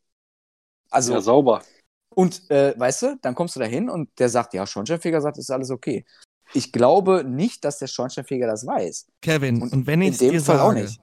Also, 0.92 1.14
ja, 1.14 1.22
sauber. 1.22 1.64
Und 2.14 2.52
äh, 2.52 2.78
weißt 2.78 3.02
du, 3.04 3.18
dann 3.22 3.34
kommst 3.34 3.56
du 3.56 3.62
da 3.62 3.66
hin 3.66 3.90
und 3.90 4.10
der 4.20 4.28
sagt, 4.28 4.54
ja, 4.54 4.68
Schornsteinfeger 4.68 5.22
sagt, 5.22 5.38
ist 5.38 5.52
alles 5.52 5.72
okay 5.72 6.06
ich 6.54 6.72
glaube 6.72 7.24
nicht, 7.24 7.64
dass 7.66 7.80
der 7.80 7.88
Schornsteinfeger 7.88 8.48
das 8.48 8.66
weiß. 8.66 9.08
Kevin, 9.22 9.62
und, 9.62 9.74
und 9.74 9.88
wenn 9.88 10.02
ich 10.02 10.12
es 10.12 10.18
dir 10.20 10.32
Fall 10.32 10.42
sage, 10.42 10.64
auch 10.64 10.74
nicht. 10.74 11.00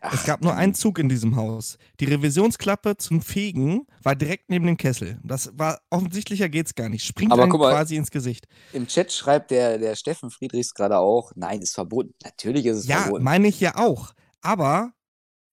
Ach, 0.00 0.14
es 0.14 0.24
gab 0.24 0.42
nur 0.42 0.54
einen 0.54 0.74
Zug 0.74 0.98
in 1.00 1.08
diesem 1.08 1.34
Haus. 1.34 1.76
Die 1.98 2.04
Revisionsklappe 2.04 2.96
zum 2.98 3.20
Fegen 3.20 3.86
war 4.02 4.14
direkt 4.14 4.48
neben 4.48 4.66
dem 4.66 4.76
Kessel. 4.76 5.18
Das 5.24 5.50
war 5.54 5.80
offensichtlicher 5.90 6.48
geht's 6.48 6.74
gar 6.74 6.88
nicht. 6.88 7.04
Springt 7.04 7.32
Aber 7.32 7.48
mal, 7.48 7.58
quasi 7.58 7.96
ins 7.96 8.10
Gesicht. 8.10 8.46
Im 8.72 8.86
Chat 8.86 9.12
schreibt 9.12 9.50
der, 9.50 9.78
der 9.78 9.96
Steffen 9.96 10.30
Friedrichs 10.30 10.72
gerade 10.72 10.98
auch, 10.98 11.32
nein, 11.34 11.60
ist 11.60 11.74
verboten. 11.74 12.14
Natürlich 12.22 12.66
ist 12.66 12.78
es 12.78 12.86
ja, 12.86 12.98
verboten. 12.98 13.22
Ja, 13.22 13.24
meine 13.24 13.48
ich 13.48 13.58
ja 13.58 13.76
auch. 13.76 14.12
Aber 14.40 14.92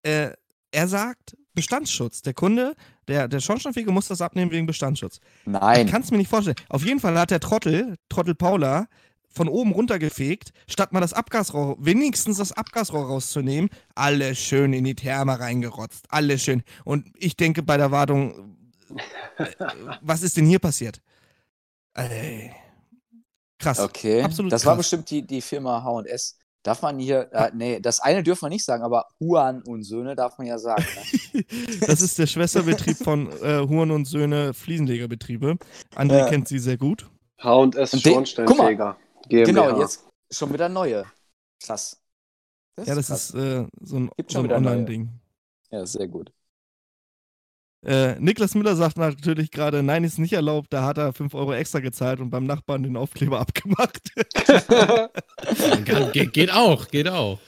äh, 0.03 0.29
er 0.71 0.87
sagt 0.87 1.35
Bestandsschutz. 1.55 2.21
Der 2.21 2.35
Kunde, 2.35 2.75
der, 3.07 3.27
der 3.27 3.39
Schornsteinfeger 3.39 3.91
muss 3.91 4.07
das 4.07 4.21
abnehmen 4.21 4.51
wegen 4.51 4.67
Bestandsschutz. 4.67 5.19
Nein. 5.45 5.87
Ich 5.87 5.91
kann 5.91 6.03
es 6.03 6.11
mir 6.11 6.17
nicht 6.17 6.29
vorstellen. 6.29 6.57
Auf 6.69 6.85
jeden 6.85 6.99
Fall 6.99 7.17
hat 7.17 7.31
der 7.31 7.39
Trottel, 7.39 7.95
Trottel 8.09 8.35
Paula, 8.35 8.87
von 9.35 9.49
oben 9.49 9.71
runtergefegt, 9.71 10.51
statt 10.67 10.93
mal 10.93 11.01
das 11.01 11.13
Abgasrohr, 11.13 11.75
wenigstens 11.79 12.37
das 12.37 12.51
Abgasrohr 12.51 13.05
rauszunehmen, 13.07 13.69
alles 13.93 14.37
schön 14.39 14.73
in 14.73 14.83
die 14.83 14.95
Therme 14.95 15.39
reingerotzt. 15.39 16.05
Alles 16.09 16.43
schön. 16.43 16.63
Und 16.83 17.07
ich 17.17 17.35
denke 17.35 17.61
bei 17.61 17.77
der 17.77 17.91
Wartung, 17.91 18.57
äh, 19.37 19.45
was 20.01 20.23
ist 20.23 20.37
denn 20.37 20.45
hier 20.45 20.59
passiert? 20.59 21.01
Ey. 21.93 22.51
Krass. 23.59 23.79
Okay. 23.79 24.21
Absolut 24.21 24.51
das 24.51 24.61
krass. 24.61 24.69
war 24.69 24.77
bestimmt 24.77 25.09
die, 25.09 25.25
die 25.25 25.41
Firma 25.41 25.83
HS. 25.83 26.37
Darf 26.63 26.81
man 26.81 26.97
hier, 26.97 27.29
äh, 27.31 27.51
nee, 27.53 27.79
das 27.79 27.99
eine 27.99 28.23
dürfen 28.23 28.45
wir 28.45 28.49
nicht 28.49 28.65
sagen, 28.65 28.83
aber 28.83 29.05
Huan 29.19 29.61
und 29.61 29.83
Söhne 29.83 30.15
darf 30.15 30.39
man 30.39 30.47
ja 30.47 30.57
sagen. 30.57 30.83
Ne? 31.33 31.45
das 31.87 32.01
ist 32.01 32.17
der 32.17 32.25
Schwesterbetrieb 32.25 32.97
von 32.97 33.29
äh, 33.43 33.59
Huan 33.67 33.91
und 33.91 34.05
Söhne 34.05 34.53
Fliesenlegerbetriebe. 34.53 35.57
André 35.95 36.17
ja. 36.17 36.29
kennt 36.29 36.47
sie 36.47 36.57
sehr 36.57 36.77
gut. 36.77 37.07
H&S 37.39 38.01
Schornsteinfeger. 38.01 38.97
GmbH. 39.29 39.45
Genau, 39.45 39.79
jetzt 39.79 40.05
schon 40.31 40.53
wieder 40.53 40.69
neue. 40.69 41.05
Krass. 41.63 42.01
Das 42.75 42.87
ja, 42.87 42.95
das 42.95 43.09
ist, 43.09 43.29
ist 43.29 43.35
äh, 43.35 43.67
so 43.81 43.97
ein, 43.97 44.09
so 44.27 44.39
ein 44.39 44.51
Online-Ding. 44.51 45.09
Ja, 45.71 45.85
sehr 45.85 46.07
gut. 46.07 46.31
Äh, 47.85 48.19
Niklas 48.19 48.55
Müller 48.55 48.75
sagt 48.75 48.97
natürlich 48.97 49.51
gerade, 49.51 49.83
nein, 49.83 50.03
ist 50.03 50.17
nicht 50.17 50.33
erlaubt, 50.33 50.73
da 50.73 50.83
hat 50.83 50.97
er 50.97 51.13
5 51.13 51.35
Euro 51.35 51.53
extra 51.53 51.79
gezahlt 51.79 52.19
und 52.19 52.31
beim 52.31 52.45
Nachbarn 52.45 52.81
den 52.81 52.97
Aufkleber 52.97 53.39
abgemacht. 53.41 54.01
geht, 56.13 56.33
geht 56.33 56.51
auch, 56.51 56.87
geht 56.87 57.07
auch. 57.07 57.39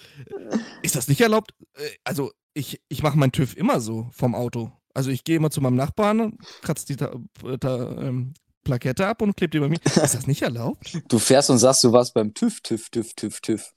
Ist 0.84 0.96
das 0.96 1.08
nicht 1.08 1.22
erlaubt? 1.22 1.56
Äh, 1.74 1.90
also, 2.04 2.32
ich, 2.54 2.82
ich 2.88 3.04
mache 3.04 3.18
meinen 3.18 3.32
TÜV 3.32 3.58
immer 3.58 3.80
so 3.80 4.10
vom 4.12 4.36
Auto. 4.36 4.72
Also 4.94 5.12
ich 5.12 5.24
gehe 5.24 5.36
immer 5.36 5.52
zu 5.52 5.62
meinem 5.62 5.76
Nachbarn, 5.76 6.40
kratze 6.64 6.88
die 6.88 6.96
ta, 6.96 7.12
ta, 7.60 8.02
ähm, 8.02 8.34
Plakette 8.68 9.08
ab 9.08 9.22
und 9.22 9.36
klebt 9.38 9.54
die 9.54 9.60
bei 9.60 9.70
mir. 9.70 9.80
Ist 9.84 9.98
das 9.98 10.28
nicht 10.28 10.42
erlaubt? 10.42 11.00
Du 11.08 11.20
fährst 11.20 11.50
und 11.50 11.58
sagst, 11.58 11.84
du 11.86 11.94
warst 11.94 12.14
beim 12.14 12.34
TÜV, 12.34 12.60
TÜV, 12.62 12.90
TÜV, 12.90 13.14
TÜV, 13.14 13.40
TÜV. 13.40 13.74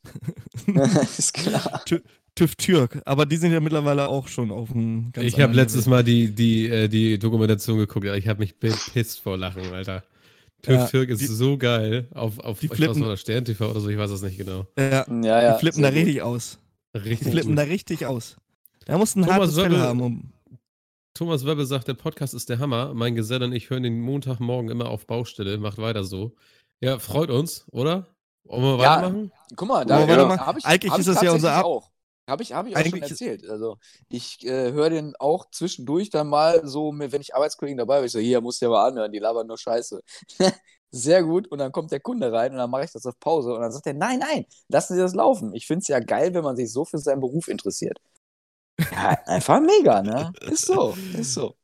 ist 1.19 1.33
klar. 1.33 1.85
TÜV 2.35 2.57
Türk, 2.57 3.03
aber 3.05 3.27
die 3.27 3.37
sind 3.37 3.53
ja 3.53 3.61
mittlerweile 3.61 4.09
auch 4.09 4.27
schon 4.27 4.51
auf 4.51 4.71
dem 4.71 5.13
ganz 5.13 5.27
Ich 5.27 5.41
habe 5.41 5.53
letztes 5.53 5.87
Mal 5.87 6.03
die, 6.03 6.35
die, 6.35 6.69
äh, 6.69 6.89
die 6.89 7.19
Dokumentation 7.19 7.79
geguckt, 7.79 8.07
ich 8.07 8.29
habe 8.29 8.41
mich 8.41 8.59
bepisst 8.59 9.21
vor 9.21 9.37
Lachen, 9.37 9.63
Alter. 9.73 10.03
TÜV 10.63 10.75
ja, 10.75 10.87
Türk 10.87 11.11
ist 11.11 11.23
die, 11.23 11.27
so 11.27 11.57
geil. 11.57 12.09
Auf, 12.13 12.39
auf 12.41 12.59
die 12.59 12.69
flippen, 12.69 13.03
oder 13.03 13.17
Stern 13.17 13.45
TV 13.45 13.71
oder 13.71 13.81
so, 13.81 13.89
ich 13.89 13.99
weiß 13.99 14.11
es 14.11 14.23
nicht 14.23 14.39
genau. 14.39 14.67
Ja, 14.77 15.07
ja, 15.09 15.43
ja 15.43 15.53
die 15.55 15.61
flippen 15.61 15.83
da 15.83 15.89
richtig 15.89 16.23
aus. 16.23 16.59
Richtig 16.95 17.21
die 17.21 17.31
flippen 17.31 17.51
gut. 17.51 17.59
da 17.59 17.63
richtig 17.63 18.07
aus. 18.07 18.37
Da 18.87 18.99
musst 18.99 19.15
du 19.15 19.21
ein 19.21 19.27
Thomas 19.27 19.57
hartes 19.57 19.57
Fell 19.57 19.79
haben, 19.79 20.01
um 20.01 20.33
Thomas 21.21 21.45
Webbe 21.45 21.67
sagt, 21.67 21.87
der 21.87 21.93
Podcast 21.93 22.33
ist 22.33 22.49
der 22.49 22.61
Hammer. 22.61 22.95
Mein 22.95 23.15
Geselle 23.15 23.45
und 23.45 23.53
ich 23.53 23.69
hören 23.69 23.83
den 23.83 24.01
Montagmorgen 24.01 24.71
immer 24.71 24.89
auf 24.89 25.07
Baustelle. 25.07 25.59
Macht 25.59 25.77
weiter 25.77 26.03
so. 26.03 26.35
Ja, 26.81 26.99
freut 26.99 27.29
uns, 27.29 27.67
oder? 27.73 28.07
Wollen 28.45 28.63
wir 28.63 28.83
ja, 28.83 28.97
weitermachen? 28.97 29.33
Guck 29.55 29.69
mal, 29.69 29.85
da 29.85 30.07
ja. 30.07 30.47
habe 30.47 30.59
ich, 30.59 30.65
Eigentlich 30.65 30.91
hab 30.91 30.99
ist 30.99 31.09
das 31.09 31.21
ja 31.21 31.33
unser 31.33 31.53
Ab 31.53 31.67
auch. 31.67 31.91
Habe 32.27 32.43
ich, 32.43 32.55
hab 32.55 32.67
ich 32.67 32.75
auch 32.75 32.81
Eigentlich 32.81 33.03
schon 33.03 33.11
erzählt. 33.11 33.51
Also 33.51 33.77
ich 34.09 34.43
äh, 34.47 34.73
höre 34.73 34.89
den 34.89 35.15
auch 35.19 35.51
zwischendurch 35.51 36.09
dann 36.09 36.27
mal 36.27 36.67
so, 36.67 36.91
wenn 36.97 37.21
ich 37.21 37.35
Arbeitskollegen 37.35 37.77
dabei 37.77 37.99
bin, 37.99 38.07
ich 38.07 38.13
so, 38.13 38.19
hier, 38.19 38.41
musst 38.41 38.63
du 38.63 38.65
ja 38.65 38.71
mal 38.71 38.89
anhören, 38.89 39.13
die 39.13 39.19
labern 39.19 39.47
nur 39.47 39.59
Scheiße. 39.59 40.01
Sehr 40.91 41.23
gut. 41.23 41.49
Und 41.49 41.59
dann 41.59 41.71
kommt 41.71 41.93
der 41.93 42.01
Kunde 42.01 42.33
rein 42.33 42.53
und 42.53 42.57
dann 42.57 42.71
mache 42.71 42.85
ich 42.85 42.93
das 42.93 43.05
auf 43.05 43.21
Pause 43.21 43.53
und 43.53 43.61
dann 43.61 43.73
sagt 43.73 43.87
er, 43.87 43.93
nein, 43.93 44.21
nein, 44.21 44.47
lassen 44.69 44.95
Sie 44.95 45.01
das 45.01 45.15
laufen. 45.15 45.53
Ich 45.53 45.67
finde 45.67 45.81
es 45.83 45.89
ja 45.89 46.01
geil, 46.01 46.33
wenn 46.33 46.45
man 46.45 46.57
sich 46.57 46.73
so 46.73 46.87
für 46.87 46.97
seinen 46.97 47.21
Beruf 47.21 47.49
interessiert. 47.49 48.01
Ja, 48.93 49.19
einfach 49.27 49.61
mega, 49.61 50.03
ne? 50.03 50.33
Ist 50.43 50.67
so, 50.67 50.97
ist 51.17 51.35
so. 51.35 51.55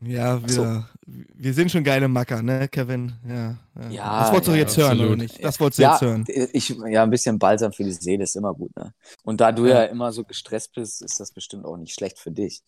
Ja, 0.00 0.40
wir, 0.40 0.48
so. 0.48 0.84
wir 1.06 1.54
sind 1.54 1.72
schon 1.72 1.82
geile 1.82 2.06
Macker, 2.06 2.40
ne, 2.40 2.68
Kevin? 2.68 3.14
Ja. 3.26 3.56
ja. 3.82 3.88
ja 3.90 4.20
das 4.20 4.30
wolltest 4.30 4.48
du 4.48 4.52
ja, 4.52 4.58
jetzt 4.58 4.76
hören, 4.76 5.00
oder 5.00 5.16
nicht? 5.16 5.44
Das 5.44 5.58
wolltest 5.58 5.78
du 5.78 5.82
ja, 5.82 5.92
jetzt 5.92 6.00
hören. 6.02 6.24
Ich, 6.28 6.68
ja, 6.68 7.02
ein 7.02 7.10
bisschen 7.10 7.38
Balsam 7.38 7.72
für 7.72 7.82
die 7.82 7.92
Seele 7.92 8.22
ist 8.22 8.36
immer 8.36 8.54
gut, 8.54 8.74
ne? 8.76 8.92
Und 9.24 9.40
da 9.40 9.50
du 9.50 9.66
ja, 9.66 9.84
immer 9.84 10.12
so 10.12 10.22
gestresst 10.22 10.72
bist, 10.74 11.02
ist 11.02 11.18
das 11.18 11.32
bestimmt 11.32 11.64
auch 11.64 11.76
nicht 11.76 11.94
schlecht 11.94 12.18
für 12.18 12.30
dich. 12.30 12.62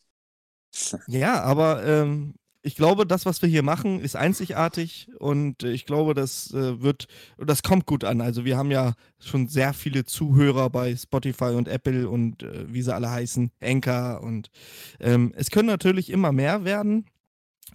Ja, 1.07 1.43
aber 1.43 1.85
ähm, 1.85 2.35
ich 2.63 2.77
glaube, 2.77 3.07
das, 3.07 3.25
was 3.25 3.41
wir 3.41 3.49
hier 3.49 3.63
machen, 3.63 4.01
ist 4.01 4.17
einzigartig 4.17 5.09
und 5.19 5.63
ich 5.63 5.87
glaube, 5.87 6.15
das 6.15 6.53
äh, 6.53 6.83
wird, 6.83 7.07
das 7.39 7.63
kommt 7.63 7.87
gut 7.87 8.05
an. 8.05 8.21
Also 8.21 8.45
wir 8.45 8.59
haben 8.59 8.71
ja 8.71 8.95
schon 9.19 9.49
sehr 9.49 9.73
viele 9.73 10.05
Zuhörer 10.05 10.69
bei 10.69 10.95
Spotify 10.95 11.55
und 11.55 11.69
Apple 11.69 12.09
und 12.09 12.43
äh, 12.43 12.73
wie 12.73 12.83
sie 12.83 12.95
alle 12.95 13.11
heißen, 13.11 13.51
Anchor 13.61 14.21
und 14.23 14.51
ähm, 15.01 15.33
es 15.37 15.51
können 15.51 15.69
natürlich 15.69 16.11
immer 16.11 16.33
mehr 16.33 16.65
werden, 16.65 17.07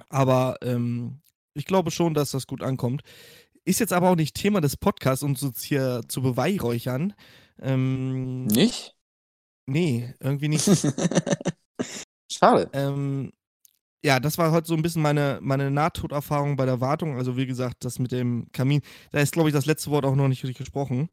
aber 0.09 0.57
ähm, 0.61 1.21
ich 1.53 1.65
glaube 1.65 1.89
schon, 1.89 2.13
dass 2.13 2.31
das 2.31 2.47
gut 2.47 2.61
ankommt. 2.61 3.01
ist 3.63 3.79
jetzt 3.79 3.93
aber 3.93 4.09
auch 4.09 4.15
nicht 4.15 4.35
Thema 4.35 4.61
des 4.61 4.77
Podcasts, 4.77 5.23
um 5.23 5.31
uns 5.31 5.63
hier 5.63 6.01
zu 6.07 6.21
beweihräuchern. 6.21 7.13
Ähm, 7.59 8.45
nicht? 8.45 8.95
Nee, 9.65 10.13
irgendwie 10.19 10.49
nicht. 10.49 10.69
Schade. 12.31 12.69
Ähm, 12.73 13.31
ja, 14.05 14.19
das 14.19 14.37
war 14.37 14.51
heute 14.51 14.67
so 14.67 14.75
ein 14.75 14.83
bisschen 14.83 15.01
meine, 15.01 15.39
meine 15.41 15.71
Nahtoderfahrung 15.71 16.57
bei 16.57 16.67
der 16.67 16.79
Wartung. 16.79 17.17
Also 17.17 17.37
wie 17.37 17.47
gesagt, 17.47 17.83
das 17.83 17.97
mit 17.97 18.11
dem 18.11 18.45
Kamin, 18.51 18.81
da 19.11 19.19
ist, 19.19 19.33
glaube 19.33 19.49
ich, 19.49 19.53
das 19.53 19.65
letzte 19.65 19.89
Wort 19.89 20.05
auch 20.05 20.15
noch 20.15 20.27
nicht 20.27 20.43
richtig 20.43 20.59
gesprochen. 20.59 21.09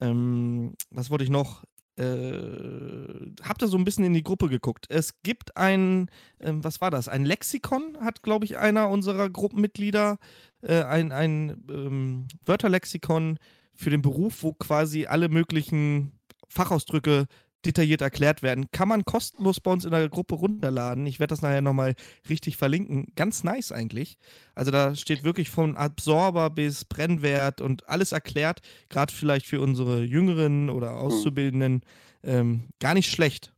Ähm, 0.00 0.72
was 0.90 1.10
wollte 1.10 1.24
ich 1.24 1.28
noch? 1.28 1.64
Äh, 1.98 3.34
habt 3.42 3.60
ihr 3.60 3.68
so 3.68 3.76
ein 3.76 3.84
bisschen 3.84 4.06
in 4.06 4.14
die 4.14 4.22
Gruppe 4.22 4.48
geguckt? 4.48 4.86
Es 4.88 5.20
gibt 5.22 5.58
ein, 5.58 6.08
äh, 6.38 6.52
was 6.54 6.80
war 6.80 6.90
das? 6.90 7.08
Ein 7.08 7.26
Lexikon 7.26 7.98
hat, 8.00 8.22
glaube 8.22 8.46
ich, 8.46 8.56
einer 8.56 8.88
unserer 8.88 9.28
Gruppenmitglieder 9.28 10.16
äh, 10.62 10.82
ein, 10.84 11.12
ein 11.12 11.62
ähm, 11.68 12.28
Wörterlexikon 12.46 13.36
für 13.74 13.90
den 13.90 14.00
Beruf, 14.00 14.42
wo 14.42 14.54
quasi 14.54 15.04
alle 15.04 15.28
möglichen 15.28 16.18
Fachausdrücke 16.48 17.26
detailliert 17.64 18.00
erklärt 18.00 18.42
werden. 18.42 18.70
Kann 18.70 18.88
man 18.88 19.04
kostenlos 19.04 19.60
bei 19.60 19.70
uns 19.70 19.84
in 19.84 19.90
der 19.90 20.08
Gruppe 20.08 20.34
runterladen. 20.34 21.06
Ich 21.06 21.20
werde 21.20 21.32
das 21.32 21.42
nachher 21.42 21.60
nochmal 21.60 21.94
richtig 22.28 22.56
verlinken. 22.56 23.12
Ganz 23.16 23.44
nice 23.44 23.72
eigentlich. 23.72 24.18
Also 24.54 24.70
da 24.70 24.94
steht 24.94 25.24
wirklich 25.24 25.50
von 25.50 25.76
Absorber 25.76 26.50
bis 26.50 26.84
Brennwert 26.84 27.60
und 27.60 27.88
alles 27.88 28.12
erklärt. 28.12 28.60
Gerade 28.88 29.12
vielleicht 29.12 29.46
für 29.46 29.60
unsere 29.60 30.02
Jüngeren 30.02 30.70
oder 30.70 30.90
hm. 30.90 30.96
Auszubildenden. 30.96 31.82
Ähm, 32.22 32.68
gar 32.80 32.94
nicht 32.94 33.10
schlecht. 33.10 33.52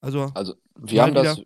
Also, 0.00 0.30
also 0.34 0.54
wir 0.76 1.02
haben 1.02 1.14
das. 1.14 1.40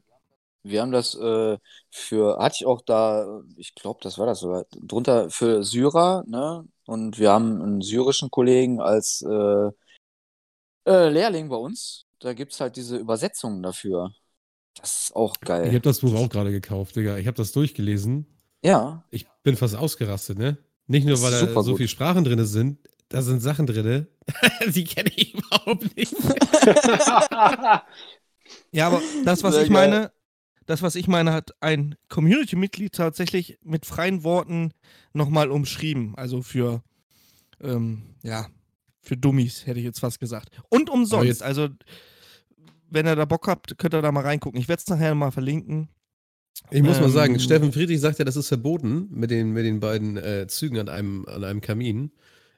Wir 0.63 0.83
haben 0.83 0.91
das 0.91 1.15
äh, 1.15 1.59
für, 1.93 2.39
hatte 2.39 2.57
ich 2.59 2.67
auch 2.67 2.81
da, 2.81 3.41
ich 3.57 3.77
glaube, 3.77 4.01
das 4.03 4.19
war 4.19 4.27
das 4.27 4.41
sogar, 4.41 4.65
drunter 4.73 5.31
für 5.31 5.63
Syrer, 5.63 6.25
ne? 6.27 6.65
Und 6.87 7.21
wir 7.21 7.31
haben 7.31 7.63
einen 7.63 7.83
syrischen 7.83 8.33
Kollegen 8.33 8.81
als 8.81 9.23
äh, 9.23 9.71
äh, 10.87 11.09
Lehrling 11.09 11.49
bei 11.49 11.57
uns. 11.57 12.07
Da 12.19 12.33
gibt 12.33 12.53
es 12.53 12.61
halt 12.61 12.77
diese 12.77 12.97
Übersetzungen 12.97 13.63
dafür. 13.63 14.11
Das 14.81 15.05
ist 15.05 15.17
auch 15.17 15.39
geil. 15.41 15.67
Ich 15.67 15.75
habe 15.75 15.81
das 15.81 16.01
Buch 16.01 16.15
auch 16.15 16.29
gerade 16.29 16.51
gekauft, 16.51 16.97
Digga. 16.97 17.17
Ich 17.19 17.27
habe 17.27 17.37
das 17.37 17.53
durchgelesen. 17.53 18.27
Ja. 18.63 19.05
Ich 19.11 19.27
bin 19.43 19.57
fast 19.57 19.77
ausgerastet, 19.77 20.39
ne? 20.39 20.59
Nicht 20.87 21.07
nur, 21.07 21.21
weil 21.23 21.33
da 21.33 21.63
so 21.63 21.77
viele 21.77 21.89
Sprachen 21.89 22.25
drin 22.25 22.45
sind, 22.45 22.79
da 23.09 23.23
sind 23.23 23.41
Sachen 23.41 23.67
drin, 23.67 24.07
die 24.67 24.85
kenne 24.85 25.11
ich 25.15 25.35
überhaupt 25.47 25.97
nicht. 25.97 26.15
ja, 28.73 28.87
aber 28.87 29.03
das, 29.25 29.43
was 29.43 29.55
Sehr 29.55 29.65
ich 29.65 29.73
geil. 29.73 29.91
meine, 29.91 30.13
das, 30.67 30.83
was 30.83 30.95
ich 30.95 31.09
meine, 31.09 31.33
hat 31.33 31.53
ein 31.61 31.97
Community-Mitglied 32.09 32.93
tatsächlich 32.93 33.59
mit 33.63 33.87
freien 33.87 34.25
Worten 34.25 34.73
nochmal 35.13 35.51
umschrieben. 35.51 36.15
Also 36.17 36.43
für, 36.43 36.83
ähm, 37.61 38.15
ja, 38.23 38.47
für 39.07 39.17
Dummies, 39.17 39.67
hätte 39.67 39.79
ich 39.79 39.85
jetzt 39.85 40.01
fast 40.01 40.19
gesagt. 40.21 40.51
Und 40.69 40.91
umsonst. 40.91 41.43
Also, 41.43 41.69
wenn 42.91 43.07
ihr 43.07 43.17
da 43.17 43.25
Bock 43.25 43.47
habt, 43.47 43.79
könnt 43.79 43.95
ihr 43.95 44.03
da 44.03 44.13
mal 44.13 44.23
reingucken. 44.23 44.61
Ich 44.61 44.69
werde 44.69 44.81
es 44.81 44.89
nachher 44.89 45.15
mal 45.15 45.31
verlinken. 45.31 45.89
Ich 46.71 46.83
muss 46.83 46.97
ähm, 46.97 47.03
mal 47.03 47.11
sagen, 47.11 47.35
ähm, 47.35 47.41
Steffen 47.41 47.73
Friedrich 47.73 48.01
sagt 48.01 48.19
ja, 48.19 48.25
das 48.25 48.37
ist 48.37 48.49
verboten 48.49 49.09
mit 49.11 49.31
den, 49.31 49.53
mit 49.53 49.65
den 49.65 49.81
beiden 49.81 50.17
äh, 50.17 50.47
Zügen 50.49 50.79
an 50.79 50.89
einem, 50.89 51.27
an 51.27 51.45
einem 51.45 51.61
Kamin. 51.61 52.13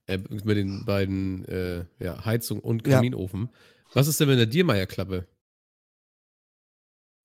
Äh, 0.07 0.19
mit 0.19 0.57
den 0.57 0.85
beiden 0.87 1.45
äh, 1.47 1.85
ja, 1.99 2.25
Heizung 2.25 2.61
und 2.61 2.83
Kaminofen. 2.85 3.43
Ja. 3.43 3.49
Was 3.95 4.09
ist 4.09 4.21
denn 4.21 4.29
mit 4.29 4.39
der 4.39 4.47
Diermeier-Klappe? 4.47 5.27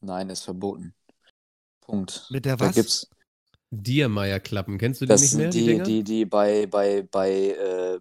Nein, 0.01 0.29
ist 0.29 0.43
verboten. 0.43 0.93
Punkt. 1.79 2.27
Mit 2.29 2.45
der 2.45 2.59
was? 2.59 2.67
Da 2.67 2.81
gibt's 2.81 3.09
Diermeier-Klappen. 3.71 4.77
Kennst 4.77 4.99
du 4.99 5.05
die 5.05 5.09
das 5.09 5.21
nicht 5.21 5.35
mehr? 5.35 5.49
Die, 5.49 5.65
die, 5.65 5.83
die, 5.83 6.03
die 6.03 6.25
bei, 6.25 6.65
bei, 6.65 7.03
bei 7.03 7.31
äh, 7.51 7.99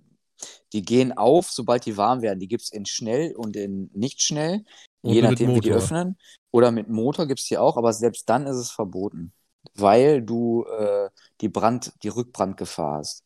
die 0.73 0.83
gehen 0.83 1.13
auf, 1.13 1.51
sobald 1.51 1.87
die 1.87 1.97
warm 1.97 2.23
werden. 2.23 2.41
Die 2.41 2.49
gibt 2.49 2.63
es 2.63 2.73
in 2.73 2.87
schnell 2.87 3.35
und 3.37 3.57
in 3.57 3.91
nicht 3.95 4.23
schnell, 4.23 4.65
und 5.03 5.13
je 5.13 5.23
nachdem, 5.23 5.55
wie 5.55 5.61
die 5.61 5.73
öffnen. 5.73 6.19
Oder 6.51 6.71
mit 6.71 6.89
Motor 6.89 7.27
gibt 7.27 7.41
es 7.41 7.47
die 7.47 7.59
auch, 7.59 7.77
aber 7.77 7.93
selbst 7.93 8.29
dann 8.29 8.47
ist 8.47 8.57
es 8.57 8.71
verboten, 8.71 9.33
weil 9.75 10.23
du 10.23 10.65
äh, 10.65 11.11
die 11.41 11.49
Brand, 11.49 11.93
die 12.03 12.09
Rückbrandgefahr 12.09 12.99
hast. 12.99 13.25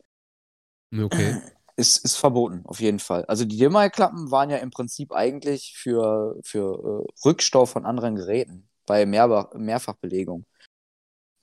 Okay. 0.96 1.40
Ist, 1.78 2.06
ist 2.06 2.16
verboten, 2.16 2.62
auf 2.64 2.80
jeden 2.80 2.98
Fall. 2.98 3.26
Also 3.26 3.44
die 3.44 3.58
Dimmerklappen 3.58 4.30
waren 4.30 4.48
ja 4.48 4.56
im 4.56 4.70
Prinzip 4.70 5.12
eigentlich 5.12 5.74
für, 5.76 6.40
für 6.42 7.04
äh, 7.04 7.26
Rückstau 7.28 7.66
von 7.66 7.84
anderen 7.84 8.16
Geräten 8.16 8.66
bei 8.86 9.04
Mehr 9.04 9.50
Mehrfachbelegung. 9.54 10.46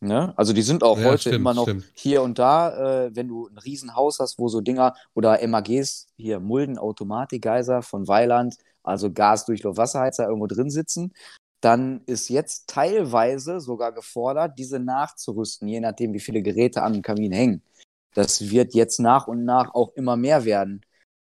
Ne? 0.04 0.34
Also 0.36 0.54
die 0.54 0.62
sind 0.62 0.84
auch 0.84 0.98
ja, 1.00 1.06
heute 1.06 1.22
stimmt, 1.22 1.36
immer 1.36 1.54
noch 1.54 1.64
stimmt. 1.64 1.86
hier 1.94 2.22
und 2.22 2.38
da, 2.38 3.06
äh, 3.06 3.16
wenn 3.16 3.30
du 3.30 3.48
ein 3.48 3.58
Riesenhaus 3.58 4.20
hast, 4.20 4.38
wo 4.38 4.50
so 4.50 4.60
Dinger 4.60 4.96
oder 5.14 5.46
MAGs, 5.48 6.08
hier 6.18 6.40
Mulden 6.40 6.78
Automatikgeiser 6.78 7.82
von 7.82 8.08
Weiland, 8.08 8.56
also 8.84 9.12
Gasdurchlauf 9.12 9.78
Wasserheizer 9.78 10.28
irgendwo 10.28 10.48
drin 10.48 10.70
sitzen, 10.70 11.14
dann 11.62 12.02
ist 12.06 12.28
jetzt 12.28 12.68
teilweise 12.68 13.62
sogar 13.62 13.94
gefordert, 13.94 14.60
diese 14.60 14.80
nachzurüsten, 14.80 15.68
je 15.70 15.80
nachdem, 15.80 16.14
wie 16.14 16.20
viele 16.20 16.42
Geräte 16.42 16.84
an 16.84 16.94
dem 16.94 17.02
Kamin 17.02 17.32
hängen. 17.32 17.62
Das 18.14 18.50
wird 18.52 18.74
jetzt 18.74 19.00
nach 19.00 19.28
und 19.28 19.46
nach 19.46 19.74
auch 19.74 19.94
immer 19.96 20.18
mehr 20.18 20.44
werden, 20.44 20.82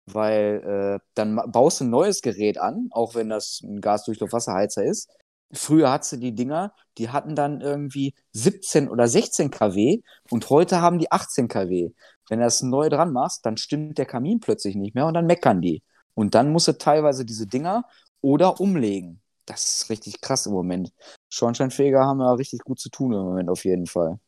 weil 0.07 1.01
äh, 1.01 1.05
dann 1.15 1.41
baust 1.51 1.81
du 1.81 1.85
ein 1.85 1.91
neues 1.91 2.23
Gerät 2.23 2.59
an, 2.59 2.89
auch 2.93 3.17
wenn 3.17 3.29
das 3.29 3.61
ein 3.65 3.81
Gasdurchlauf 3.81 4.33
Wasserheizer 4.33 4.85
ist 4.85 5.11
Früher 5.53 5.91
hattest 5.91 6.13
du 6.13 6.17
die 6.19 6.35
Dinger, 6.35 6.75
die 6.99 7.09
hatten 7.09 7.35
dann 7.35 7.63
irgendwie 7.63 8.15
17 8.33 8.89
oder 8.89 9.09
16 9.09 9.51
kW 9.51 10.03
und 10.31 10.51
heute 10.51 10.83
haben 10.83 10.99
die 10.99 11.11
18 11.11 11.49
kW. 11.49 11.91
Wenn 12.29 12.39
du 12.41 12.45
das 12.45 12.63
neu 12.63 12.91
dran 12.91 13.13
machst, 13.13 13.47
dann 13.47 13.57
stimmt 13.57 13.97
der 13.97 14.05
Kamin 14.05 14.41
plötzlich 14.41 14.77
nicht 14.77 14.95
mehr 14.95 15.07
und 15.07 15.15
dann 15.15 15.27
meckern 15.27 15.63
die. 15.63 15.83
Und 16.15 16.35
dann 16.35 16.53
musst 16.53 16.69
du 16.69 16.77
teilweise 16.77 17.25
diese 17.25 17.47
Dinger 17.47 17.85
oder 18.21 18.61
umlegen. 18.61 19.23
Das 19.47 19.65
ist 19.65 19.91
richtig 19.91 20.21
krass 20.21 20.45
im 20.45 20.53
Moment. 20.53 20.93
Schornsteinfeger 21.31 22.05
haben 22.05 22.21
ja 22.21 22.33
richtig 22.35 22.61
gut 22.61 22.79
zu 22.79 22.91
tun 22.91 23.15
im 23.15 23.21
Moment 23.21 23.49
auf 23.49 23.65
jeden 23.65 23.87
Fall. 23.87 24.19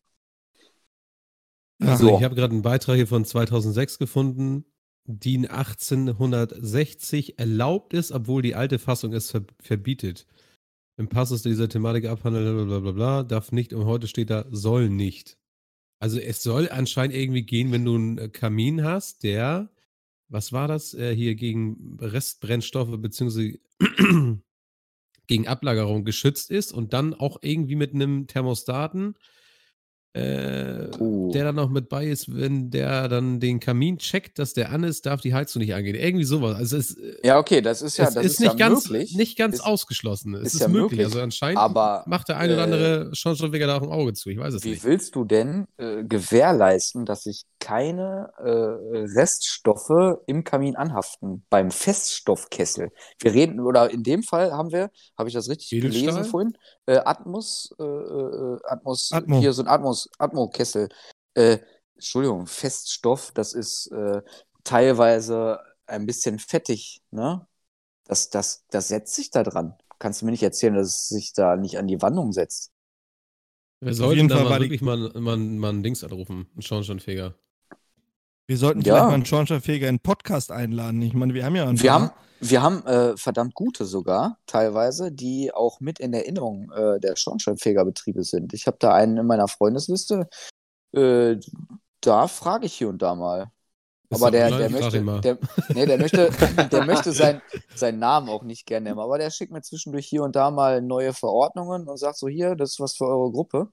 Also, 1.82 2.08
so. 2.08 2.16
ich 2.16 2.24
habe 2.24 2.34
gerade 2.34 2.52
einen 2.52 2.62
Beitrag 2.62 2.96
hier 2.96 3.06
von 3.06 3.26
2006 3.26 3.98
gefunden. 3.98 4.64
DIN 5.04 5.46
1860 5.46 7.38
erlaubt 7.38 7.92
es, 7.92 8.12
obwohl 8.12 8.40
die 8.40 8.54
alte 8.54 8.78
Fassung 8.78 9.12
es 9.12 9.34
verbietet 9.60 10.26
im 11.00 11.08
Passus 11.08 11.42
dieser 11.42 11.68
Thematik 11.68 12.04
abhandeln, 12.04 12.68
bla 12.68 12.78
bla 12.78 12.92
bla, 12.92 13.22
darf 13.22 13.52
nicht 13.52 13.72
und 13.72 13.86
heute 13.86 14.06
steht 14.06 14.28
da, 14.28 14.44
soll 14.50 14.90
nicht. 14.90 15.38
Also 15.98 16.18
es 16.20 16.42
soll 16.42 16.68
anscheinend 16.70 17.16
irgendwie 17.16 17.42
gehen, 17.42 17.72
wenn 17.72 17.86
du 17.86 17.94
einen 17.94 18.18
äh, 18.18 18.28
Kamin 18.28 18.84
hast, 18.84 19.22
der, 19.22 19.70
was 20.28 20.52
war 20.52 20.68
das, 20.68 20.92
äh, 20.92 21.14
hier 21.16 21.36
gegen 21.36 21.96
Restbrennstoffe 22.00 23.00
beziehungsweise 23.00 23.58
gegen 25.26 25.48
Ablagerung 25.48 26.04
geschützt 26.04 26.50
ist 26.50 26.70
und 26.70 26.92
dann 26.92 27.14
auch 27.14 27.38
irgendwie 27.40 27.76
mit 27.76 27.94
einem 27.94 28.26
Thermostaten 28.26 29.14
äh, 30.12 30.88
uh. 30.98 31.30
der 31.32 31.44
dann 31.44 31.54
noch 31.54 31.70
mit 31.70 31.88
bei 31.88 32.06
ist, 32.06 32.34
wenn 32.34 32.70
der 32.70 33.08
dann 33.08 33.38
den 33.38 33.60
Kamin 33.60 33.98
checkt, 33.98 34.38
dass 34.38 34.54
der 34.54 34.72
an 34.72 34.82
ist, 34.82 35.06
darf 35.06 35.20
die 35.20 35.34
Heizung 35.34 35.60
nicht 35.60 35.74
angehen. 35.74 35.94
Irgendwie 35.94 36.24
sowas. 36.24 36.56
Also 36.56 36.76
es, 36.76 36.96
äh, 36.96 37.14
ja, 37.22 37.38
okay, 37.38 37.60
das 37.60 37.80
ist 37.80 37.96
ja, 37.96 38.06
das 38.06 38.16
ist, 38.16 38.32
ist 38.32 38.40
nicht 38.40 38.58
ja 38.58 38.68
ganz, 38.68 38.88
möglich. 38.88 39.14
Nicht 39.14 39.38
ganz 39.38 39.56
ist, 39.56 39.60
ausgeschlossen. 39.60 40.34
Es 40.34 40.48
ist, 40.48 40.54
ist 40.54 40.60
ja 40.62 40.68
möglich. 40.68 40.82
möglich. 40.90 41.06
Also 41.06 41.20
anscheinend 41.20 41.58
aber, 41.58 42.02
macht 42.06 42.28
der 42.28 42.38
eine 42.38 42.52
äh, 42.52 42.54
oder 42.54 42.64
andere 42.64 43.10
Schornsteinfeger 43.14 43.66
da 43.66 43.76
auch 43.76 43.82
ein 43.82 43.88
Auge 43.88 44.12
zu. 44.14 44.30
Ich 44.30 44.38
weiß 44.38 44.54
es 44.54 44.64
wie 44.64 44.70
nicht. 44.70 44.82
Wie 44.82 44.88
willst 44.88 45.14
du 45.14 45.24
denn 45.24 45.66
äh, 45.76 46.02
gewährleisten, 46.02 47.06
dass 47.06 47.22
sich 47.22 47.44
keine 47.60 48.32
äh, 48.38 49.18
Reststoffe 49.18 50.18
im 50.26 50.44
Kamin 50.44 50.76
anhaften 50.76 51.44
beim 51.50 51.70
Feststoffkessel? 51.70 52.90
Wir 53.18 53.34
reden, 53.34 53.60
oder 53.60 53.90
in 53.90 54.02
dem 54.02 54.22
Fall 54.22 54.52
haben 54.52 54.72
wir, 54.72 54.90
habe 55.16 55.28
ich 55.28 55.34
das 55.34 55.48
richtig 55.48 55.72
Edelstahl? 55.72 56.00
gelesen 56.00 56.24
vorhin? 56.24 56.58
Äh, 56.86 56.98
Atmos, 57.04 57.74
Atmos, 57.78 59.12
Atmo. 59.12 59.38
hier 59.38 59.52
so 59.52 59.62
ein 59.62 59.68
Atmos 59.68 59.90
Atmos, 59.90 60.10
Atmo-Kessel. 60.18 60.88
Äh, 61.34 61.58
Entschuldigung, 61.94 62.46
Feststoff, 62.46 63.32
das 63.32 63.52
ist 63.52 63.88
äh, 63.88 64.22
teilweise 64.64 65.60
ein 65.86 66.06
bisschen 66.06 66.38
fettig, 66.38 67.02
ne? 67.10 67.46
Das, 68.04 68.30
das, 68.30 68.64
das 68.70 68.88
setzt 68.88 69.14
sich 69.14 69.30
da 69.30 69.42
dran. 69.42 69.74
Kannst 69.98 70.20
du 70.20 70.24
mir 70.24 70.32
nicht 70.32 70.42
erzählen, 70.42 70.74
dass 70.74 70.88
es 70.88 71.08
sich 71.08 71.32
da 71.32 71.56
nicht 71.56 71.78
an 71.78 71.86
die 71.86 72.00
Wandung 72.02 72.32
setzt? 72.32 72.72
Wir 73.80 73.94
sollten 73.94 74.28
da 74.28 74.42
mal 74.42 74.60
wirklich 74.60 74.82
mal, 74.82 75.10
mal, 75.14 75.36
mal 75.36 75.72
ein 75.72 75.82
Dings 75.82 76.02
anrufen, 76.02 76.48
einen 76.52 76.62
Schornsteinfeger. 76.62 77.34
Wir 78.50 78.58
sollten 78.58 78.80
ja. 78.80 78.94
vielleicht 78.94 79.06
mal 79.06 79.14
einen 79.14 79.26
Schornsteinfeger 79.26 79.86
in 79.86 79.90
einen 79.90 80.00
Podcast 80.00 80.50
einladen. 80.50 81.00
Ich 81.02 81.14
meine, 81.14 81.34
wir 81.34 81.44
haben 81.44 81.54
ja 81.54 81.68
einen. 81.68 81.80
Wir 81.80 81.92
haben, 81.92 82.10
wir 82.40 82.60
haben 82.60 82.84
äh, 82.84 83.16
verdammt 83.16 83.54
gute 83.54 83.84
sogar, 83.84 84.38
teilweise, 84.46 85.12
die 85.12 85.54
auch 85.54 85.78
mit 85.78 86.00
in 86.00 86.12
Erinnerung 86.12 86.68
äh, 86.72 86.98
der 86.98 87.14
Schornsteinfegerbetriebe 87.14 88.24
sind. 88.24 88.52
Ich 88.52 88.66
habe 88.66 88.76
da 88.80 88.92
einen 88.92 89.18
in 89.18 89.26
meiner 89.26 89.46
Freundesliste. 89.46 90.28
Äh, 90.90 91.36
da 92.00 92.26
frage 92.26 92.66
ich 92.66 92.74
hier 92.74 92.88
und 92.88 93.00
da 93.02 93.14
mal. 93.14 93.52
Aber 94.12 94.32
der, 94.32 94.50
der 94.50 94.68
möchte, 94.68 95.00
der, 95.20 95.38
nee, 95.68 95.86
der 95.86 95.98
möchte, 95.98 96.30
der 96.72 96.84
möchte 96.84 97.12
sein, 97.12 97.40
seinen 97.76 98.00
Namen 98.00 98.28
auch 98.28 98.42
nicht 98.42 98.66
gerne 98.66 98.88
nehmen. 98.88 98.98
Aber 98.98 99.18
der 99.18 99.30
schickt 99.30 99.52
mir 99.52 99.62
zwischendurch 99.62 100.08
hier 100.08 100.24
und 100.24 100.34
da 100.34 100.50
mal 100.50 100.82
neue 100.82 101.12
Verordnungen 101.12 101.86
und 101.86 101.96
sagt 101.98 102.18
so, 102.18 102.26
hier, 102.26 102.56
das 102.56 102.70
ist 102.70 102.80
was 102.80 102.96
für 102.96 103.04
eure 103.04 103.30
Gruppe. 103.30 103.68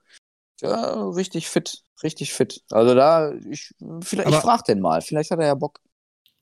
Ja, 0.62 1.10
richtig 1.10 1.48
fit, 1.48 1.84
richtig 2.04 2.34
fit. 2.34 2.64
Also 2.72 2.96
da, 2.96 3.34
ich, 3.50 3.74
vielleicht, 4.02 4.30
ich 4.30 4.36
frage 4.36 4.64
den 4.68 4.80
mal, 4.82 5.02
vielleicht 5.02 5.32
hat 5.32 5.40
er 5.40 5.48
ja 5.48 5.56
Bock. 5.56 5.80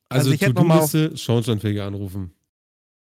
Also, 0.09 0.29
also 0.29 0.31
ich 0.31 0.41
hätte 0.41 0.53
nochmal 0.53 0.79
auf 0.79 0.91
Schornsteinfeger 1.15 1.85
anrufen. 1.85 2.33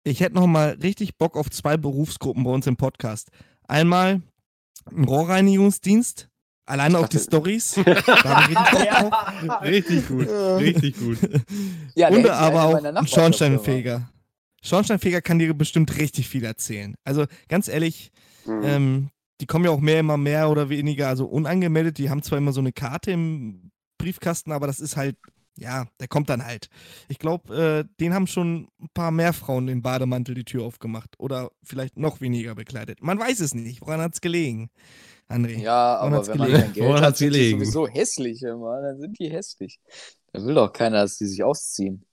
Ich 0.04 0.19
hätte 0.19 0.36
noch 0.36 0.47
mal 0.47 0.78
richtig 0.82 1.17
Bock 1.17 1.38
auf 1.38 1.49
zwei 1.49 1.78
Berufsgruppen 1.78 2.43
bei 2.43 2.52
uns 2.52 2.67
im 2.67 2.76
Podcast. 2.76 3.30
Einmal 3.67 4.21
ein 4.91 5.04
Rohrreinigungsdienst, 5.06 6.30
alleine 6.65 6.99
auf 6.99 7.10
die 7.10 7.19
Stories. 7.19 7.78
richtig, 7.78 7.97
richtig 9.62 10.08
gut, 10.08 10.28
richtig 10.30 10.97
gut. 10.97 11.17
Ja, 11.95 12.10
Und 12.12 12.28
aber 12.30 12.63
auch 12.63 12.84
ein 12.84 13.08
Schornsteinfeger. 13.08 14.10
Schornsteinfeger 14.62 15.21
kann 15.21 15.39
dir 15.39 15.54
bestimmt 15.54 15.97
richtig 15.97 16.30
viel 16.30 16.45
erzählen. 16.45 16.95
Also 17.04 17.26
ganz 17.49 17.67
ehrlich, 17.67 18.12
mhm. 18.45 18.62
ähm, 18.63 19.10
die 19.41 19.46
kommen 19.46 19.65
ja 19.65 19.72
auch 19.72 19.80
mehr, 19.80 20.00
immer 20.00 20.17
mehr 20.17 20.50
oder 20.50 20.69
weniger, 20.69 21.08
also 21.10 21.26
unangemeldet. 21.26 21.98
Die 21.98 22.10
haben 22.10 22.24
zwar 22.24 22.38
immer 22.38 22.54
so 22.54 22.62
eine 22.62 22.74
Karte 22.74 23.12
im 23.12 23.72
Briefkasten, 23.98 24.52
aber 24.52 24.67
das 24.67 24.80
ist 24.80 24.98
halt 24.98 25.17
ja, 25.58 25.86
der 26.00 26.08
kommt 26.08 26.30
dann 26.30 26.43
halt. 26.43 26.67
Ich 27.08 27.19
glaube, 27.19 27.56
äh, 27.56 27.86
den 28.00 28.13
haben 28.13 28.28
schon 28.28 28.69
ein 28.82 28.89
paar 28.93 29.12
mehr 29.12 29.34
Frauen 29.34 29.67
im 29.67 29.82
Bademantel 29.82 30.36
die 30.36 30.46
Tür 30.46 30.63
aufgemacht. 30.63 31.12
Oder 31.19 31.52
vielleicht 31.63 31.98
noch 31.98 32.22
weniger 32.22 32.56
bekleidet. 32.56 33.02
Man 33.02 33.19
weiß 33.19 33.39
es 33.39 33.54
nicht. 33.54 33.82
Woran 33.82 34.02
hat 34.02 34.13
es 34.13 34.22
gelegen, 34.22 34.69
André? 35.30 35.60
Ja, 35.60 36.00
Woran 36.00 36.13
aber 36.13 36.28
wenn 36.28 36.34
gelegen? 36.34 36.52
man 36.54 36.62
kein 36.62 36.74
Geld 36.74 36.88
Woran 36.88 37.04
hat, 37.04 37.17
sind 37.17 37.36
die 37.36 37.52
sowieso 37.52 37.88
hässlich 37.88 38.41
immer. 38.41 38.82
Dann 38.82 39.00
sind 39.00 39.19
die 39.19 39.30
hässlich. 39.30 39.80
Da 40.32 40.43
will 40.43 40.56
doch 40.56 40.74
keiner, 40.74 41.02
dass 41.02 41.17
die 41.17 41.28
sich 41.28 41.43
ausziehen. 41.43 42.04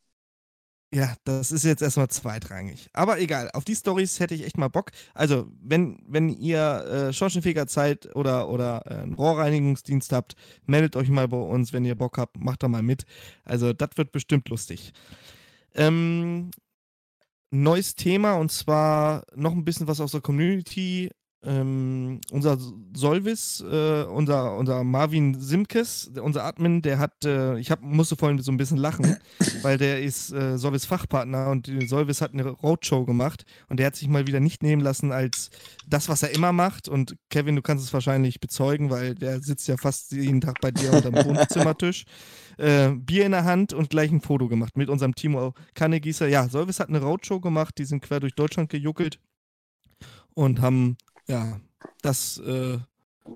Ja, 0.92 1.14
das 1.22 1.52
ist 1.52 1.64
jetzt 1.64 1.82
erstmal 1.82 2.08
zweitrangig. 2.08 2.90
Aber 2.92 3.20
egal, 3.20 3.48
auf 3.52 3.64
die 3.64 3.76
Stories 3.76 4.18
hätte 4.18 4.34
ich 4.34 4.44
echt 4.44 4.58
mal 4.58 4.68
Bock. 4.68 4.90
Also, 5.14 5.46
wenn, 5.62 6.02
wenn 6.08 6.28
ihr 6.28 6.58
äh, 6.58 7.12
Schornsteinfeger 7.12 7.68
Zeit 7.68 8.14
oder, 8.16 8.48
oder 8.48 8.82
äh, 8.86 8.94
einen 8.94 9.14
Rohrreinigungsdienst 9.14 10.12
habt, 10.12 10.34
meldet 10.66 10.96
euch 10.96 11.08
mal 11.08 11.28
bei 11.28 11.36
uns, 11.36 11.72
wenn 11.72 11.84
ihr 11.84 11.94
Bock 11.94 12.18
habt, 12.18 12.38
macht 12.40 12.64
da 12.64 12.68
mal 12.68 12.82
mit. 12.82 13.04
Also, 13.44 13.72
das 13.72 13.90
wird 13.94 14.10
bestimmt 14.10 14.48
lustig. 14.48 14.92
Ähm, 15.74 16.50
neues 17.52 17.94
Thema 17.94 18.34
und 18.34 18.50
zwar 18.50 19.24
noch 19.36 19.52
ein 19.52 19.64
bisschen 19.64 19.86
was 19.86 20.00
aus 20.00 20.10
der 20.12 20.20
Community 20.20 21.10
ähm, 21.42 22.20
unser 22.30 22.58
Solvis, 22.94 23.62
äh, 23.62 24.02
unser, 24.04 24.56
unser 24.58 24.84
Marvin 24.84 25.40
Simkes, 25.40 26.10
unser 26.22 26.44
Admin, 26.44 26.82
der 26.82 26.98
hat, 26.98 27.24
äh, 27.24 27.58
ich 27.58 27.70
hab, 27.70 27.80
musste 27.80 28.16
vorhin 28.16 28.38
so 28.40 28.52
ein 28.52 28.58
bisschen 28.58 28.76
lachen, 28.76 29.16
weil 29.62 29.78
der 29.78 30.02
ist 30.02 30.32
äh, 30.32 30.58
Solvis 30.58 30.84
Fachpartner 30.84 31.48
und 31.48 31.70
Solvis 31.86 32.20
hat 32.20 32.34
eine 32.34 32.46
Roadshow 32.46 33.06
gemacht 33.06 33.44
und 33.68 33.78
der 33.78 33.86
hat 33.86 33.96
sich 33.96 34.08
mal 34.08 34.26
wieder 34.26 34.40
nicht 34.40 34.62
nehmen 34.62 34.82
lassen 34.82 35.12
als 35.12 35.50
das, 35.88 36.10
was 36.10 36.22
er 36.22 36.34
immer 36.34 36.52
macht. 36.52 36.88
Und 36.88 37.16
Kevin, 37.30 37.56
du 37.56 37.62
kannst 37.62 37.84
es 37.84 37.92
wahrscheinlich 37.94 38.40
bezeugen, 38.40 38.90
weil 38.90 39.14
der 39.14 39.40
sitzt 39.40 39.66
ja 39.66 39.78
fast 39.78 40.12
jeden 40.12 40.42
Tag 40.42 40.60
bei 40.60 40.70
dir 40.70 40.92
unterm 40.92 41.14
Wohnzimmertisch. 41.24 42.04
Äh, 42.58 42.90
Bier 42.90 43.24
in 43.24 43.32
der 43.32 43.44
Hand 43.44 43.72
und 43.72 43.88
gleich 43.88 44.10
ein 44.10 44.20
Foto 44.20 44.46
gemacht 44.48 44.76
mit 44.76 44.90
unserem 44.90 45.14
Timo 45.14 45.54
Kannegießer. 45.72 46.28
Ja, 46.28 46.50
Solvis 46.50 46.80
hat 46.80 46.90
eine 46.90 47.00
Roadshow 47.00 47.40
gemacht, 47.40 47.78
die 47.78 47.84
sind 47.84 48.02
quer 48.02 48.20
durch 48.20 48.34
Deutschland 48.34 48.68
gejuckelt 48.68 49.18
und 50.34 50.60
haben 50.60 50.96
ja, 51.30 51.60
das 52.02 52.38
äh, 52.38 52.78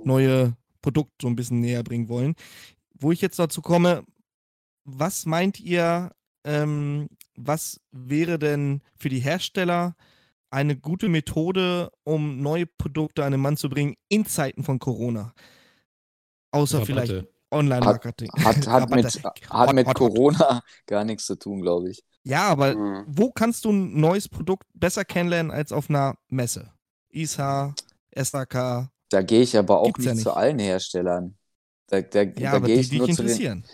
neue 0.03 0.57
Produkt 0.83 1.13
so 1.23 1.29
ein 1.29 1.37
bisschen 1.37 1.61
näher 1.61 1.85
bringen 1.85 2.09
wollen. 2.09 2.35
Wo 2.99 3.13
ich 3.13 3.21
jetzt 3.21 3.39
dazu 3.39 3.63
komme, 3.63 4.05
was 4.85 5.27
meint 5.27 5.61
ihr, 5.61 6.11
ähm, 6.45 7.09
was 7.37 7.81
wäre 7.93 8.39
denn 8.39 8.83
für 8.97 9.09
die 9.09 9.21
Hersteller 9.21 9.95
eine 10.51 10.77
gute 10.77 11.09
Methode, 11.09 11.91
um 12.05 12.43
neue 12.43 12.67
Produkte 12.67 13.25
an 13.25 13.33
den 13.33 13.41
Mann 13.41 13.57
zu 13.57 13.69
bringen 13.69 13.95
in 14.09 14.27
Zeiten 14.27 14.65
von 14.65 14.79
Corona? 14.79 15.33
Außer 16.51 16.79
Rabatte. 16.79 16.93
vielleicht 16.93 17.29
Online-Marketing. 17.51 18.31
Hat, 18.39 18.67
hat, 18.67 18.67
hat, 18.67 18.91
mit, 18.91 19.23
hat 19.51 19.73
mit 19.73 19.95
Corona 19.95 20.63
gar 20.87 21.05
nichts 21.05 21.27
zu 21.27 21.37
tun, 21.37 21.63
glaube 21.63 21.91
ich. 21.91 22.05
Ja, 22.25 22.49
aber 22.49 22.75
mhm. 22.75 23.05
wo 23.07 23.31
kannst 23.31 23.65
du 23.65 23.71
ein 23.71 24.01
neues 24.01 24.29
Produkt 24.29 24.67
besser 24.75 25.05
kennenlernen 25.05 25.53
als 25.53 25.71
auf 25.71 25.89
einer 25.89 26.17
Messe? 26.29 26.73
ISA, 27.15 27.75
SAK. 28.15 28.89
Da 29.11 29.23
gehe 29.23 29.43
ich 29.43 29.57
aber 29.57 29.81
auch 29.81 29.97
nicht, 29.97 30.07
ja 30.07 30.13
nicht, 30.13 30.23
zu 30.23 30.35
allen 30.35 30.59
Herstellern. 30.59 31.37
Da, 31.89 32.01
da, 32.01 32.23
ja, 32.23 32.53
da 32.53 32.59
gehe 32.61 32.77
ich 32.77 32.89
die 32.89 32.99
nur 32.99 33.11
zu 33.11 33.23
den. 33.23 33.65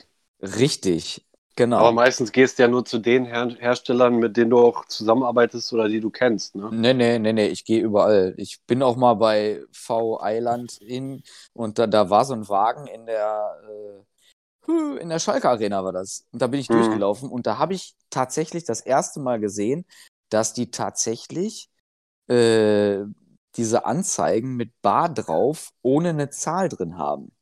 Richtig, 0.43 1.27
genau. 1.57 1.79
Aber 1.79 1.93
meistens 1.93 2.33
gehst 2.33 2.59
du 2.59 2.65
ja 2.65 2.69
nur 2.69 2.85
zu 2.85 2.99
den 2.99 3.25
Her 3.25 3.55
Herstellern, 3.59 4.17
mit 4.17 4.37
denen 4.37 4.51
du 4.51 4.59
auch 4.59 4.87
zusammenarbeitest 4.87 5.73
oder 5.73 5.89
die 5.89 6.01
du 6.01 6.11
kennst, 6.11 6.57
ne? 6.57 6.69
Nee, 6.73 6.95
nee, 6.95 7.19
nee, 7.19 7.33
nee, 7.33 7.47
ich 7.47 7.65
gehe 7.65 7.81
überall. 7.81 8.35
Ich 8.37 8.61
bin 8.67 8.83
auch 8.83 8.97
mal 8.97 9.15
bei 9.15 9.63
V 9.73 10.21
Island 10.23 10.79
in 10.79 11.23
und 11.53 11.79
da, 11.79 11.87
da 11.87 12.11
war 12.11 12.25
so 12.25 12.35
ein 12.35 12.49
Wagen 12.49 12.87
in 12.87 13.07
der 13.07 13.57
äh, 13.69 14.05
in 15.01 15.09
der 15.09 15.19
Schalke 15.19 15.49
Arena 15.49 15.85
war 15.85 15.93
das. 15.93 16.27
Und 16.33 16.43
da 16.43 16.47
bin 16.47 16.61
ich 16.61 16.69
mhm. 16.69 16.75
durchgelaufen 16.75 17.29
und 17.29 17.47
da 17.47 17.59
habe 17.59 17.75
ich 17.75 17.95
tatsächlich 18.09 18.65
das 18.65 18.81
erste 18.81 19.21
Mal 19.21 19.41
gesehen, 19.41 19.85
dass 20.29 20.53
die 20.53 20.71
tatsächlich 20.71 21.71
äh, 22.29 23.05
diese 23.61 23.85
Anzeigen 23.85 24.57
mit 24.57 24.81
Bar 24.81 25.13
drauf 25.13 25.73
ohne 25.83 26.09
eine 26.09 26.31
Zahl 26.31 26.71
drin 26.71 26.97
haben. 26.97 27.33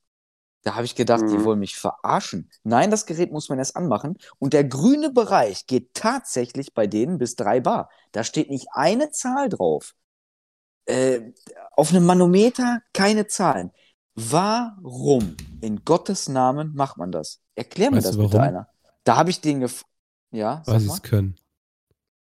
Da 0.63 0.75
habe 0.75 0.85
ich 0.85 0.97
gedacht, 0.97 1.23
mhm. 1.23 1.31
die 1.31 1.45
wollen 1.45 1.61
mich 1.61 1.77
verarschen. 1.77 2.51
Nein, 2.65 2.91
das 2.91 3.07
Gerät 3.07 3.31
muss 3.31 3.49
man 3.49 3.59
erst 3.59 3.77
anmachen. 3.77 4.19
Und 4.41 4.53
der 4.53 4.65
grüne 4.65 5.11
Bereich 5.11 5.67
geht 5.67 5.95
tatsächlich 5.95 6.75
bei 6.75 6.89
denen 6.89 7.19
bis 7.19 7.37
drei 7.37 7.61
Bar. 7.61 7.89
Da 8.11 8.25
steht 8.25 8.51
nicht 8.51 8.67
eine 8.73 9.11
Zahl 9.11 9.49
drauf. 9.49 9.95
Äh, 10.87 11.33
auf 11.73 11.91
einem 11.91 12.05
Manometer 12.05 12.83
keine 12.93 13.29
Zahlen. 13.29 13.71
Warum 14.17 15.37
in 15.61 15.85
Gottes 15.85 16.29
Namen 16.29 16.75
macht 16.75 16.97
man 16.97 17.13
das? 17.13 17.41
Erklär 17.55 17.91
mir 17.91 17.99
weißt 17.99 18.09
das 18.09 18.19
bitte 18.19 18.43
einer. 18.43 18.69
Da 19.05 19.17
habe 19.17 19.31
ich 19.31 19.41
den 19.41 19.61
gefragt. 19.61 19.87
Ja, 20.33 20.63
Weil 20.67 20.81
sie 20.81 20.89
es 20.89 21.03
können. 21.03 21.37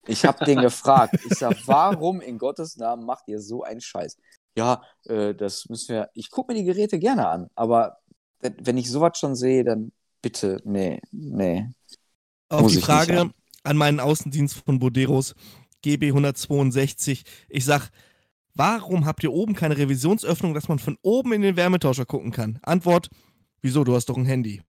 Ich 0.07 0.25
habe 0.25 0.45
den 0.45 0.62
gefragt. 0.62 1.15
Ich 1.29 1.38
sag, 1.38 1.55
warum 1.67 2.21
in 2.21 2.38
Gottes 2.38 2.77
Namen 2.77 3.05
macht 3.05 3.27
ihr 3.27 3.39
so 3.39 3.63
einen 3.63 3.81
Scheiß? 3.81 4.17
Ja, 4.55 4.81
äh, 5.05 5.33
das 5.35 5.69
müssen 5.69 5.95
wir. 5.95 6.09
Ich 6.13 6.31
gucke 6.31 6.51
mir 6.51 6.59
die 6.59 6.65
Geräte 6.65 6.99
gerne 6.99 7.27
an, 7.27 7.49
aber 7.55 7.97
wenn 8.41 8.77
ich 8.77 8.89
sowas 8.89 9.17
schon 9.17 9.35
sehe, 9.35 9.63
dann 9.63 9.91
bitte, 10.21 10.62
nee, 10.63 11.01
nee. 11.12 11.67
Auf 12.49 12.62
Muss 12.62 12.73
die 12.73 12.81
Frage 12.81 13.31
an 13.63 13.77
meinen 13.77 13.99
Außendienst 13.99 14.63
von 14.65 14.79
Boderos, 14.79 15.35
GB 15.81 16.07
162, 16.07 17.23
ich 17.49 17.65
sag, 17.65 17.89
warum 18.55 19.05
habt 19.05 19.23
ihr 19.23 19.31
oben 19.31 19.53
keine 19.53 19.77
Revisionsöffnung, 19.77 20.53
dass 20.53 20.67
man 20.67 20.79
von 20.79 20.97
oben 21.01 21.33
in 21.33 21.41
den 21.41 21.55
Wärmetauscher 21.55 22.05
gucken 22.05 22.31
kann? 22.31 22.59
Antwort, 22.63 23.09
wieso, 23.62 23.83
du 23.83 23.95
hast 23.95 24.09
doch 24.09 24.17
ein 24.17 24.25
Handy. 24.25 24.62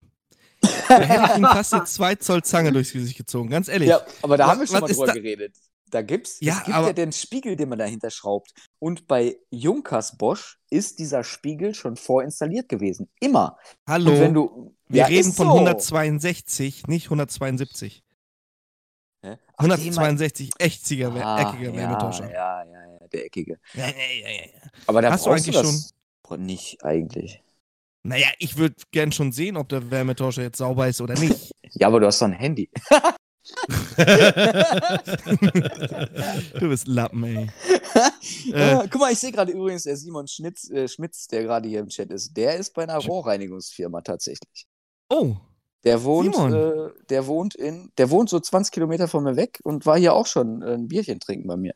Da 0.90 1.00
hätte 1.00 1.33
ich 1.33 1.38
ihm 1.38 1.44
fast 1.44 1.72
eine 1.74 1.85
2 1.85 2.14
Zoll 2.16 2.42
Zange 2.42 2.72
durchs 2.72 2.92
Gesicht 2.92 3.16
gezogen, 3.16 3.48
ganz 3.48 3.68
ehrlich. 3.68 3.88
Ja, 3.88 4.00
aber 4.22 4.37
da 4.37 4.44
was, 4.44 4.50
haben 4.50 4.61
wir 4.61 4.66
schon 4.66 4.81
mal 4.81 4.87
drüber 4.87 5.07
da? 5.07 5.12
geredet. 5.14 5.57
Da 5.90 6.03
gibt's, 6.03 6.38
ja, 6.40 6.55
es 6.59 6.64
gibt 6.64 6.76
aber, 6.76 6.87
ja 6.88 6.92
den 6.92 7.12
Spiegel, 7.12 7.57
den 7.57 7.68
man 7.68 7.79
dahinter 7.79 8.11
schraubt. 8.11 8.53
Und 8.79 9.09
bei 9.09 9.37
Junkers 9.50 10.16
Bosch 10.16 10.59
ist 10.70 10.98
dieser 11.00 11.24
Spiegel 11.24 11.74
schon 11.74 11.96
vorinstalliert 11.96 12.68
gewesen. 12.68 13.09
Immer. 13.20 13.57
Hallo. 13.88 14.12
wenn 14.12 14.35
du, 14.35 14.76
wir 14.87 15.00
ja, 15.00 15.07
reden 15.07 15.33
von 15.33 15.48
so. 15.48 15.53
162, 15.55 16.87
nicht 16.87 17.07
172. 17.07 18.05
Hä? 19.22 19.37
Ach, 19.57 19.64
162 19.64 20.50
eckiger, 20.59 21.12
ah, 21.14 21.40
eckiger 21.40 21.70
ja, 21.70 21.76
Wärmetauscher. 21.76 22.31
Ja, 22.31 22.64
ja, 22.64 22.92
ja, 22.92 23.09
der 23.09 23.26
eckige. 23.26 23.59
Ja, 23.74 23.87
ja, 23.87 23.92
ja, 23.92 24.29
ja. 24.29 24.70
Aber 24.87 25.03
da 25.03 25.11
Hast 25.11 25.26
du 25.26 25.31
eigentlich 25.31 25.57
du 25.57 25.64
schon? 25.64 26.46
Nicht 26.46 26.85
eigentlich. 26.85 27.42
Naja, 28.02 28.28
ich 28.38 28.56
würde 28.56 28.76
gern 28.92 29.12
schon 29.12 29.32
sehen, 29.32 29.56
ob 29.56 29.68
der 29.68 29.90
Wärmetauscher 29.90 30.42
jetzt 30.42 30.58
sauber 30.58 30.88
ist 30.88 31.00
oder 31.00 31.18
nicht. 31.18 31.52
ja, 31.72 31.86
aber 31.86 32.00
du 32.00 32.06
hast 32.06 32.20
doch 32.20 32.26
ein 32.26 32.32
Handy. 32.32 32.70
du 36.58 36.68
bist 36.68 36.86
Lappen, 36.86 37.24
ey. 37.24 37.48
äh, 38.52 38.88
guck 38.90 39.00
mal, 39.00 39.12
ich 39.12 39.18
sehe 39.18 39.32
gerade 39.32 39.52
übrigens, 39.52 39.84
der 39.84 39.96
Simon 39.96 40.28
Schnitz, 40.28 40.68
äh, 40.70 40.86
Schmitz, 40.88 41.26
der 41.26 41.42
gerade 41.42 41.68
hier 41.68 41.80
im 41.80 41.88
Chat 41.88 42.10
ist, 42.10 42.36
der 42.36 42.56
ist 42.56 42.74
bei 42.74 42.82
einer 42.82 42.98
Rohrreinigungsfirma 42.98 44.02
tatsächlich. 44.02 44.66
Oh. 45.08 45.36
Der 45.84 46.04
wohnt, 46.04 46.36
äh, 46.36 46.90
der 47.08 47.26
wohnt 47.26 47.54
in, 47.54 47.90
der 47.96 48.10
wohnt 48.10 48.28
so 48.28 48.38
20 48.38 48.72
Kilometer 48.72 49.08
von 49.08 49.24
mir 49.24 49.36
weg 49.36 49.58
und 49.64 49.86
war 49.86 49.98
hier 49.98 50.12
auch 50.12 50.26
schon 50.26 50.62
ein 50.62 50.88
Bierchen 50.88 51.18
trinken 51.20 51.48
bei 51.48 51.56
mir. 51.56 51.74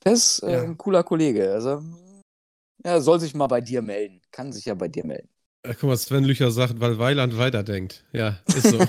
Das 0.00 0.12
ist 0.12 0.42
äh, 0.42 0.52
ja. 0.52 0.62
ein 0.62 0.76
cooler 0.76 1.02
Kollege. 1.02 1.50
Also, 1.52 1.82
er 2.82 3.00
soll 3.00 3.20
sich 3.20 3.34
mal 3.34 3.46
bei 3.46 3.62
dir 3.62 3.80
melden. 3.80 4.20
Kann 4.30 4.52
sich 4.52 4.66
ja 4.66 4.74
bei 4.74 4.88
dir 4.88 5.06
melden. 5.06 5.30
Äh, 5.64 5.74
guck 5.74 5.84
mal, 5.84 5.96
Sven 5.96 6.24
Lücher 6.24 6.50
sagt, 6.50 6.80
weil 6.80 6.98
Weiland 6.98 7.38
weiterdenkt. 7.38 8.04
Ja, 8.12 8.40
ist 8.46 8.68
so. 8.68 8.78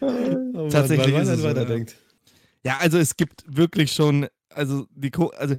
oh 0.00 0.68
Tatsächlich 0.70 1.06
weil 1.06 1.14
Weiland 1.20 1.40
so, 1.40 1.44
weiterdenkt. 1.44 1.96
Ja. 2.64 2.72
ja, 2.72 2.78
also 2.78 2.96
es 2.98 3.16
gibt 3.16 3.44
wirklich 3.46 3.92
schon, 3.92 4.26
also 4.48 4.86
die, 4.94 5.10
Co 5.10 5.28
also 5.28 5.56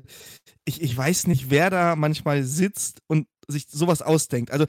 ich, 0.66 0.82
ich 0.82 0.98
weiß 0.98 1.28
nicht, 1.28 1.52
wer 1.52 1.70
da 1.70 1.96
manchmal 1.96 2.44
sitzt 2.44 3.02
und 3.08 3.28
sich 3.48 3.68
sowas 3.70 4.02
ausdenkt. 4.02 4.52
Also 4.52 4.66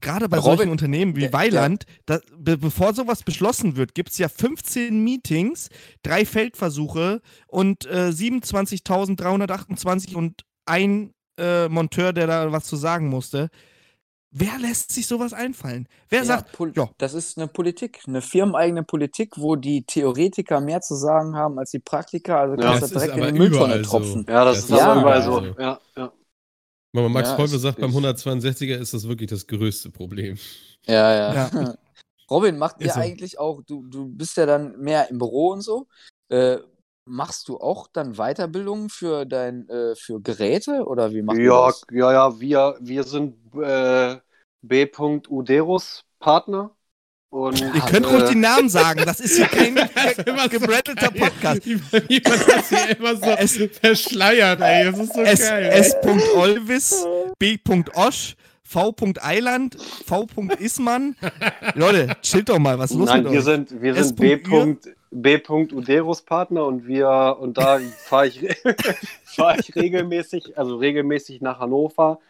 gerade 0.00 0.28
bei 0.28 0.38
Robin, 0.38 0.58
solchen 0.58 0.70
Unternehmen 0.70 1.16
wie 1.16 1.22
der, 1.22 1.32
Weiland, 1.32 1.86
da, 2.06 2.20
be 2.36 2.56
bevor 2.56 2.94
sowas 2.94 3.24
beschlossen 3.24 3.74
wird, 3.76 3.96
gibt 3.96 4.10
es 4.10 4.18
ja 4.18 4.28
15 4.28 5.02
Meetings, 5.02 5.70
drei 6.02 6.24
Feldversuche 6.24 7.20
und 7.48 7.84
äh, 7.86 8.10
27.328 8.10 10.14
und 10.14 10.44
ein 10.66 11.14
äh, 11.38 11.68
Monteur, 11.68 12.12
der 12.12 12.26
da 12.26 12.52
was 12.52 12.64
zu 12.64 12.76
sagen 12.76 13.08
musste. 13.08 13.50
Wer 14.30 14.58
lässt 14.58 14.92
sich 14.92 15.06
sowas 15.06 15.32
einfallen? 15.32 15.88
Wer 16.10 16.20
ja, 16.20 16.24
sagt, 16.26 16.58
ja. 16.76 16.90
das 16.98 17.14
ist 17.14 17.38
eine 17.38 17.48
Politik, 17.48 18.00
eine 18.06 18.20
firmeneigene 18.20 18.82
Politik, 18.82 19.38
wo 19.38 19.56
die 19.56 19.84
Theoretiker 19.84 20.60
mehr 20.60 20.82
zu 20.82 20.96
sagen 20.96 21.34
haben 21.34 21.58
als 21.58 21.70
die 21.70 21.78
Praktiker. 21.78 22.38
Also 22.40 22.56
kannst 22.56 22.82
ja, 22.82 22.88
du 22.88 22.94
direkt 22.94 23.16
in 23.16 23.34
die 23.34 23.40
Mülltonne 23.40 23.80
tropfen. 23.80 24.26
Ja, 24.28 24.44
das, 24.44 24.66
das 24.66 24.70
ist 24.70 24.84
ja, 24.84 25.00
überall 25.00 25.22
so. 25.22 25.42
Ja, 25.58 25.80
ja. 25.96 26.12
Mama 26.92 27.08
Max 27.08 27.30
ja, 27.30 27.36
Kolbe 27.36 27.58
sagt, 27.58 27.80
beim 27.80 27.90
162er 27.90 28.76
ist 28.76 28.92
das 28.92 29.08
wirklich 29.08 29.30
das 29.30 29.46
größte 29.46 29.90
Problem. 29.90 30.36
Ja, 30.86 31.14
ja. 31.14 31.34
ja. 31.34 31.74
Robin, 32.30 32.58
macht 32.58 32.82
ihr 32.82 32.92
so. 32.92 33.00
eigentlich 33.00 33.38
auch, 33.38 33.62
du, 33.62 33.86
du 33.86 34.08
bist 34.08 34.36
ja 34.36 34.44
dann 34.44 34.78
mehr 34.78 35.08
im 35.08 35.18
Büro 35.18 35.52
und 35.52 35.62
so. 35.62 35.86
Äh, 36.28 36.58
machst 37.08 37.48
du 37.48 37.58
auch 37.58 37.88
dann 37.92 38.14
Weiterbildungen 38.14 38.90
für 38.90 39.24
dein 39.24 39.68
äh, 39.68 39.94
für 39.96 40.20
Geräte 40.20 40.84
oder 40.86 41.12
wie 41.12 41.22
machst 41.22 41.40
ja, 41.40 41.60
du 41.60 41.66
das? 41.66 41.82
Ja, 41.90 42.12
ja, 42.12 42.40
wir, 42.40 42.76
wir 42.80 43.04
sind 43.04 43.36
äh, 43.54 44.16
B. 44.62 44.86
Uderus 45.28 46.04
Partner. 46.18 46.70
Und, 47.30 47.60
Ihr 47.60 47.82
könnt 47.82 48.06
äh, 48.06 48.08
ruhig 48.08 48.30
die 48.30 48.36
Namen 48.36 48.70
sagen, 48.70 49.02
das 49.04 49.20
ist 49.20 49.36
hier 49.36 49.46
kein 49.48 49.74
gebrettelter 50.48 51.10
Podcast. 51.10 51.66
Wie 51.66 51.74
man 51.74 52.40
das 52.46 52.68
hier 52.70 52.98
immer 52.98 53.16
so 53.16 53.26
es, 53.26 53.58
verschleiert, 53.78 54.60
ey, 54.62 54.90
das 54.90 54.98
ist 54.98 55.14
so 55.14 55.20
S, 55.20 55.40
geil. 55.40 55.64
S. 55.64 55.96
Olvis, 56.34 57.04
B. 57.38 57.58
Osch, 57.94 58.34
V. 58.62 58.94
Eiland, 59.20 59.76
V. 60.06 60.26
Ismann. 60.58 61.16
Leute, 61.74 62.16
chillt 62.22 62.48
doch 62.48 62.58
mal, 62.58 62.78
was 62.78 62.92
ist 62.92 62.96
los 62.96 63.08
Nein, 63.08 63.24
mit 63.24 63.32
wir 63.32 63.38
euch? 63.40 63.44
sind, 63.44 63.82
wir 63.82 64.02
sind 64.02 64.16
B. 64.18 64.38
B. 65.10 65.40
Uderus 65.48 66.22
Partner 66.22 66.66
und 66.66 66.86
wir 66.86 67.36
und 67.40 67.58
da 67.58 67.78
fahre 67.78 68.28
ich, 68.28 68.40
fahr 69.24 69.58
ich 69.58 69.74
regelmäßig, 69.74 70.58
also 70.58 70.76
regelmäßig 70.76 71.40
nach 71.40 71.60
Hannover 71.60 72.20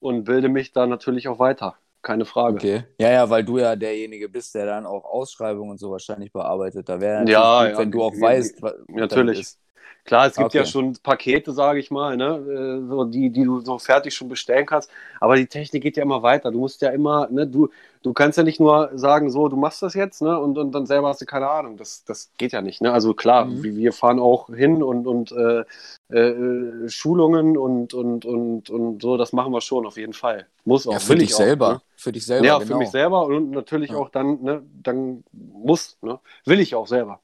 und 0.00 0.24
bilde 0.24 0.48
mich 0.48 0.72
da 0.72 0.86
natürlich 0.86 1.28
auch 1.28 1.38
weiter. 1.38 1.76
Keine 2.02 2.24
Frage. 2.24 2.56
Okay. 2.56 2.84
Ja, 2.98 3.10
ja, 3.10 3.30
weil 3.30 3.44
du 3.44 3.58
ja 3.58 3.76
derjenige 3.76 4.28
bist, 4.28 4.54
der 4.56 4.66
dann 4.66 4.86
auch 4.86 5.04
Ausschreibungen 5.04 5.70
und 5.70 5.78
so 5.78 5.92
wahrscheinlich 5.92 6.32
bearbeitet. 6.32 6.88
Da 6.88 7.00
wäre 7.00 7.24
ja, 7.28 7.62
gut, 7.62 7.72
ja, 7.72 7.78
wenn 7.78 7.90
du 7.92 8.02
auch 8.02 8.20
weißt, 8.20 8.60
was 8.60 8.74
natürlich. 8.88 9.40
Ist. 9.40 9.61
Klar, 10.04 10.26
es 10.26 10.34
gibt 10.34 10.46
okay. 10.46 10.58
ja 10.58 10.64
schon 10.64 10.96
Pakete, 11.00 11.52
sage 11.52 11.78
ich 11.78 11.92
mal, 11.92 12.16
ne, 12.16 12.36
äh, 12.36 12.88
so 12.88 13.04
die, 13.04 13.30
die 13.30 13.44
du 13.44 13.60
so 13.60 13.78
fertig 13.78 14.12
schon 14.14 14.28
bestellen 14.28 14.66
kannst. 14.66 14.90
Aber 15.20 15.36
die 15.36 15.46
Technik 15.46 15.82
geht 15.84 15.96
ja 15.96 16.02
immer 16.02 16.24
weiter. 16.24 16.50
Du 16.50 16.58
musst 16.58 16.82
ja 16.82 16.90
immer, 16.90 17.28
ne, 17.30 17.46
du, 17.46 17.68
du 18.02 18.12
kannst 18.12 18.36
ja 18.36 18.42
nicht 18.42 18.58
nur 18.58 18.90
sagen, 18.94 19.30
so, 19.30 19.46
du 19.46 19.56
machst 19.56 19.80
das 19.80 19.94
jetzt, 19.94 20.20
ne, 20.20 20.40
und, 20.40 20.58
und 20.58 20.72
dann 20.72 20.86
selber 20.86 21.08
hast 21.08 21.20
du 21.20 21.26
keine 21.26 21.48
Ahnung. 21.48 21.76
Das, 21.76 22.04
das 22.04 22.32
geht 22.36 22.50
ja 22.50 22.62
nicht, 22.62 22.80
ne. 22.82 22.92
Also 22.92 23.14
klar, 23.14 23.44
mhm. 23.44 23.62
wir 23.62 23.92
fahren 23.92 24.18
auch 24.18 24.48
hin 24.48 24.82
und, 24.82 25.06
und 25.06 25.30
äh, 25.30 25.64
äh, 26.12 26.88
Schulungen 26.88 27.56
und, 27.56 27.94
und, 27.94 28.24
und, 28.24 28.70
und 28.70 29.02
so, 29.02 29.16
das 29.16 29.32
machen 29.32 29.52
wir 29.52 29.60
schon 29.60 29.86
auf 29.86 29.96
jeden 29.96 30.14
Fall. 30.14 30.46
Muss 30.64 30.84
auch. 30.88 30.94
Ja, 30.94 30.98
für 30.98 31.14
dich 31.14 31.32
selber. 31.32 31.66
Auch, 31.66 31.72
ne? 31.74 31.80
Für 31.94 32.10
dich 32.10 32.26
selber. 32.26 32.46
Ja, 32.46 32.58
genau. 32.58 32.66
für 32.66 32.76
mich 32.76 32.90
selber 32.90 33.24
und 33.26 33.52
natürlich 33.52 33.90
ja. 33.90 33.96
auch 33.98 34.08
dann, 34.08 34.42
ne, 34.42 34.62
dann 34.82 35.22
muss, 35.32 35.96
ne, 36.02 36.18
will 36.44 36.58
ich 36.58 36.74
auch 36.74 36.88
selber. 36.88 37.20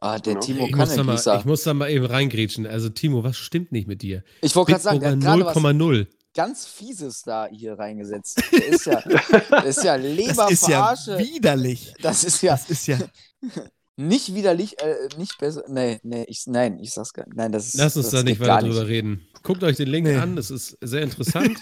Ah, 0.00 0.18
der 0.18 0.34
genau. 0.34 0.46
Timo 0.46 0.64
ich 0.64 0.72
kann 0.72 0.78
muss, 0.80 0.94
da 0.94 1.04
mal, 1.04 1.38
ich 1.38 1.44
muss 1.44 1.62
da 1.62 1.74
mal 1.74 1.90
eben 1.90 2.06
reingrätschen. 2.06 2.66
Also, 2.66 2.88
Timo, 2.88 3.22
was 3.22 3.36
stimmt 3.36 3.70
nicht 3.70 3.86
mit 3.86 4.00
dir? 4.00 4.24
Ich 4.40 4.56
wollte 4.56 4.72
gerade 4.72 4.82
sagen, 4.82 5.00
der 5.00 5.10
hat 5.10 5.20
gerade 5.20 5.42
0,0. 5.42 6.06
ganz 6.34 6.66
Fieses 6.66 7.22
da 7.22 7.46
hier 7.50 7.78
reingesetzt. 7.78 8.42
Der 8.50 8.66
ist 8.66 8.86
ja, 8.86 9.02
der 9.02 9.64
ist 9.64 9.84
ja 9.84 9.96
Leberverarsche. 9.96 11.12
Das 11.16 11.20
ist 11.20 11.28
ja 11.28 11.34
widerlich. 11.34 11.94
Das 12.00 12.24
ist 12.24 12.42
ja. 12.42 12.52
Das 12.52 12.70
ist 12.70 12.86
ja. 12.86 12.98
nicht 13.96 14.34
widerlich, 14.34 14.80
äh, 14.80 15.08
nicht 15.18 15.36
besser. 15.38 15.64
Nee, 15.68 16.00
nee, 16.02 16.24
ich, 16.28 16.44
nein, 16.46 16.78
ich 16.80 16.92
sag's 16.92 17.12
gar 17.12 17.26
nicht. 17.26 17.36
Nein, 17.36 17.52
das 17.52 17.66
ist. 17.66 17.74
Lass 17.74 17.96
uns 17.98 18.08
da 18.08 18.22
nicht 18.22 18.40
weiter 18.40 18.66
drüber 18.66 18.88
reden. 18.88 19.26
Guckt 19.42 19.62
euch 19.62 19.76
den 19.76 19.88
Link 19.88 20.06
nee. 20.06 20.16
an, 20.16 20.36
das 20.36 20.50
ist 20.50 20.78
sehr 20.80 21.02
interessant. 21.02 21.58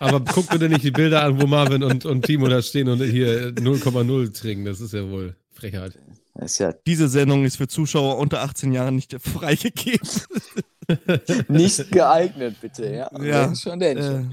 aber 0.00 0.20
guckt 0.20 0.50
bitte 0.50 0.68
nicht 0.68 0.82
die 0.82 0.90
Bilder 0.90 1.22
an, 1.22 1.40
wo 1.40 1.46
Marvin 1.46 1.84
und, 1.84 2.04
und 2.04 2.24
Timo 2.24 2.48
da 2.48 2.62
stehen 2.62 2.88
und 2.88 3.00
hier 3.02 3.50
0,0 3.50 4.32
trinken. 4.32 4.64
Das 4.64 4.80
ist 4.80 4.92
ja 4.92 5.08
wohl 5.08 5.36
Frechheit. 5.52 5.92
Ja 6.40 6.72
Diese 6.86 7.08
Sendung 7.08 7.44
ist 7.44 7.56
für 7.56 7.68
Zuschauer 7.68 8.18
unter 8.18 8.42
18 8.42 8.72
Jahren 8.72 8.94
nicht 8.94 9.16
freigegeben. 9.20 10.08
nicht 11.48 11.90
geeignet, 11.90 12.56
bitte, 12.60 12.92
ja. 12.92 13.10
ja 13.20 13.54
schon 13.54 13.80
denn 13.80 13.98
äh, 13.98 14.24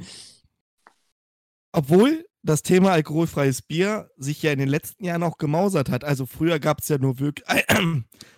obwohl 1.71 2.25
das 2.43 2.61
Thema 2.61 2.91
alkoholfreies 2.91 3.61
Bier 3.61 4.09
sich 4.17 4.43
ja 4.43 4.51
in 4.51 4.59
den 4.59 4.67
letzten 4.67 5.05
Jahren 5.05 5.23
auch 5.23 5.37
gemausert 5.37 5.89
hat. 5.89 6.03
Also 6.03 6.25
früher 6.25 6.59
gab 6.59 6.81
es 6.81 6.89
ja 6.89 6.97
nur 6.97 7.19
wirklich, 7.19 7.47
äh, 7.49 7.63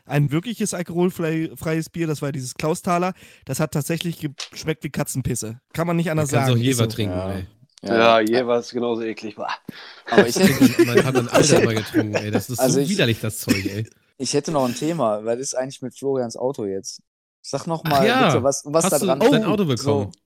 ein 0.05 0.31
wirkliches 0.31 0.73
alkoholfreies 0.73 1.89
Bier, 1.89 2.07
das 2.07 2.21
war 2.21 2.31
dieses 2.31 2.53
Klausthaler. 2.53 3.13
Das 3.45 3.59
hat 3.59 3.71
tatsächlich 3.71 4.25
geschmeckt 4.51 4.83
wie 4.83 4.91
Katzenpisse. 4.91 5.59
Kann 5.73 5.87
man 5.87 5.97
nicht 5.97 6.11
anders 6.11 6.29
sagen. 6.29 6.45
Kannst 6.45 6.59
auch 6.59 6.63
Jever 6.63 6.83
so. 6.83 6.89
trinken, 6.89 7.17
ja. 7.17 7.31
ey. 7.33 7.47
Ja, 7.81 7.95
ja 7.95 8.19
jeweils 8.19 8.71
genauso 8.71 9.03
eklig 9.03 9.37
war. 9.37 9.55
Aber 10.09 10.27
ich 10.27 10.35
hätte, 10.35 10.85
man 10.85 11.03
hat 11.03 11.15
ein 11.15 11.27
Alter 11.27 11.61
mal 11.65 11.75
getrunken, 11.75 12.15
ey. 12.15 12.31
Das 12.31 12.49
ist 12.49 12.59
also 12.59 12.75
so 12.75 12.81
ich, 12.81 12.89
widerlich, 12.89 13.19
das 13.19 13.39
Zeug, 13.39 13.65
ey. 13.65 13.89
Ich 14.17 14.33
hätte 14.33 14.51
noch 14.51 14.65
ein 14.65 14.75
Thema. 14.75 15.25
Was 15.25 15.39
ist 15.39 15.55
eigentlich 15.55 15.81
mit 15.81 15.97
Florians 15.97 16.37
Auto 16.37 16.65
jetzt? 16.65 17.01
Sag 17.41 17.67
noch 17.67 17.83
mal 17.83 18.05
ja. 18.05 18.27
bitte, 18.27 18.43
was, 18.43 18.63
was 18.65 18.85
Hast 18.85 18.93
da 18.93 18.99
dran 18.99 19.21
ist. 19.21 19.31
dein 19.31 19.45
Auto 19.45 19.65
bekommen? 19.65 20.11
So. 20.11 20.19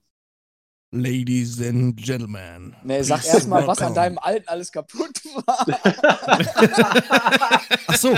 Ladies 0.92 1.60
and 1.60 1.96
Gentlemen. 1.96 2.74
Nee, 2.82 3.02
sag 3.02 3.24
erstmal, 3.24 3.66
was 3.66 3.80
an 3.80 3.94
deinem 3.94 4.18
alten 4.18 4.48
alles 4.48 4.72
kaputt 4.72 5.22
war. 5.46 5.66
Ach 7.86 7.96
so, 7.96 8.16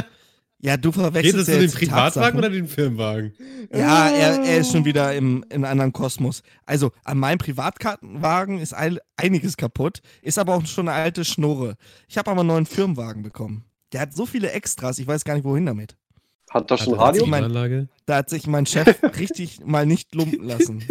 ja, 0.65 0.77
du 0.77 0.93
verwechselst 0.93 1.49
Geht 1.49 1.59
es 1.59 1.73
den 1.73 1.89
Privatwagen 1.89 2.39
oder 2.39 2.49
den 2.49 2.69
Firmenwagen? 2.69 3.35
Ja, 3.73 4.09
er, 4.09 4.45
er 4.45 4.59
ist 4.59 4.71
schon 4.71 4.85
wieder 4.85 5.13
im, 5.13 5.45
in 5.49 5.57
einem 5.57 5.65
anderen 5.65 5.93
Kosmos. 5.93 6.45
Also, 6.65 6.93
an 7.03 7.19
meinem 7.19 7.39
Privatwagen 7.39 8.61
ist 8.61 8.73
ein, 8.73 9.01
einiges 9.17 9.57
kaputt, 9.57 10.03
ist 10.23 10.39
aber 10.39 10.55
auch 10.55 10.65
schon 10.65 10.89
eine 10.89 10.97
alte 10.97 11.25
Schnurre. 11.25 11.75
Ich 12.07 12.17
habe 12.17 12.31
aber 12.31 12.41
einen 12.41 12.49
neuen 12.49 12.67
Firmenwagen 12.67 13.25
bekommen. 13.25 13.65
Der 13.93 14.03
hat 14.03 14.15
so 14.15 14.25
viele 14.25 14.53
Extras, 14.53 15.01
ich 15.01 15.07
weiß 15.07 15.25
gar 15.25 15.35
nicht, 15.35 15.45
wohin 15.45 15.67
damit. 15.67 15.97
Hat 16.49 16.71
das 16.71 16.85
schon 16.85 16.95
Radio? 16.95 17.27
Mein, 17.27 17.89
da 18.07 18.17
hat 18.17 18.31
sich 18.31 18.47
mein 18.47 18.65
Chef 18.65 19.03
richtig 19.19 19.65
mal 19.65 19.85
nicht 19.85 20.15
lumpen 20.15 20.45
lassen. 20.47 20.85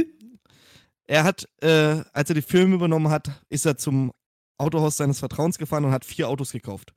Er 1.05 1.23
hat, 1.23 1.47
äh, 1.61 2.03
als 2.11 2.29
er 2.29 2.35
die 2.35 2.41
Firma 2.41 2.75
übernommen 2.75 3.09
hat, 3.09 3.31
ist 3.47 3.65
er 3.65 3.77
zum 3.77 4.11
Autohaus 4.57 4.97
seines 4.97 5.19
Vertrauens 5.19 5.57
gefahren 5.57 5.85
und 5.85 5.91
hat 5.91 6.03
vier 6.03 6.27
Autos 6.27 6.51
gekauft. 6.51 6.93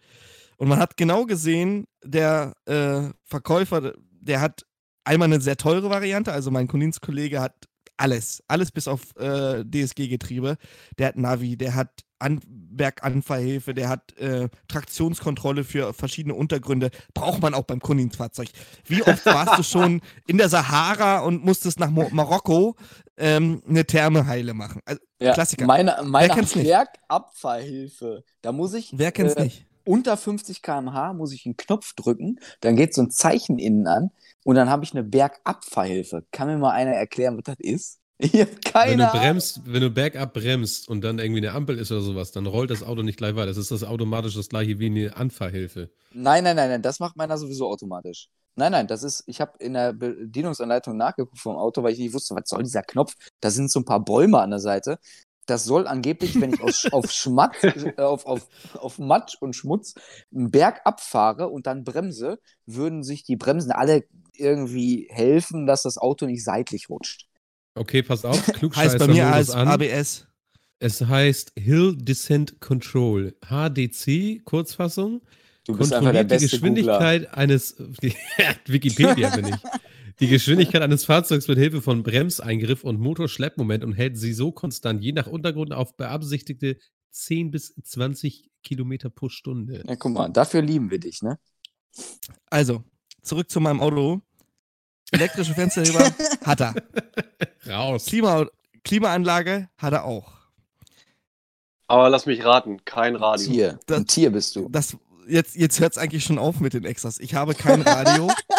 Und 0.56 0.68
man 0.68 0.78
hat 0.78 0.96
genau 0.96 1.24
gesehen, 1.26 1.86
der 2.04 2.52
äh, 2.66 3.10
Verkäufer, 3.24 3.92
der 4.20 4.40
hat 4.40 4.64
einmal 5.04 5.26
eine 5.26 5.40
sehr 5.40 5.56
teure 5.56 5.90
Variante, 5.90 6.32
also 6.32 6.50
mein 6.50 6.68
Kundenskollege 6.68 7.40
hat 7.40 7.68
alles, 7.96 8.42
alles 8.48 8.72
bis 8.72 8.88
auf 8.88 9.16
äh, 9.16 9.64
DSG-Getriebe. 9.64 10.56
Der 10.98 11.08
hat 11.08 11.16
Navi, 11.16 11.56
der 11.56 11.74
hat 11.74 11.90
An 12.18 12.40
Berganfahrhilfe, 12.46 13.74
der 13.74 13.88
hat 13.88 14.16
äh, 14.18 14.48
Traktionskontrolle 14.68 15.62
für 15.62 15.92
verschiedene 15.92 16.34
Untergründe. 16.34 16.90
Braucht 17.12 17.40
man 17.42 17.54
auch 17.54 17.64
beim 17.64 17.80
Kundenfahrzeug. 17.80 18.48
Wie 18.86 19.02
oft 19.02 19.24
warst 19.26 19.58
du 19.58 19.62
schon 19.62 20.00
in 20.26 20.38
der 20.38 20.48
Sahara 20.48 21.20
und 21.20 21.44
musstest 21.44 21.78
nach 21.78 21.90
Mo 21.90 22.08
Marokko 22.10 22.76
ähm, 23.16 23.62
eine 23.68 23.84
Thermeheile 23.84 24.54
machen? 24.54 24.80
Also, 24.84 25.00
ja, 25.20 25.34
Klassiker. 25.34 25.66
Meine, 25.66 25.96
meine 26.02 26.34
Bergabfahrhilfe, 26.34 28.24
da 28.42 28.52
muss 28.52 28.74
ich. 28.74 28.90
Wer 28.92 29.12
kennt's 29.12 29.34
äh, 29.34 29.44
nicht? 29.44 29.66
Unter 29.84 30.16
50 30.16 30.62
km/h 30.62 31.12
muss 31.12 31.32
ich 31.32 31.46
einen 31.46 31.56
Knopf 31.56 31.94
drücken, 31.94 32.40
dann 32.60 32.76
geht 32.76 32.94
so 32.94 33.02
ein 33.02 33.10
Zeichen 33.10 33.58
innen 33.58 33.86
an 33.86 34.10
und 34.44 34.56
dann 34.56 34.70
habe 34.70 34.84
ich 34.84 34.92
eine 34.92 35.02
Bergabfahrhilfe. 35.02 36.24
Kann 36.32 36.48
mir 36.48 36.58
mal 36.58 36.72
einer 36.72 36.92
erklären, 36.92 37.36
was 37.36 37.44
das 37.44 37.60
ist? 37.60 38.00
Ich 38.18 38.40
habe 38.40 38.50
keine 38.64 38.92
wenn 38.92 38.98
du 38.98 39.06
bremst, 39.06 39.60
Wenn 39.64 39.80
du 39.80 39.90
bergab 39.90 40.34
bremst 40.34 40.88
und 40.88 41.02
dann 41.02 41.18
irgendwie 41.18 41.40
eine 41.40 41.52
Ampel 41.52 41.78
ist 41.78 41.90
oder 41.90 42.00
sowas, 42.00 42.30
dann 42.30 42.46
rollt 42.46 42.70
das 42.70 42.84
Auto 42.84 43.02
nicht 43.02 43.18
gleich 43.18 43.34
weiter. 43.34 43.46
Das 43.46 43.56
ist 43.56 43.72
das 43.72 43.82
automatisch 43.82 44.34
das 44.34 44.48
gleiche 44.48 44.78
wie 44.78 44.86
eine 44.86 45.16
Anfahrhilfe. 45.16 45.90
Nein, 46.12 46.44
nein, 46.44 46.54
nein, 46.54 46.68
nein, 46.70 46.82
das 46.82 47.00
macht 47.00 47.16
meiner 47.16 47.36
sowieso 47.36 47.66
automatisch. 47.66 48.28
Nein, 48.54 48.70
nein, 48.70 48.86
das 48.86 49.02
ist, 49.02 49.24
ich 49.26 49.40
habe 49.40 49.52
in 49.58 49.74
der 49.74 49.92
Bedienungsanleitung 49.92 50.96
nachgeguckt 50.96 51.40
vom 51.40 51.56
Auto, 51.56 51.82
weil 51.82 51.92
ich 51.92 51.98
nicht 51.98 52.14
wusste, 52.14 52.36
was 52.36 52.48
soll 52.48 52.62
dieser 52.62 52.82
Knopf? 52.82 53.14
Da 53.40 53.50
sind 53.50 53.68
so 53.68 53.80
ein 53.80 53.84
paar 53.84 54.04
Bäume 54.04 54.38
an 54.38 54.50
der 54.50 54.60
Seite 54.60 55.00
das 55.46 55.64
soll 55.64 55.86
angeblich, 55.86 56.40
wenn 56.40 56.52
ich 56.52 56.60
aus, 56.60 56.86
auf 56.92 57.10
Schmatz, 57.10 57.62
äh, 57.62 57.92
auf, 57.98 58.26
auf, 58.26 58.48
auf 58.74 58.98
Matsch 58.98 59.36
und 59.40 59.54
Schmutz 59.54 59.94
einen 60.34 60.50
Berg 60.50 60.80
abfahre 60.84 61.48
und 61.48 61.66
dann 61.66 61.84
bremse, 61.84 62.38
würden 62.66 63.02
sich 63.02 63.24
die 63.24 63.36
Bremsen 63.36 63.72
alle 63.72 64.04
irgendwie 64.34 65.08
helfen, 65.10 65.66
dass 65.66 65.82
das 65.82 65.98
Auto 65.98 66.26
nicht 66.26 66.44
seitlich 66.44 66.88
rutscht. 66.88 67.26
Okay, 67.74 68.02
pass 68.02 68.24
auf. 68.24 68.46
heißt 68.76 68.98
bei 68.98 69.06
mir 69.08 69.26
als 69.26 69.50
an. 69.50 69.68
ABS. 69.68 70.26
Es 70.78 71.00
heißt 71.00 71.52
Hill 71.56 71.96
Descent 71.96 72.60
Control. 72.60 73.34
HDC, 73.48 74.44
Kurzfassung. 74.44 75.22
Du 75.66 75.76
bist 75.76 75.92
einfach 75.94 76.12
der 76.12 76.24
beste 76.24 76.46
die 76.46 76.52
Geschwindigkeit 76.52 77.22
Googler. 77.22 77.38
eines. 77.38 77.76
Wikipedia 78.66 79.34
bin 79.34 79.46
ich 79.46 79.54
die 80.20 80.28
Geschwindigkeit 80.28 80.82
eines 80.82 81.04
Fahrzeugs 81.04 81.48
mit 81.48 81.58
Hilfe 81.58 81.82
von 81.82 82.02
Bremseingriff 82.02 82.84
und 82.84 83.00
Motorschleppmoment 83.00 83.84
und 83.84 83.92
hält 83.92 84.16
sie 84.16 84.32
so 84.32 84.52
konstant, 84.52 85.02
je 85.02 85.12
nach 85.12 85.26
Untergrund, 85.26 85.72
auf 85.72 85.96
beabsichtigte 85.96 86.78
10 87.10 87.50
bis 87.50 87.74
20 87.82 88.50
Kilometer 88.62 89.10
pro 89.10 89.28
Stunde. 89.28 89.82
Ja, 89.86 89.96
guck 89.96 90.12
mal, 90.12 90.28
dafür 90.28 90.62
lieben 90.62 90.90
wir 90.90 90.98
dich, 90.98 91.22
ne? 91.22 91.38
Also, 92.50 92.84
zurück 93.22 93.50
zu 93.50 93.60
meinem 93.60 93.80
Auto. 93.80 94.20
Elektrische 95.10 95.54
Fensterheber 95.54 96.12
hat 96.44 96.60
er. 96.60 96.74
Raus. 97.66 98.06
Klima, 98.06 98.46
Klimaanlage 98.82 99.68
hat 99.78 99.92
er 99.92 100.04
auch. 100.04 100.32
Aber 101.86 102.08
lass 102.08 102.26
mich 102.26 102.44
raten, 102.44 102.84
kein 102.84 103.14
Radio. 103.14 103.46
Tier. 103.46 103.80
Das, 103.86 103.98
Ein 103.98 104.06
Tier 104.06 104.30
bist 104.30 104.56
du. 104.56 104.68
Das, 104.70 104.96
jetzt 105.28 105.54
jetzt 105.54 105.80
hört 105.80 105.92
es 105.92 105.98
eigentlich 105.98 106.24
schon 106.24 106.38
auf 106.38 106.60
mit 106.60 106.72
den 106.72 106.84
Extras. 106.84 107.18
Ich 107.20 107.34
habe 107.34 107.54
kein 107.54 107.82
Radio. 107.82 108.30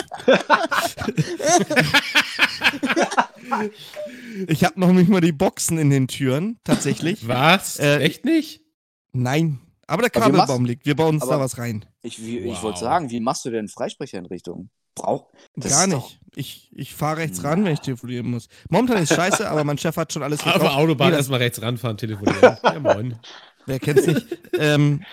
ich 4.47 4.63
habe 4.63 4.80
noch 4.80 4.91
nicht 4.91 5.09
mal 5.09 5.21
die 5.21 5.32
Boxen 5.32 5.78
in 5.78 5.89
den 5.89 6.07
Türen, 6.07 6.59
tatsächlich. 6.63 7.28
Was? 7.28 7.80
Äh, 7.80 7.99
Echt 7.99 8.26
nicht? 8.26 8.61
Nein. 9.13 9.59
Aber 9.88 10.01
der 10.01 10.09
Kabelbaum 10.09 10.65
liegt. 10.65 10.86
Wir 10.86 10.95
bauen 10.95 11.15
uns 11.15 11.28
da 11.28 11.39
was 11.39 11.57
rein. 11.57 11.86
Ich, 12.01 12.19
wow. 12.19 12.28
ich 12.28 12.63
wollte 12.63 12.80
sagen, 12.80 13.11
wie 13.11 13.19
machst 13.19 13.45
du 13.45 13.51
denn 13.51 13.67
Freisprecherinrichtung? 13.67 14.69
Brauch. 14.95 15.28
Gar 15.59 15.88
nicht. 15.88 16.19
Ich, 16.36 16.71
ich 16.73 16.93
fahre 16.93 17.17
rechts 17.17 17.43
ran, 17.43 17.65
wenn 17.65 17.73
ich 17.73 17.82
telefonieren 17.82 18.32
muss. 18.32 18.47
Momentan 18.69 19.03
ist 19.03 19.13
scheiße, 19.13 19.49
aber 19.49 19.63
mein 19.63 19.78
Chef 19.78 19.95
hat 19.97 20.11
schon 20.11 20.23
alles 20.23 20.41
verkauft. 20.41 20.65
Aber 20.65 20.78
Autobahn 20.78 21.13
erstmal 21.13 21.39
rechts 21.39 21.61
ranfahren, 21.61 21.97
telefonieren. 21.97 22.57
ja, 22.63 22.80
moin. 22.80 23.19
Wer 23.65 23.80
kennt's 23.80 24.07
nicht? 24.07 24.26
ähm, 24.57 25.03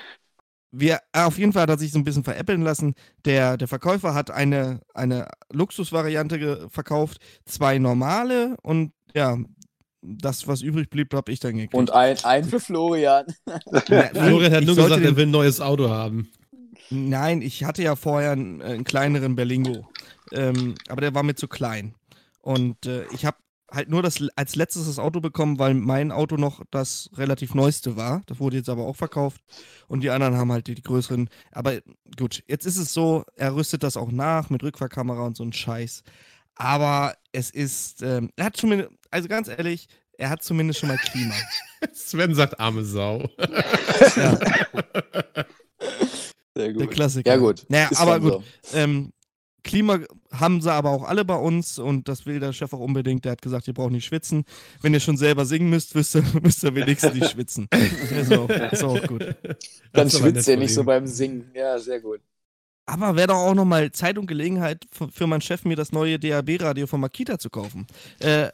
wir, 0.72 1.00
äh, 1.12 1.20
auf 1.20 1.38
jeden 1.38 1.52
Fall 1.52 1.62
hat 1.62 1.70
er 1.70 1.78
sich 1.78 1.92
so 1.92 1.98
ein 1.98 2.04
bisschen 2.04 2.24
veräppeln 2.24 2.62
lassen. 2.62 2.94
Der, 3.24 3.56
der 3.56 3.68
Verkäufer 3.68 4.14
hat 4.14 4.30
eine, 4.30 4.80
eine 4.94 5.28
Luxusvariante 5.52 6.68
verkauft, 6.70 7.18
zwei 7.44 7.78
normale 7.78 8.56
und 8.62 8.92
ja, 9.14 9.36
das, 10.00 10.48
was 10.48 10.62
übrig 10.62 10.90
blieb, 10.90 11.14
habe 11.14 11.30
ich 11.30 11.38
dann 11.40 11.54
gekriegt. 11.54 11.74
Und 11.74 11.92
ein, 11.92 12.16
ein 12.24 12.44
für 12.44 12.58
Florian. 12.58 13.26
Ja, 13.88 14.08
Florian 14.08 14.52
hat 14.52 14.64
nur 14.64 14.74
gesagt, 14.74 15.04
er 15.04 15.16
will 15.16 15.26
ein 15.26 15.30
neues 15.30 15.60
Auto 15.60 15.88
haben. 15.88 16.30
Nein, 16.90 17.42
ich 17.42 17.64
hatte 17.64 17.82
ja 17.82 17.94
vorher 17.94 18.32
einen, 18.32 18.60
einen 18.60 18.84
kleineren 18.84 19.36
Berlingo. 19.36 19.88
Ähm, 20.32 20.74
aber 20.88 21.00
der 21.02 21.14
war 21.14 21.22
mir 21.22 21.34
zu 21.34 21.46
klein. 21.46 21.94
Und 22.40 22.86
äh, 22.86 23.04
ich 23.12 23.24
habe 23.24 23.36
halt 23.72 23.88
nur 23.88 24.02
das 24.02 24.22
als 24.36 24.54
letztes 24.54 24.86
das 24.86 24.98
Auto 24.98 25.20
bekommen, 25.20 25.58
weil 25.58 25.74
mein 25.74 26.12
Auto 26.12 26.36
noch 26.36 26.62
das 26.70 27.10
relativ 27.16 27.54
neueste 27.54 27.96
war. 27.96 28.22
Das 28.26 28.38
wurde 28.38 28.56
jetzt 28.56 28.68
aber 28.68 28.84
auch 28.84 28.96
verkauft. 28.96 29.40
Und 29.88 30.02
die 30.02 30.10
anderen 30.10 30.36
haben 30.36 30.52
halt 30.52 30.66
die, 30.66 30.74
die 30.74 30.82
größeren. 30.82 31.28
Aber 31.50 31.78
gut, 32.16 32.42
jetzt 32.46 32.66
ist 32.66 32.76
es 32.76 32.92
so, 32.92 33.24
er 33.36 33.54
rüstet 33.54 33.82
das 33.82 33.96
auch 33.96 34.12
nach 34.12 34.50
mit 34.50 34.62
Rückfahrkamera 34.62 35.24
und 35.24 35.36
so 35.36 35.44
ein 35.44 35.52
Scheiß. 35.52 36.02
Aber 36.54 37.14
es 37.32 37.50
ist, 37.50 38.02
ähm, 38.02 38.30
er 38.36 38.46
hat 38.46 38.58
schon, 38.58 38.86
also 39.10 39.28
ganz 39.28 39.48
ehrlich, 39.48 39.88
er 40.18 40.30
hat 40.30 40.42
zumindest 40.42 40.80
schon 40.80 40.90
mal 40.90 40.98
Klima. 40.98 41.34
Sven 41.92 42.34
sagt 42.34 42.60
arme 42.60 42.84
Sau. 42.84 43.28
ja. 44.16 44.38
Sehr 46.54 46.72
gut. 46.72 46.82
Der 46.82 46.88
Klassiker. 46.88 47.30
Ja, 47.30 47.36
gut. 47.38 47.64
Naja, 47.68 47.88
ist 47.90 48.00
aber 48.00 48.20
gut. 48.20 48.44
So. 48.62 48.76
Ähm, 48.76 49.12
Klima 49.64 50.00
haben 50.32 50.60
sie 50.60 50.72
aber 50.72 50.90
auch 50.90 51.04
alle 51.04 51.24
bei 51.24 51.36
uns 51.36 51.78
und 51.78 52.08
das 52.08 52.26
will 52.26 52.40
der 52.40 52.52
Chef 52.52 52.72
auch 52.72 52.80
unbedingt. 52.80 53.24
Der 53.24 53.32
hat 53.32 53.42
gesagt, 53.42 53.68
ihr 53.68 53.74
braucht 53.74 53.92
nicht 53.92 54.04
schwitzen. 54.04 54.44
Wenn 54.80 54.92
ihr 54.92 55.00
schon 55.00 55.16
selber 55.16 55.44
singen 55.44 55.70
müsst, 55.70 55.94
müsst 55.94 56.14
ihr, 56.16 56.24
müsst 56.42 56.62
ihr 56.64 56.74
wenigstens 56.74 57.14
nicht 57.14 57.30
schwitzen. 57.30 57.68
ist, 57.70 58.32
auch, 58.32 58.48
ist 58.48 58.84
auch 58.84 59.06
gut. 59.06 59.34
Dann 59.92 60.10
schwitzt 60.10 60.48
ihr 60.48 60.56
nicht 60.56 60.74
so 60.74 60.84
beim 60.84 61.06
Singen. 61.06 61.50
Ja, 61.54 61.78
sehr 61.78 62.00
gut. 62.00 62.20
Aber 62.86 63.14
wäre 63.14 63.28
doch 63.28 63.36
auch 63.36 63.54
nochmal 63.54 63.92
Zeit 63.92 64.18
und 64.18 64.26
Gelegenheit 64.26 64.84
für, 64.90 65.08
für 65.08 65.26
meinen 65.26 65.40
Chef, 65.40 65.64
mir 65.64 65.76
das 65.76 65.92
neue 65.92 66.18
DAB-Radio 66.18 66.86
von 66.86 67.00
Makita 67.00 67.38
zu 67.38 67.48
kaufen. 67.48 67.86
Äh, 68.18 68.48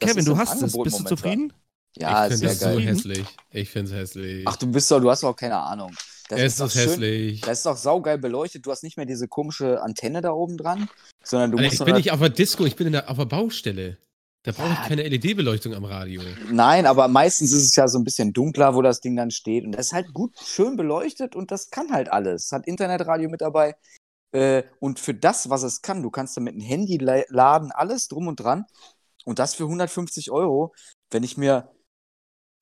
Kevin, 0.00 0.24
du 0.24 0.36
hast 0.36 0.60
es. 0.62 0.76
Bist 0.76 0.98
du 0.98 1.04
zufrieden? 1.04 1.52
Ja, 1.96 2.26
ich 2.26 2.36
sehr 2.36 2.54
geil. 2.54 2.74
so 2.74 2.80
hässlich. 2.80 3.24
Ich 3.50 3.70
finde 3.70 3.92
es 3.92 3.96
hässlich. 3.96 4.46
Ach, 4.46 4.56
du 4.56 4.66
bist 4.70 4.90
doch, 4.90 5.00
du 5.00 5.10
hast 5.10 5.22
doch 5.22 5.34
keine 5.34 5.56
Ahnung. 5.58 5.94
Das 6.30 6.40
es 6.40 6.60
ist, 6.60 6.60
ist 6.60 6.74
hässlich. 6.76 7.40
das 7.40 7.58
ist 7.58 7.66
doch 7.66 7.76
saugeil 7.76 8.18
beleuchtet. 8.18 8.64
Du 8.64 8.70
hast 8.70 8.82
nicht 8.82 8.96
mehr 8.96 9.06
diese 9.06 9.26
komische 9.26 9.82
Antenne 9.82 10.20
da 10.20 10.32
oben 10.32 10.56
dran, 10.56 10.88
sondern 11.24 11.50
du 11.50 11.58
Alter, 11.58 11.68
musst. 11.68 11.80
Ich 11.80 11.84
bin 11.84 11.94
nicht 11.96 12.12
auf 12.12 12.20
der 12.20 12.30
Disco, 12.30 12.64
ich 12.64 12.76
bin 12.76 12.92
der, 12.92 13.10
auf 13.10 13.18
der 13.18 13.24
Baustelle. 13.24 13.98
Da 14.42 14.52
brauche 14.52 14.72
ich 14.72 14.88
keine 14.88 15.06
LED-Beleuchtung 15.06 15.74
am 15.74 15.84
Radio. 15.84 16.22
Nein, 16.50 16.86
aber 16.86 17.08
meistens 17.08 17.52
ist 17.52 17.64
es 17.66 17.76
ja 17.76 17.86
so 17.88 17.98
ein 17.98 18.04
bisschen 18.04 18.32
dunkler, 18.32 18.74
wo 18.74 18.80
das 18.80 19.00
Ding 19.00 19.14
dann 19.14 19.30
steht. 19.30 19.64
Und 19.64 19.72
das 19.72 19.88
ist 19.88 19.92
halt 19.92 20.14
gut, 20.14 20.34
schön 20.42 20.76
beleuchtet 20.76 21.36
und 21.36 21.50
das 21.50 21.68
kann 21.68 21.92
halt 21.92 22.10
alles. 22.10 22.46
Es 22.46 22.52
hat 22.52 22.66
Internetradio 22.66 23.28
mit 23.28 23.42
dabei. 23.42 23.76
Äh, 24.32 24.62
und 24.78 24.98
für 24.98 25.12
das, 25.12 25.50
was 25.50 25.62
es 25.62 25.82
kann, 25.82 26.02
du 26.02 26.10
kannst 26.10 26.38
damit 26.38 26.56
ein 26.56 26.62
Handy 26.62 26.96
laden, 26.96 27.70
alles 27.72 28.08
drum 28.08 28.28
und 28.28 28.40
dran. 28.40 28.64
Und 29.26 29.38
das 29.38 29.54
für 29.54 29.64
150 29.64 30.30
Euro. 30.30 30.72
Wenn 31.10 31.22
ich 31.22 31.36
mir 31.36 31.70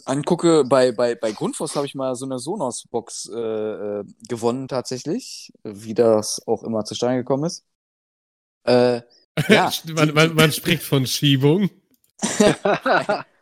angucke, 0.04 0.64
bei, 0.64 0.92
bei, 0.92 1.14
bei 1.14 1.32
Grundfos 1.32 1.76
habe 1.76 1.86
ich 1.86 1.94
mal 1.94 2.14
so 2.14 2.24
eine 2.24 2.38
Sonos-Box 2.38 3.30
äh, 3.34 3.38
äh, 3.38 4.04
gewonnen 4.28 4.68
tatsächlich, 4.68 5.52
wie 5.62 5.94
das 5.94 6.46
auch 6.46 6.62
immer 6.62 6.84
zustande 6.84 7.18
gekommen 7.18 7.44
ist. 7.44 7.64
Äh, 8.64 9.02
ja, 9.48 9.70
man, 9.94 10.14
man, 10.14 10.34
man 10.34 10.52
spricht 10.52 10.82
von 10.82 11.06
Schiebung. 11.06 11.70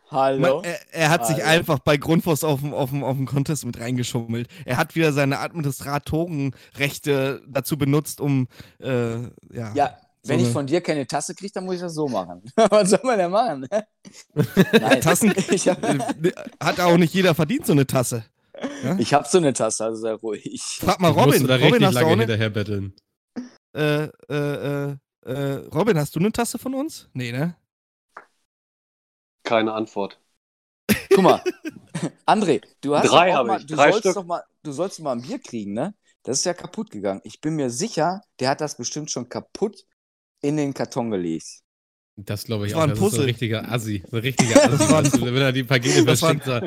Hallo. 0.09 0.61
Man, 0.61 0.63
er, 0.63 0.93
er, 0.93 1.09
hat 1.09 1.23
Hallo. 1.23 1.35
sich 1.35 1.43
einfach 1.43 1.79
bei 1.79 1.97
Grundfos 1.97 2.43
auf 2.43 2.61
dem, 2.61 2.73
auf, 2.73 2.91
dem, 2.91 3.03
auf 3.03 3.17
dem 3.17 3.25
Contest 3.25 3.65
mit 3.65 3.79
reingeschummelt. 3.79 4.47
Er 4.63 4.77
hat 4.77 4.95
wieder 4.95 5.11
seine 5.11 5.39
Administratorenrechte 5.39 7.41
dazu 7.47 7.77
benutzt, 7.77 8.21
um 8.21 8.47
äh, 8.79 9.23
ja. 9.51 9.73
Ja, 9.73 9.97
wenn 10.27 10.39
ich 10.39 10.49
von 10.49 10.67
dir 10.67 10.81
keine 10.81 11.05
Tasse 11.07 11.35
kriege, 11.35 11.51
dann 11.53 11.65
muss 11.65 11.75
ich 11.75 11.81
das 11.81 11.93
so 11.93 12.07
machen. 12.07 12.41
Was 12.55 12.89
soll 12.89 12.99
man 13.03 13.17
denn 13.17 13.31
machen? 13.31 13.67
Nein. 13.69 15.01
Tassen 15.01 15.31
hat 16.63 16.79
auch 16.79 16.97
nicht 16.97 17.13
jeder 17.13 17.35
verdient, 17.35 17.65
so 17.65 17.73
eine 17.73 17.85
Tasse. 17.85 18.25
Ja? 18.83 18.97
Ich 18.97 19.13
habe 19.13 19.27
so 19.27 19.37
eine 19.37 19.53
Tasse, 19.53 19.85
also 19.85 20.01
sei 20.01 20.13
ruhig. 20.13 20.61
Frag 20.79 20.99
mal 20.99 21.11
Robin. 21.11 21.45
da 21.45 21.55
Robin, 21.55 21.85
hast 21.85 21.93
lange 21.93 22.17
hinterher 22.17 22.49
betteln. 22.49 22.95
Äh, 23.75 24.05
äh, 24.29 24.91
äh, 24.91 24.95
äh, 25.25 25.53
Robin, 25.73 25.97
hast 25.97 26.15
du 26.15 26.19
eine 26.19 26.31
Tasse 26.31 26.57
von 26.57 26.73
uns? 26.73 27.09
Nee, 27.13 27.31
ne? 27.31 27.55
Keine 29.43 29.73
Antwort. 29.73 30.19
Guck 31.09 31.23
mal, 31.23 31.41
André, 32.25 32.61
du 32.81 32.95
hast 32.95 33.09
Drei 33.09 33.33
habe 33.33 33.57
ich. 33.57 33.65
Du 33.65 33.75
Drei 33.75 33.91
sollst 33.91 33.99
Stück. 33.99 34.15
doch 34.15 34.25
mal, 34.25 34.43
du 34.63 34.71
sollst 34.71 34.99
mal 34.99 35.13
ein 35.13 35.21
Bier 35.21 35.39
kriegen, 35.39 35.73
ne? 35.73 35.93
Das 36.23 36.39
ist 36.39 36.45
ja 36.45 36.53
kaputt 36.53 36.91
gegangen. 36.91 37.21
Ich 37.23 37.39
bin 37.39 37.55
mir 37.55 37.69
sicher, 37.69 38.21
der 38.39 38.49
hat 38.49 38.61
das 38.61 38.75
bestimmt 38.77 39.11
schon 39.11 39.29
kaputt 39.29 39.85
in 40.41 40.57
den 40.57 40.73
Karton 40.73 41.11
gelegt. 41.11 41.61
Das 42.19 42.45
glaube 42.45 42.65
ich 42.65 42.71
das 42.71 42.77
auch. 42.77 42.81
War 42.81 42.87
ein 42.87 42.89
das 42.91 42.99
Puzzle. 42.99 43.09
ist 43.09 43.15
so 43.15 43.21
ein 43.21 43.29
richtiger 43.29 43.71
Assi. 43.71 44.03
So 44.09 44.17
ein 44.17 44.21
richtiger 44.23 44.63
Assi. 44.97 45.19
du, 45.19 45.25
wenn 45.25 45.37
er 45.37 45.51
die 45.51 45.63
Pakete 45.63 46.03
verschickt, 46.03 46.45
so, 46.45 46.59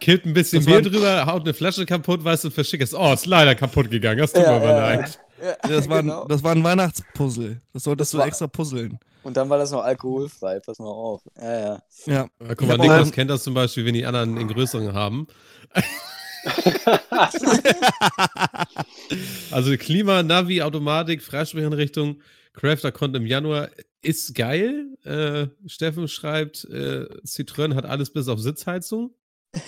kippt 0.00 0.26
ein 0.26 0.34
bisschen 0.34 0.64
Bier 0.64 0.82
drüber, 0.82 1.24
haut 1.26 1.42
eine 1.42 1.54
Flasche 1.54 1.86
kaputt, 1.86 2.24
weißt 2.24 2.44
du, 2.44 2.50
verschickt 2.50 2.82
es. 2.82 2.94
Oh, 2.94 3.12
ist 3.12 3.26
leider 3.26 3.54
kaputt 3.54 3.90
gegangen. 3.90 4.18
Das 4.18 4.32
tut 4.32 4.42
ja, 4.42 4.50
mir 4.50 4.56
aber 4.56 4.70
ja, 4.70 4.78
leid. 4.78 5.20
Ja, 5.40 5.56
das, 5.68 5.88
war, 5.88 6.02
genau. 6.02 6.26
das 6.26 6.42
war 6.42 6.52
ein 6.52 6.64
Weihnachtspuzzle. 6.64 7.60
Das 7.72 7.84
solltest 7.84 8.08
das 8.08 8.16
du 8.16 8.18
war, 8.18 8.26
extra 8.26 8.48
puzzeln. 8.48 8.98
Und 9.22 9.36
dann 9.36 9.48
war 9.48 9.58
das 9.58 9.70
noch 9.70 9.84
alkoholfrei, 9.84 10.58
pass 10.60 10.78
mal 10.80 10.86
auf. 10.86 11.22
Ja, 11.40 11.60
ja. 11.60 11.80
ja. 12.06 12.28
Guck 12.56 12.66
mal, 12.66 12.78
Niklas 12.78 13.12
kennt 13.12 13.30
das 13.30 13.44
zum 13.44 13.54
Beispiel, 13.54 13.84
wenn 13.84 13.94
die 13.94 14.04
anderen 14.06 14.34
den 14.34 14.48
größeren 14.48 14.94
haben. 14.94 15.28
also 19.50 19.76
Klima, 19.76 20.22
Navi, 20.22 20.62
Automatik, 20.62 21.22
Freisprecheinrichtung, 21.22 22.20
Crafter 22.52 22.92
konnte 22.92 23.18
im 23.18 23.26
Januar, 23.26 23.68
ist 24.02 24.34
geil. 24.34 24.96
Äh, 25.04 25.48
Steffen 25.68 26.08
schreibt, 26.08 26.64
äh, 26.64 27.06
Citroën 27.24 27.74
hat 27.74 27.84
alles 27.84 28.10
bis 28.10 28.28
auf 28.28 28.40
Sitzheizung. 28.40 29.14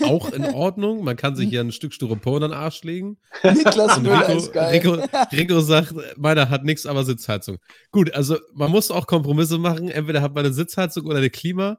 Auch 0.03 0.33
in 0.33 0.45
Ordnung. 0.55 1.05
Man 1.05 1.16
kann 1.16 1.37
sich 1.37 1.49
hier 1.49 1.61
ein 1.61 1.72
Stück 1.72 1.95
Styropor 1.95 2.37
in 2.37 2.43
den 2.43 2.53
Arsch 2.53 2.83
legen. 2.83 3.18
Niklas 3.43 4.01
Müller 4.01 4.28
Rico, 4.28 4.39
ist 4.39 4.53
geil. 4.53 4.72
Rico, 4.72 4.93
Rico 5.33 5.61
sagt, 5.61 5.95
meiner 6.16 6.51
hat 6.51 6.64
nichts, 6.64 6.87
aber 6.87 7.05
Sitzheizung. 7.05 7.59
Gut, 7.91 8.12
also 8.12 8.39
man 8.53 8.70
muss 8.70 8.91
auch 8.91 9.07
Kompromisse 9.07 9.59
machen. 9.59 9.89
Entweder 9.89 10.22
hat 10.22 10.35
man 10.35 10.45
eine 10.45 10.55
Sitzheizung 10.55 11.07
oder 11.07 11.18
eine 11.18 11.31
Klima. 11.31 11.78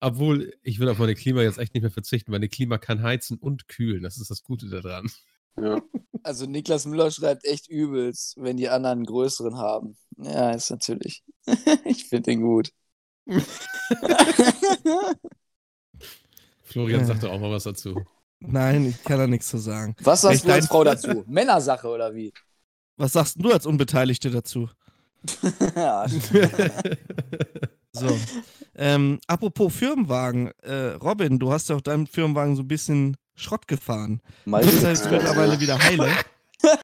Obwohl, 0.00 0.52
ich 0.62 0.80
will 0.80 0.88
auf 0.88 0.98
meine 0.98 1.14
Klima 1.14 1.42
jetzt 1.42 1.58
echt 1.58 1.74
nicht 1.74 1.82
mehr 1.82 1.92
verzichten. 1.92 2.32
Meine 2.32 2.48
Klima 2.48 2.78
kann 2.78 3.02
heizen 3.02 3.38
und 3.38 3.68
kühlen. 3.68 4.02
Das 4.02 4.18
ist 4.18 4.30
das 4.30 4.42
Gute 4.42 4.68
daran. 4.68 5.08
Ja. 5.56 5.82
Also 6.22 6.46
Niklas 6.46 6.86
Müller 6.86 7.10
schreibt 7.10 7.44
echt 7.44 7.68
übelst, 7.68 8.36
wenn 8.38 8.56
die 8.56 8.68
anderen 8.68 8.98
einen 8.98 9.06
größeren 9.06 9.58
haben. 9.58 9.96
Ja, 10.16 10.52
ist 10.52 10.70
natürlich. 10.70 11.24
ich 11.84 12.06
finde 12.06 12.30
den 12.30 12.42
gut. 12.42 12.70
Florian 16.62 17.04
sagte 17.04 17.30
auch 17.30 17.38
mal 17.40 17.50
was 17.50 17.64
dazu. 17.64 18.02
Nein, 18.40 18.86
ich 18.86 19.04
kann 19.04 19.18
da 19.18 19.26
nichts 19.26 19.48
zu 19.48 19.58
sagen. 19.58 19.94
Was 20.00 20.22
sagst 20.22 20.46
du 20.46 20.52
als 20.52 20.66
Frau 20.66 20.84
dazu? 20.84 21.24
Männersache 21.28 21.88
oder 21.88 22.14
wie? 22.14 22.32
Was 22.96 23.12
sagst 23.12 23.36
du 23.38 23.52
als 23.52 23.66
Unbeteiligte 23.66 24.30
dazu? 24.30 24.68
ja. 25.76 26.06
so. 27.92 28.18
Ähm, 28.74 29.20
apropos 29.26 29.72
Firmenwagen, 29.74 30.50
äh, 30.62 30.94
Robin, 30.94 31.38
du 31.38 31.52
hast 31.52 31.68
ja 31.68 31.76
auch 31.76 31.80
deinen 31.80 32.06
Firmenwagen 32.06 32.56
so 32.56 32.62
ein 32.62 32.68
bisschen 32.68 33.16
Schrott 33.42 33.68
gefahren. 33.68 34.20
Mal 34.44 34.62
ist 34.62 34.82
jetzt 34.82 35.10
mittlerweile 35.10 35.60
wieder 35.60 35.78
heile. 35.78 36.08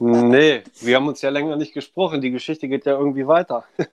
Nee, 0.00 0.62
wir 0.80 0.94
haben 0.94 1.08
uns 1.08 1.22
ja 1.22 1.30
länger 1.30 1.56
nicht 1.56 1.74
gesprochen. 1.74 2.20
Die 2.20 2.30
Geschichte 2.30 2.68
geht 2.68 2.86
ja 2.86 2.92
irgendwie 2.92 3.26
weiter. 3.26 3.64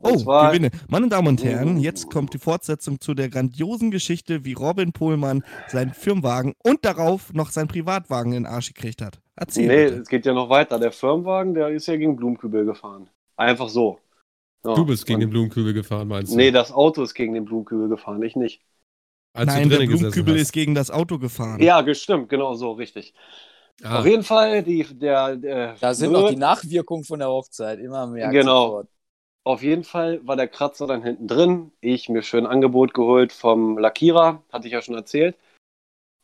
Und 0.00 0.12
oh, 0.12 0.16
zwar, 0.16 0.52
Gewinne. 0.52 0.70
Meine 0.86 1.08
Damen 1.08 1.26
und 1.26 1.42
Herren, 1.42 1.76
jetzt 1.78 2.08
kommt 2.08 2.32
die 2.32 2.38
Fortsetzung 2.38 3.00
zu 3.00 3.14
der 3.14 3.28
grandiosen 3.28 3.90
Geschichte, 3.90 4.44
wie 4.44 4.52
Robin 4.52 4.92
Pohlmann 4.92 5.42
seinen 5.66 5.92
Firmenwagen 5.92 6.54
und 6.62 6.84
darauf 6.84 7.32
noch 7.32 7.50
seinen 7.50 7.66
Privatwagen 7.66 8.32
in 8.32 8.44
den 8.44 8.46
Arsch 8.46 8.72
gekriegt 8.72 9.02
hat. 9.02 9.20
Erzähl 9.34 9.66
Nee, 9.66 9.84
bitte. 9.86 10.02
es 10.02 10.08
geht 10.08 10.24
ja 10.24 10.34
noch 10.34 10.50
weiter. 10.50 10.78
Der 10.78 10.92
Firmenwagen, 10.92 11.54
der 11.54 11.70
ist 11.70 11.88
ja 11.88 11.96
gegen 11.96 12.14
Blumenkübel 12.14 12.64
gefahren. 12.64 13.10
Einfach 13.36 13.68
so. 13.68 13.98
Ja, 14.64 14.74
du 14.74 14.86
bist 14.86 15.04
gegen 15.04 15.16
und, 15.16 15.20
den 15.22 15.30
Blumenkübel 15.30 15.72
gefahren, 15.72 16.06
meinst 16.06 16.32
du? 16.32 16.36
Nee, 16.36 16.52
das 16.52 16.70
Auto 16.70 17.02
ist 17.02 17.14
gegen 17.14 17.34
den 17.34 17.44
Blumenkübel 17.44 17.88
gefahren, 17.88 18.22
ich 18.22 18.36
nicht. 18.36 18.62
Als 19.38 19.54
Nein, 19.54 19.68
der 19.68 19.78
Blumenkübel 19.78 20.34
ist 20.34 20.50
gegen 20.50 20.74
das 20.74 20.90
Auto 20.90 21.16
gefahren. 21.16 21.62
Ja, 21.62 21.82
gestimmt, 21.82 22.28
genau 22.28 22.54
so, 22.54 22.72
richtig. 22.72 23.14
Ah. 23.84 24.00
Auf 24.00 24.06
jeden 24.06 24.24
Fall, 24.24 24.64
die, 24.64 24.82
der, 24.82 25.36
der 25.36 25.76
Da 25.78 25.94
sind 25.94 26.10
noch 26.10 26.28
die 26.28 26.34
Nachwirkungen 26.34 27.04
von 27.04 27.20
der 27.20 27.28
Hochzeit, 27.28 27.78
immer 27.78 28.08
mehr. 28.08 28.30
Genau. 28.30 28.66
Sofort. 28.66 28.88
Auf 29.44 29.62
jeden 29.62 29.84
Fall 29.84 30.26
war 30.26 30.34
der 30.34 30.48
Kratzer 30.48 30.88
dann 30.88 31.04
hinten 31.04 31.28
drin. 31.28 31.70
Ich 31.80 32.08
mir 32.08 32.22
schön 32.22 32.46
ein 32.46 32.52
Angebot 32.52 32.94
geholt 32.94 33.32
vom 33.32 33.78
Lackierer, 33.78 34.42
hatte 34.52 34.66
ich 34.66 34.72
ja 34.72 34.82
schon 34.82 34.96
erzählt. 34.96 35.38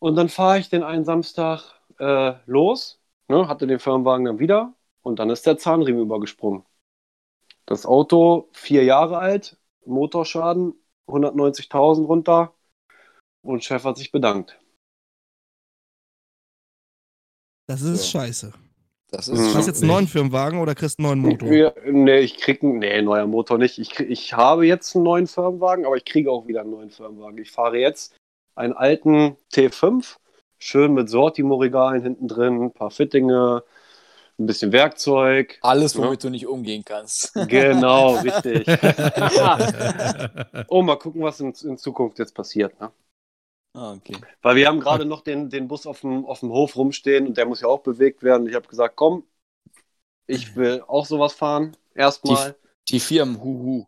Und 0.00 0.16
dann 0.16 0.28
fahre 0.28 0.58
ich 0.58 0.68
den 0.68 0.82
einen 0.82 1.04
Samstag 1.04 1.62
äh, 2.00 2.32
los, 2.46 3.00
ne, 3.28 3.46
hatte 3.46 3.68
den 3.68 3.78
Firmenwagen 3.78 4.26
dann 4.26 4.40
wieder 4.40 4.74
und 5.02 5.20
dann 5.20 5.30
ist 5.30 5.46
der 5.46 5.56
Zahnriemen 5.56 6.02
übergesprungen. 6.02 6.64
Das 7.64 7.86
Auto 7.86 8.48
vier 8.52 8.82
Jahre 8.82 9.18
alt, 9.18 9.56
Motorschaden, 9.86 10.74
190.000 11.06 12.06
runter 12.06 12.52
und 13.44 13.62
Chef 13.62 13.84
hat 13.84 13.96
sich 13.96 14.10
bedankt. 14.10 14.58
Das 17.66 17.82
ist 17.82 18.02
so. 18.02 18.18
scheiße. 18.18 18.52
Das 19.10 19.28
ist 19.28 19.38
mhm. 19.38 19.54
Hast 19.54 19.66
jetzt 19.66 19.82
einen 19.82 19.92
neuen 19.92 20.08
Firmenwagen 20.08 20.58
oder 20.58 20.74
kriegst 20.74 20.98
du 20.98 21.06
einen 21.06 21.22
neuen 21.22 21.32
Motor? 21.32 21.52
Ja, 21.52 21.72
nee, 21.86 22.18
ich 22.18 22.38
krieg 22.38 22.62
einen, 22.62 22.78
nee, 22.78 23.00
neuer 23.00 23.26
Motor 23.26 23.58
nicht. 23.58 23.78
Ich, 23.78 23.90
krieg, 23.90 24.10
ich 24.10 24.32
habe 24.32 24.66
jetzt 24.66 24.96
einen 24.96 25.04
neuen 25.04 25.26
Firmenwagen, 25.26 25.86
aber 25.86 25.96
ich 25.96 26.04
kriege 26.04 26.30
auch 26.30 26.48
wieder 26.48 26.62
einen 26.62 26.70
neuen 26.70 26.90
Firmenwagen. 26.90 27.38
Ich 27.38 27.52
fahre 27.52 27.78
jetzt 27.78 28.16
einen 28.56 28.72
alten 28.72 29.36
T5, 29.52 30.16
schön 30.58 30.94
mit 30.94 31.08
Sortimo-Regalen 31.08 32.02
hinten 32.02 32.26
drin, 32.26 32.64
ein 32.64 32.72
paar 32.72 32.90
Fittinge, 32.90 33.62
ein 34.38 34.46
bisschen 34.46 34.72
Werkzeug. 34.72 35.58
Alles, 35.62 35.96
womit 35.96 36.24
ja. 36.24 36.28
du 36.28 36.30
nicht 36.30 36.48
umgehen 36.48 36.84
kannst. 36.84 37.34
Genau, 37.48 38.16
richtig. 38.16 38.66
oh, 40.68 40.82
mal 40.82 40.96
gucken, 40.96 41.22
was 41.22 41.38
in, 41.38 41.54
in 41.62 41.78
Zukunft 41.78 42.18
jetzt 42.18 42.34
passiert. 42.34 42.78
Ne? 42.80 42.90
Ah, 43.74 43.92
okay. 43.92 44.16
Weil 44.40 44.56
wir 44.56 44.68
haben 44.68 44.78
gerade 44.78 45.04
noch 45.04 45.20
den, 45.20 45.50
den 45.50 45.66
Bus 45.66 45.86
auf 45.86 46.00
dem, 46.00 46.24
auf 46.26 46.40
dem 46.40 46.50
Hof 46.50 46.76
rumstehen 46.76 47.26
und 47.26 47.36
der 47.36 47.44
muss 47.46 47.60
ja 47.60 47.68
auch 47.68 47.80
bewegt 47.80 48.22
werden. 48.22 48.46
Ich 48.46 48.54
habe 48.54 48.68
gesagt, 48.68 48.94
komm, 48.96 49.24
ich 50.26 50.54
will 50.56 50.82
auch 50.86 51.06
sowas 51.06 51.32
fahren. 51.32 51.76
Erstmal. 51.94 52.54
Die, 52.88 52.92
die 52.94 53.00
Firmen, 53.00 53.42
huhu. 53.42 53.86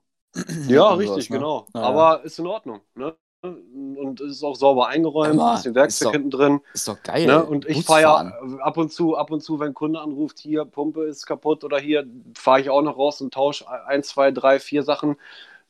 Ja, 0.68 0.92
richtig, 0.92 1.30
ne? 1.30 1.38
genau. 1.38 1.66
Ja, 1.74 1.80
Aber 1.82 2.24
ist 2.24 2.38
in 2.38 2.46
Ordnung. 2.46 2.80
Ne? 2.94 3.16
Und 3.42 4.20
es 4.20 4.32
ist 4.32 4.42
auch 4.42 4.56
sauber 4.56 4.88
eingeräumt, 4.88 5.40
ein 5.40 5.54
bisschen 5.54 5.74
Werkzeug 5.74 6.12
hinten 6.12 6.30
drin. 6.30 6.60
Ist 6.74 6.88
doch 6.88 7.00
geil. 7.02 7.26
Ne? 7.26 7.44
Und 7.44 7.64
ich 7.66 7.84
fahre 7.84 8.00
ja 8.00 8.16
ab 8.60 8.76
und 8.76 8.92
zu, 8.92 9.16
ab 9.16 9.30
und 9.30 9.40
zu, 9.40 9.60
wenn 9.60 9.68
ein 9.68 9.74
Kunde 9.74 10.00
anruft, 10.00 10.40
hier, 10.40 10.64
Pumpe 10.64 11.04
ist 11.04 11.26
kaputt 11.26 11.62
oder 11.62 11.78
hier, 11.78 12.06
fahre 12.36 12.60
ich 12.60 12.70
auch 12.70 12.82
noch 12.82 12.98
raus 12.98 13.20
und 13.20 13.32
tausche 13.32 13.70
ein, 13.86 14.02
zwei, 14.02 14.32
drei, 14.32 14.58
vier 14.58 14.82
Sachen 14.82 15.16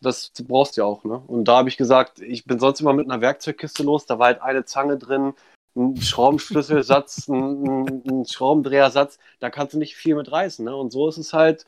das 0.06 0.32
brauchst 0.46 0.76
du 0.76 0.82
ja 0.82 0.86
auch, 0.86 1.04
ne? 1.04 1.22
Und 1.26 1.44
da 1.46 1.58
habe 1.58 1.68
ich 1.68 1.76
gesagt, 1.76 2.20
ich 2.20 2.44
bin 2.44 2.58
sonst 2.58 2.80
immer 2.80 2.92
mit 2.92 3.10
einer 3.10 3.20
Werkzeugkiste 3.20 3.82
los, 3.82 4.06
da 4.06 4.18
war 4.18 4.26
halt 4.26 4.40
eine 4.40 4.64
Zange 4.64 4.96
drin, 4.96 5.34
ein 5.74 6.00
Schraubenschlüsselsatz, 6.00 7.28
ein, 7.28 8.02
ein 8.08 8.24
Schraubendrehersatz, 8.24 9.18
da 9.40 9.50
kannst 9.50 9.74
du 9.74 9.78
nicht 9.78 9.96
viel 9.96 10.14
mit 10.14 10.30
reißen, 10.30 10.64
ne? 10.64 10.74
Und 10.74 10.92
so 10.92 11.08
ist 11.08 11.18
es 11.18 11.32
halt, 11.32 11.66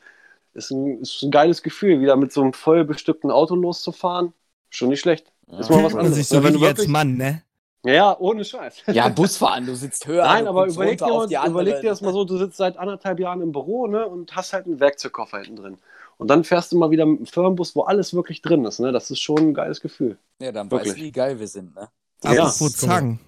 ist 0.53 0.71
ein, 0.71 1.01
ist 1.01 1.21
ein 1.21 1.31
geiles 1.31 1.61
Gefühl, 1.61 2.01
wieder 2.01 2.15
mit 2.15 2.31
so 2.31 2.41
einem 2.41 2.53
voll 2.53 2.85
bestückten 2.85 3.31
Auto 3.31 3.55
loszufahren. 3.55 4.33
Schon 4.69 4.89
nicht 4.89 5.01
schlecht. 5.01 5.31
Ist 5.47 5.69
mal 5.69 5.83
was 5.83 5.95
anderes. 5.95 6.15
Sich 6.15 6.27
so 6.27 6.43
wenn 6.43 6.53
du 6.53 6.61
wirklich, 6.61 6.79
als 6.79 6.87
Mann, 6.87 7.17
ne? 7.17 7.43
Ja, 7.83 8.17
ohne 8.19 8.43
Scheiß. 8.43 8.83
Ja, 8.87 9.07
Busfahren, 9.07 9.65
du 9.65 9.73
sitzt 9.73 10.05
höher. 10.05 10.25
Nein, 10.25 10.47
aber 10.47 10.67
überleg 10.67 10.99
dir, 10.99 11.45
überleg 11.47 11.81
dir 11.81 11.89
das 11.89 12.01
mal 12.01 12.11
so, 12.11 12.25
du 12.25 12.37
sitzt 12.37 12.57
seit 12.57 12.77
anderthalb 12.77 13.19
Jahren 13.19 13.41
im 13.41 13.53
Büro 13.53 13.87
ne, 13.87 14.05
und 14.05 14.35
hast 14.35 14.51
halt 14.51 14.65
einen 14.65 14.81
Werkzeugkoffer 14.81 15.39
hinten 15.39 15.55
drin. 15.55 15.77
Und 16.19 16.27
dann 16.27 16.43
fährst 16.43 16.73
du 16.73 16.77
mal 16.77 16.91
wieder 16.91 17.05
mit 17.05 17.19
einem 17.19 17.25
Firmenbus, 17.27 17.77
wo 17.77 17.83
alles 17.83 18.13
wirklich 18.13 18.41
drin 18.41 18.65
ist. 18.65 18.79
Ne? 18.79 18.91
Das 18.91 19.09
ist 19.09 19.21
schon 19.21 19.37
ein 19.37 19.53
geiles 19.53 19.79
Gefühl. 19.79 20.19
Ja, 20.41 20.51
dann 20.51 20.69
wirklich. 20.69 20.89
weißt 20.89 20.99
du, 20.99 21.03
wie 21.03 21.11
geil 21.13 21.39
wir 21.39 21.47
sind. 21.47 21.73
Ne? 21.73 21.87
Apropos 22.21 22.81
ja. 22.81 22.87
Zang. 22.87 23.19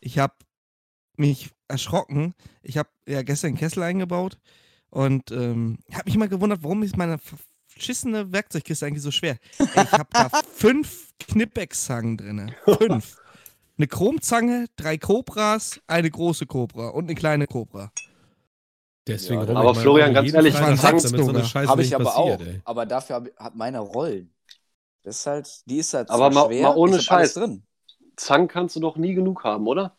Ich 0.00 0.18
habe 0.18 0.34
mich 1.16 1.50
erschrocken. 1.68 2.34
Ich 2.62 2.76
habe 2.78 2.88
ja 3.06 3.22
gestern 3.22 3.48
einen 3.48 3.58
Kessel 3.58 3.84
eingebaut 3.84 4.38
und 4.90 5.30
ähm, 5.30 5.78
habe 5.92 6.02
mich 6.06 6.16
mal 6.16 6.28
gewundert, 6.28 6.64
warum 6.64 6.82
ist 6.82 6.96
meine 6.96 7.20
verschissene 7.68 8.32
Werkzeugkiste 8.32 8.84
eigentlich 8.84 9.04
so 9.04 9.12
schwer? 9.12 9.36
Ich 9.60 9.76
habe 9.76 10.08
da 10.10 10.28
fünf 10.52 11.12
Knipex-Zangen 11.20 12.16
drin. 12.16 12.52
Fünf. 12.64 13.18
Eine 13.78 13.86
Chromzange, 13.86 14.66
drei 14.74 14.98
Cobras, 14.98 15.80
eine 15.86 16.10
große 16.10 16.46
Cobra 16.46 16.88
und 16.88 17.04
eine 17.04 17.14
kleine 17.14 17.46
Cobra. 17.46 17.92
Deswegen 19.06 19.46
ja, 19.46 19.54
aber 19.54 19.74
Florian, 19.74 20.12
ganz 20.12 20.32
ehrlich, 20.32 20.54
Zangen 20.54 20.76
so 20.76 20.88
habe 20.88 21.82
ich 21.82 21.94
aber 21.94 22.04
passiert, 22.04 22.16
auch. 22.16 22.40
Ey. 22.40 22.60
Aber 22.64 22.86
dafür 22.86 23.16
habe 23.16 23.32
hab 23.36 23.54
meine 23.54 23.78
Rollen. 23.78 24.34
Das 25.04 25.18
ist 25.18 25.26
halt, 25.26 25.48
die 25.66 25.78
ist 25.78 25.94
halt 25.94 26.10
aber 26.10 26.30
mal, 26.30 26.46
schwer. 26.46 26.62
mal 26.64 26.76
ohne 26.76 27.00
Scheiß 27.00 27.34
drin. 27.34 27.62
Zangen 28.16 28.48
kannst 28.48 28.74
du 28.74 28.80
doch 28.80 28.96
nie 28.96 29.14
genug 29.14 29.44
haben, 29.44 29.66
oder? 29.68 29.96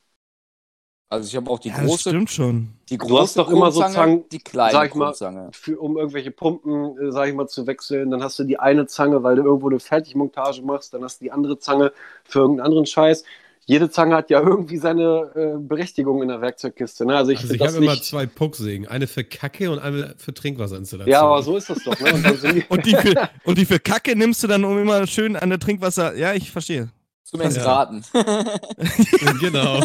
Also 1.10 1.28
ich 1.30 1.36
habe 1.38 1.50
auch 1.50 1.60
die 1.60 1.70
ja, 1.70 1.76
große. 1.78 1.92
Das 1.92 2.02
stimmt 2.02 2.30
schon. 2.30 2.74
Die 2.90 2.98
große 2.98 3.14
du 3.14 3.20
hast 3.20 3.38
doch 3.38 3.50
immer 3.50 3.72
so 3.72 3.80
Zangen, 3.82 4.28
die 4.30 4.40
kleine 4.40 4.74
sag 4.74 4.90
ich 4.90 4.96
mal, 4.96 5.14
für, 5.54 5.80
um 5.80 5.96
irgendwelche 5.96 6.32
Pumpen, 6.32 6.98
äh, 6.98 7.12
sag 7.14 7.30
ich 7.30 7.34
mal, 7.34 7.48
zu 7.48 7.66
wechseln. 7.66 8.12
Dann 8.12 8.22
hast 8.22 8.38
du 8.40 8.44
die 8.44 8.60
eine 8.60 8.88
Zange, 8.88 9.24
weil 9.24 9.38
du 9.38 9.44
irgendwo 9.44 9.70
eine 9.70 9.80
Fertigmontage 9.80 10.62
machst. 10.64 10.94
Dann 10.94 11.04
hast 11.06 11.22
du 11.22 11.26
die 11.26 11.32
andere 11.32 11.60
Zange 11.60 11.94
für 12.26 12.40
irgendeinen 12.40 12.66
anderen 12.66 12.86
Scheiß 12.86 13.24
jede 13.68 13.90
Zange 13.90 14.16
hat 14.16 14.30
ja 14.30 14.42
irgendwie 14.42 14.78
seine 14.78 15.30
äh, 15.36 15.60
Berechtigung 15.60 16.22
in 16.22 16.30
der 16.30 16.40
Werkzeugkiste. 16.40 17.06
Ne? 17.06 17.18
Also 17.18 17.32
ich, 17.32 17.42
also 17.42 17.54
ich 17.54 17.62
habe 17.62 17.76
immer 17.76 18.02
zwei 18.02 18.26
Pucksägen. 18.26 18.88
Eine 18.88 19.08
für 19.08 19.26
Kacke 19.26 19.70
und 19.70 19.80
eine 19.80 20.16
für 20.18 20.34
Trinkwasserinstallation. 20.34 21.12
Ja, 21.12 21.24
aber 21.24 21.44
so 21.44 21.58
ist 21.58 21.70
das 21.70 21.84
doch. 21.84 22.00
Ne? 22.00 22.14
Und, 22.14 22.44
die 22.44 22.64
und, 22.70 22.86
die 22.86 22.96
für, 22.96 23.30
und, 23.44 23.58
die 23.58 23.66
für, 23.66 23.80
Kacke 23.80 24.16
nimmst 24.16 24.42
du 24.42 24.48
dann 24.48 24.64
um 24.64 24.80
immer 24.80 25.06
schön 25.06 25.36
an 25.36 25.50
der 25.50 25.60
Trinkwasser. 25.60 26.16
Ja, 26.16 26.34
ich 26.34 26.50
verstehe. 26.50 26.90
Zumindest 27.24 27.58
ja. 27.58 27.66
raten. 27.66 28.06
genau. 29.42 29.84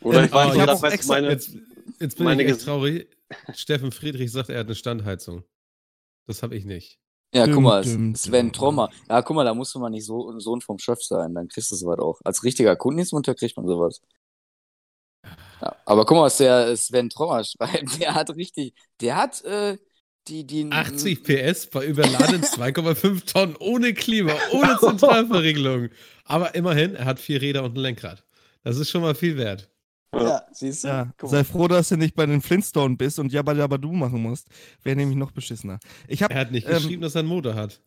Oder 0.00 0.24
ich 0.24 0.32
weiß 0.32 0.54
nicht, 0.54 0.66
das 0.66 0.82
extra, 0.82 1.14
meine, 1.16 1.28
jetzt, 1.28 1.50
jetzt 2.00 2.16
bin 2.16 2.24
meine 2.24 2.42
ich 2.42 2.48
echt 2.48 2.62
traurig. 2.62 3.06
Steffen 3.52 3.92
Friedrich 3.92 4.32
sagt, 4.32 4.48
er 4.48 4.60
hat 4.60 4.66
eine 4.66 4.76
Standheizung. 4.76 5.44
Das 6.26 6.42
habe 6.42 6.56
ich 6.56 6.64
nicht. 6.64 6.98
Ja, 7.34 7.46
guck 7.48 7.62
mal, 7.62 7.82
düm, 7.82 8.14
Sven 8.14 8.52
Trommer. 8.52 8.90
Ja, 9.08 9.20
guck 9.22 9.34
mal, 9.34 9.44
da 9.44 9.54
musst 9.54 9.74
du 9.74 9.80
mal 9.80 9.90
nicht 9.90 10.06
so 10.06 10.30
ein 10.30 10.38
Sohn 10.40 10.60
vom 10.60 10.78
Chef 10.78 11.02
sein, 11.02 11.34
dann 11.34 11.48
kriegst 11.48 11.70
du 11.72 11.76
sowas 11.76 11.98
auch. 11.98 12.20
Als 12.24 12.44
richtiger 12.44 12.76
Kundendienstmonteur 12.76 13.34
kriegt 13.34 13.56
man 13.56 13.66
sowas. 13.66 14.00
Ja, 15.60 15.76
aber 15.84 16.04
guck 16.04 16.16
mal, 16.16 16.24
was 16.24 16.36
der 16.38 16.76
Sven 16.76 17.10
Trommer 17.10 17.42
schreibt. 17.44 17.98
Der 18.00 18.14
hat 18.14 18.30
richtig, 18.36 18.74
der 19.00 19.16
hat 19.16 19.42
äh, 19.44 19.78
die, 20.28 20.46
die 20.46 20.68
80 20.70 21.22
PS 21.22 21.66
bei 21.66 21.84
überladenen 21.84 22.42
2,5 22.44 23.30
Tonnen 23.30 23.56
ohne 23.58 23.94
Klima, 23.94 24.32
ohne 24.52 24.78
Zentralverriegelung. 24.78 25.88
Aber 26.24 26.54
immerhin, 26.54 26.94
er 26.94 27.04
hat 27.04 27.18
vier 27.20 27.42
Räder 27.42 27.64
und 27.64 27.76
ein 27.76 27.80
Lenkrad. 27.80 28.24
Das 28.62 28.78
ist 28.78 28.90
schon 28.90 29.02
mal 29.02 29.14
viel 29.14 29.36
wert. 29.36 29.68
Ja, 30.20 30.42
siehst 30.52 30.84
du? 30.84 30.88
Ja, 30.88 31.12
sei 31.22 31.44
froh, 31.44 31.68
dass 31.68 31.88
du 31.88 31.96
nicht 31.96 32.14
bei 32.14 32.26
den 32.26 32.40
Flintstone 32.40 32.96
bist 32.96 33.18
und 33.18 33.32
Jabba 33.32 33.52
Jabba 33.52 33.78
Du 33.78 33.92
machen 33.92 34.22
musst. 34.22 34.48
Wäre 34.82 34.96
nämlich 34.96 35.16
noch 35.16 35.32
beschissener. 35.32 35.78
Ich 36.08 36.22
hab, 36.22 36.30
er 36.30 36.40
hat 36.40 36.50
nicht 36.50 36.66
ähm, 36.66 36.74
geschrieben, 36.74 37.02
dass 37.02 37.14
er 37.14 37.20
einen 37.20 37.28
Motor 37.28 37.54
hat. 37.54 37.80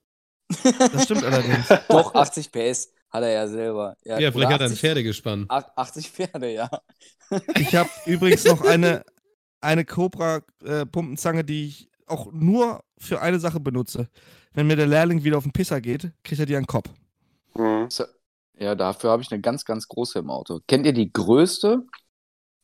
Das 0.64 1.04
stimmt 1.04 1.24
allerdings. 1.24 1.68
Doch, 1.90 2.16
80 2.16 2.52
PS 2.52 2.94
hat 3.10 3.24
er 3.24 3.32
ja 3.32 3.48
selber. 3.48 3.96
Ja, 4.04 4.20
ja 4.20 4.32
vielleicht 4.32 4.52
hat 4.52 4.62
er 4.62 4.68
ein 4.68 4.76
Pferdegespann. 4.76 5.46
80 5.48 6.10
Pferde, 6.10 6.52
ja. 6.52 6.70
Ich 7.60 7.76
habe 7.76 7.90
übrigens 8.06 8.46
noch 8.46 8.62
eine, 8.62 9.04
eine 9.60 9.84
Cobra-Pumpenzange, 9.84 11.42
äh, 11.42 11.44
die 11.44 11.68
ich 11.68 11.90
auch 12.06 12.32
nur 12.32 12.84
für 12.98 13.22
eine 13.22 13.40
Sache 13.40 13.60
benutze. 13.60 14.10
Wenn 14.54 14.68
mir 14.68 14.78
der 14.78 14.88
Lehrling 14.88 15.24
wieder 15.24 15.38
auf 15.38 15.44
den 15.44 15.52
Pisser 15.52 15.82
geht, 15.82 16.12
kriegt 16.24 16.40
er 16.40 16.46
die 16.46 16.56
an 16.56 16.64
den 16.64 16.68
Kopf. 16.68 16.90
Mhm. 17.56 17.90
Ja, 18.60 18.76
dafür 18.76 19.12
habe 19.12 19.22
ich 19.22 19.32
eine 19.32 19.42
ganz, 19.42 19.66
ganz 19.66 19.88
große 19.88 20.20
im 20.20 20.30
Auto. 20.30 20.62
Kennt 20.68 20.86
ihr 20.86 20.94
die 20.94 21.12
größte? 21.12 21.84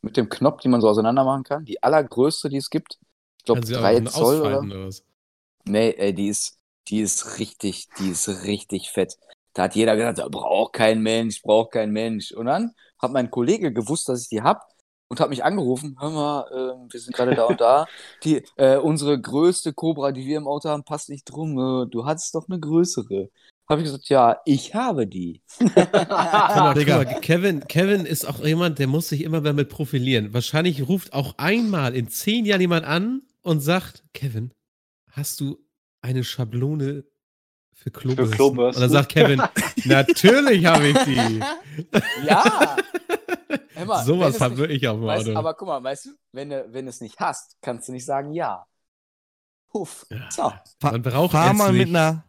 Mit 0.03 0.17
dem 0.17 0.29
Knopf, 0.29 0.61
die 0.61 0.67
man 0.67 0.81
so 0.81 0.89
auseinander 0.89 1.23
machen 1.23 1.43
kann. 1.43 1.65
Die 1.65 1.81
allergrößte, 1.81 2.49
die 2.49 2.57
es 2.57 2.69
gibt. 2.69 2.99
Ich 3.39 3.45
glaube, 3.45 3.61
drei 3.61 3.99
Zoll 4.01 4.41
oder? 4.41 4.59
oder 4.59 4.87
was? 4.87 5.03
Nee, 5.65 5.91
ey, 5.91 6.13
die 6.13 6.27
ist, 6.27 6.59
die 6.87 6.99
ist 6.99 7.39
richtig, 7.39 7.87
die 7.97 8.09
ist 8.09 8.45
richtig 8.45 8.91
fett. 8.91 9.17
Da 9.53 9.63
hat 9.63 9.75
jeder 9.75 9.95
gesagt, 9.95 10.31
braucht 10.31 10.73
kein 10.73 11.01
Mensch, 11.01 11.41
braucht 11.41 11.71
kein 11.71 11.91
Mensch. 11.91 12.31
Und 12.31 12.47
dann 12.47 12.73
hat 12.99 13.11
mein 13.11 13.31
Kollege 13.31 13.71
gewusst, 13.71 14.09
dass 14.09 14.23
ich 14.23 14.29
die 14.29 14.41
hab 14.41 14.67
und 15.07 15.19
hat 15.19 15.29
mich 15.29 15.43
angerufen. 15.43 15.95
Hör 15.99 16.09
mal, 16.09 16.47
äh, 16.51 16.91
wir 16.91 16.99
sind 16.99 17.15
gerade 17.15 17.35
da 17.35 17.45
und 17.45 17.61
da. 17.61 17.85
Die, 18.23 18.43
äh, 18.57 18.77
unsere 18.77 19.19
größte 19.19 19.73
Cobra, 19.73 20.11
die 20.11 20.25
wir 20.25 20.37
im 20.37 20.47
Auto 20.47 20.69
haben, 20.69 20.83
passt 20.83 21.09
nicht 21.09 21.25
drum. 21.25 21.57
Äh, 21.57 21.87
du 21.89 22.05
hattest 22.05 22.35
doch 22.35 22.49
eine 22.49 22.59
größere. 22.59 23.29
Habe 23.69 23.81
ich 23.81 23.85
gesagt, 23.85 24.09
ja, 24.09 24.41
ich 24.45 24.75
habe 24.75 25.07
die. 25.07 25.41
mal, 25.75 26.75
mal, 26.85 27.19
Kevin, 27.21 27.65
Kevin 27.67 28.05
ist 28.05 28.25
auch 28.25 28.43
jemand, 28.43 28.79
der 28.79 28.87
muss 28.87 29.09
sich 29.09 29.21
immer 29.21 29.39
damit 29.39 29.69
profilieren. 29.69 30.33
Wahrscheinlich 30.33 30.87
ruft 30.87 31.13
auch 31.13 31.35
einmal 31.37 31.95
in 31.95 32.09
zehn 32.09 32.45
Jahren 32.45 32.61
jemand 32.61 32.85
an 32.85 33.21
und 33.41 33.61
sagt, 33.61 34.03
Kevin, 34.13 34.53
hast 35.11 35.39
du 35.39 35.57
eine 36.01 36.25
Schablone 36.25 37.05
für 37.73 37.89
Klobürsten? 37.91 38.27
Für 38.27 38.35
Klobürsten. 38.35 38.83
Und 38.83 38.89
dann 38.89 39.01
sagt 39.01 39.09
Kevin, 39.09 39.41
natürlich 39.85 40.65
habe 40.65 40.87
ich 40.87 40.97
die. 40.99 41.39
Ja. 42.25 42.75
Emma, 43.75 44.03
Sowas 44.03 44.39
habe 44.41 44.67
ich 44.67 44.87
auch 44.87 44.97
mal. 44.97 45.35
Aber 45.35 45.53
guck 45.53 45.67
mal, 45.69 45.83
weißt 45.83 46.05
du, 46.05 46.09
wenn 46.31 46.49
du, 46.49 46.65
wenn 46.71 46.85
du 46.85 46.89
es 46.89 47.01
nicht 47.01 47.19
hast, 47.19 47.57
kannst 47.61 47.87
du 47.87 47.93
nicht 47.93 48.05
sagen 48.05 48.33
ja. 48.33 48.65
Puff. 49.69 50.05
So. 50.29 50.53
Man 50.81 51.01
braucht 51.01 51.31
Fahr 51.31 51.53
mal 51.53 51.71
nicht. 51.71 51.87
mit 51.87 51.89
einer 51.89 52.25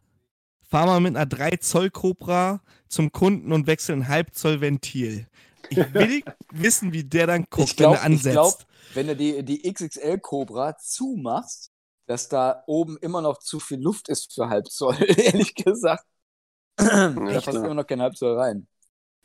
fahr 0.74 0.86
mal 0.86 0.98
mit 0.98 1.14
einer 1.14 1.24
3 1.24 1.58
Zoll 1.58 1.88
Cobra 1.88 2.60
zum 2.88 3.12
Kunden 3.12 3.52
und 3.52 3.68
wechsel 3.68 3.94
ein 3.94 4.08
Halb 4.08 4.34
Zoll 4.34 4.60
Ventil. 4.60 5.28
Ich 5.70 5.78
will 5.94 6.24
wissen, 6.52 6.92
wie 6.92 7.04
der 7.04 7.28
dann 7.28 7.46
guckt, 7.48 7.76
glaub, 7.76 7.92
wenn 7.92 8.00
er 8.00 8.04
ansetzt. 8.04 8.26
Ich 8.26 8.32
glaube, 8.32 8.56
wenn 8.94 9.06
du 9.06 9.14
die, 9.14 9.44
die 9.44 9.72
XXL 9.72 10.18
Cobra 10.18 10.76
zumachst, 10.76 11.70
dass 12.06 12.28
da 12.28 12.64
oben 12.66 12.98
immer 13.02 13.22
noch 13.22 13.38
zu 13.38 13.60
viel 13.60 13.80
Luft 13.80 14.08
ist 14.08 14.34
für 14.34 14.48
Halb 14.48 14.66
Zoll, 14.66 14.96
ehrlich 15.16 15.54
gesagt. 15.54 16.04
da 16.76 17.12
passt 17.12 17.54
immer 17.54 17.74
noch 17.74 17.86
kein 17.86 18.02
Halb 18.02 18.16
Zoll 18.16 18.36
rein. 18.36 18.66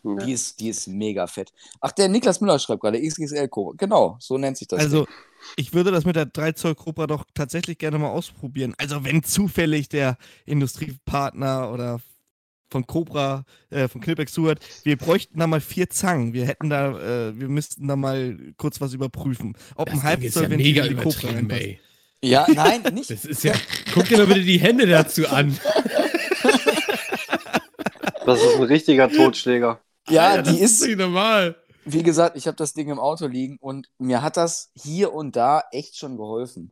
Ja. 0.04 0.18
Die, 0.18 0.34
ist, 0.34 0.60
die 0.60 0.70
ist 0.70 0.88
mega 0.88 1.26
fett. 1.26 1.52
Ach, 1.82 1.92
der 1.92 2.10
Niklas 2.10 2.42
Müller 2.42 2.60
schreibt 2.60 2.82
gerade 2.82 3.02
XXL 3.02 3.48
Cobra. 3.48 3.74
Genau, 3.76 4.18
so 4.20 4.38
nennt 4.38 4.56
sich 4.56 4.68
das. 4.68 4.82
Also, 4.82 5.08
ich 5.56 5.74
würde 5.74 5.92
das 5.92 6.06
mit 6.06 6.16
der 6.16 6.26
3 6.26 6.54
Zoll 6.54 6.76
Cobra 6.76 7.08
doch 7.08 7.26
tatsächlich 7.34 7.78
gerne 7.78 7.98
mal 7.98 8.10
ausprobieren. 8.10 8.76
Also, 8.78 9.04
wenn 9.04 9.24
zufällig 9.24 9.90
der 9.90 10.18
Industriepartner 10.46 11.72
oder 11.72 12.02
von 12.72 12.86
Cobra, 12.86 13.46
äh, 13.70 13.88
von 13.88 14.02
Knipex 14.02 14.32
zuhört, 14.32 14.60
wir 14.84 14.98
bräuchten 14.98 15.40
da 15.40 15.48
mal 15.48 15.62
vier 15.62 15.90
Zangen. 15.90 16.34
Wir 16.34 16.46
hätten 16.46 16.70
da, 16.70 16.92
äh, 17.00 17.40
wir 17.40 17.50
müssten 17.50 17.88
da 17.88 17.96
mal 17.96 18.38
kurz 18.58 18.80
was 18.80 18.94
überprüfen. 18.94 19.56
Ob 19.76 19.88
das 19.88 19.96
ein 19.96 20.04
Halbzoll 20.04 20.44
ja 20.44 20.50
mega 20.50 20.88
die 20.88 20.96
Cobra 20.96 21.30
ey. 21.30 21.80
Ja, 22.22 22.46
nein, 22.54 22.84
nicht. 22.94 23.10
Das 23.10 23.26
ist 23.26 23.44
ja, 23.44 23.54
guck 23.94 24.08
dir 24.08 24.18
mal 24.18 24.28
bitte 24.28 24.42
die 24.42 24.60
Hände 24.60 24.86
dazu 24.86 25.28
an. 25.28 25.58
Das 28.26 28.44
ist 28.44 28.56
ein 28.58 28.64
richtiger 28.64 29.10
Totschläger. 29.10 29.80
Ja, 30.10 30.36
ja 30.36 30.42
die 30.42 30.60
ist, 30.60 30.82
ist 30.82 30.88
nicht 30.88 31.00
normal. 31.00 31.56
Wie 31.92 32.04
gesagt, 32.04 32.36
ich 32.38 32.48
habe 32.48 32.58
das 32.58 32.74
Ding 32.74 32.90
im 32.90 33.00
Auto 33.00 33.28
liegen 33.28 33.58
und 33.60 33.88
mir 33.98 34.22
hat 34.22 34.38
das 34.38 34.72
hier 34.76 35.14
und 35.14 35.36
da 35.36 35.64
echt 35.72 35.98
schon 35.98 36.18
geholfen. 36.18 36.72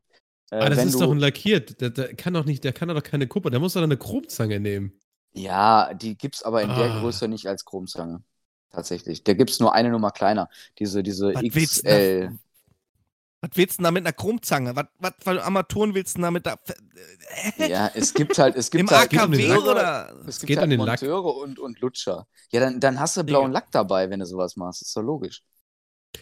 Äh, 0.52 0.58
Aber 0.58 0.70
das 0.70 0.86
ist 0.86 1.02
doch 1.02 1.12
ein 1.12 1.20
lackiert. 1.20 1.82
Der, 1.82 1.90
der, 1.90 2.16
kann 2.16 2.34
doch 2.34 2.46
nicht, 2.46 2.64
der 2.64 2.74
kann 2.74 2.90
doch 2.90 3.04
keine 3.04 3.28
Kupfer, 3.28 3.50
der 3.50 3.60
muss 3.60 3.74
doch 3.74 3.82
eine 3.82 3.98
Chromzange 3.98 4.60
nehmen. 4.60 4.94
Ja, 5.34 5.94
die 5.94 6.18
gibt 6.18 6.36
es 6.36 6.44
aber 6.44 6.62
in 6.62 6.70
ah. 6.70 6.78
der 6.78 7.00
Größe 7.00 7.28
nicht 7.28 7.48
als 7.48 7.66
Chromzange. 7.66 8.24
Tatsächlich. 8.72 9.24
Der 9.24 9.36
gibt 9.36 9.50
es 9.50 9.60
nur 9.60 9.74
eine 9.74 9.90
Nummer 9.90 10.12
kleiner. 10.12 10.50
Diese, 10.78 11.04
diese 11.04 11.34
Was 11.34 11.44
XL. 11.44 12.38
Was 13.48 13.58
willst 13.58 13.74
du 13.74 13.78
denn 13.78 13.84
da 13.86 13.92
mit 13.92 14.06
einer 14.06 14.14
Chromzange? 14.14 14.76
Was, 14.76 14.86
was 15.00 15.14
für 15.20 15.44
Armaturen 15.44 15.94
willst 15.94 16.18
du 16.18 16.22
da 16.22 16.32
mit 16.32 16.46
da? 16.46 16.58
Ja, 17.58 17.90
es 17.94 18.14
gibt 18.14 18.38
halt, 18.38 18.56
es 18.56 18.70
gibt 18.70 18.82
Im 18.82 18.90
halt 18.90 19.14
AKW 19.14 19.48
Monteure, 19.48 19.72
oder? 19.72 20.16
Es 20.28 20.40
gibt 20.40 20.48
geht 20.48 20.60
halt 20.60 20.76
Monteure 20.76 21.36
und, 21.38 21.60
und 21.60 21.80
Lutscher. 21.80 22.28
Ja, 22.52 22.60
dann, 22.60 22.80
dann 22.80 23.00
hast 23.00 23.18
du 23.18 23.24
blauen 23.24 23.52
Lack 23.52 23.72
dabei, 23.72 24.10
wenn 24.10 24.20
du 24.20 24.26
sowas 24.26 24.56
machst. 24.56 24.82
ist 24.82 24.96
doch 24.96 25.02
logisch. 25.02 25.44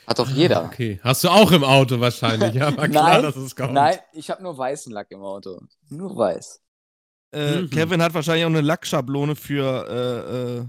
Hat 0.07 0.19
doch 0.19 0.29
jeder. 0.29 0.63
Ah, 0.63 0.65
okay, 0.65 0.99
hast 1.03 1.23
du 1.23 1.29
auch 1.29 1.51
im 1.51 1.63
Auto 1.63 1.99
wahrscheinlich. 1.99 2.53
Ja, 2.53 2.65
war 2.77 2.87
klar, 2.87 3.13
nein, 3.13 3.23
dass 3.23 3.35
es 3.35 3.55
kommt. 3.55 3.73
Nein, 3.73 3.97
ich 4.13 4.29
habe 4.29 4.43
nur 4.43 4.57
weißen 4.57 4.91
Lack 4.91 5.11
im 5.11 5.21
Auto. 5.21 5.61
Nur 5.89 6.15
weiß. 6.15 6.61
Äh, 7.31 7.61
mhm. 7.61 7.69
Kevin 7.69 8.01
hat 8.01 8.13
wahrscheinlich 8.13 8.45
auch 8.45 8.49
eine 8.49 8.61
Lackschablone 8.61 9.35
für 9.35 10.65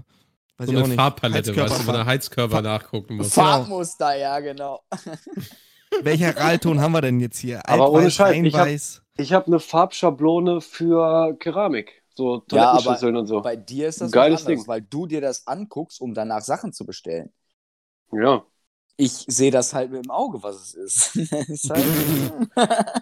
äh, 0.59 0.63
äh, 0.63 0.65
so 0.65 0.83
eine 0.83 0.95
Farbpalette, 0.95 1.55
weißt 1.55 1.79
du, 1.81 1.87
wo 1.87 1.91
der 1.91 2.05
Heizkörper 2.05 2.61
nachgucken 2.61 3.17
muss. 3.17 3.33
Farbmuster, 3.33 4.15
ja, 4.15 4.39
genau. 4.39 4.81
Welcher 6.01 6.35
Ralton 6.35 6.81
haben 6.81 6.91
wir 6.91 7.01
denn 7.01 7.19
jetzt 7.19 7.39
hier? 7.39 7.67
Aber 7.67 7.91
ohne 7.91 8.11
Scheiß, 8.11 9.01
ich 9.17 9.33
habe 9.33 9.41
hab 9.41 9.47
eine 9.47 9.59
Farbschablone 9.59 10.61
für 10.61 11.35
Keramik. 11.39 12.03
So 12.15 12.39
Toilettenschüsseln 12.39 13.15
ja, 13.15 13.21
und 13.21 13.27
so. 13.27 13.41
Bei 13.41 13.55
dir 13.55 13.87
ist 13.87 14.01
das 14.01 14.11
Geiles 14.11 14.45
anders, 14.45 14.61
Ding. 14.61 14.67
weil 14.67 14.81
du 14.81 15.05
dir 15.05 15.21
das 15.21 15.45
anguckst, 15.45 16.01
um 16.01 16.13
danach 16.13 16.41
Sachen 16.41 16.73
zu 16.73 16.85
bestellen. 16.85 17.31
Ja. 18.11 18.43
Ich 18.97 19.11
sehe 19.11 19.51
das 19.51 19.75
halt 19.75 19.91
mit 19.91 20.03
dem 20.03 20.09
Auge, 20.11 20.41
was 20.41 20.55
es 20.55 20.73
ist. 20.73 21.15
ist 21.49 21.69
halt 21.69 21.85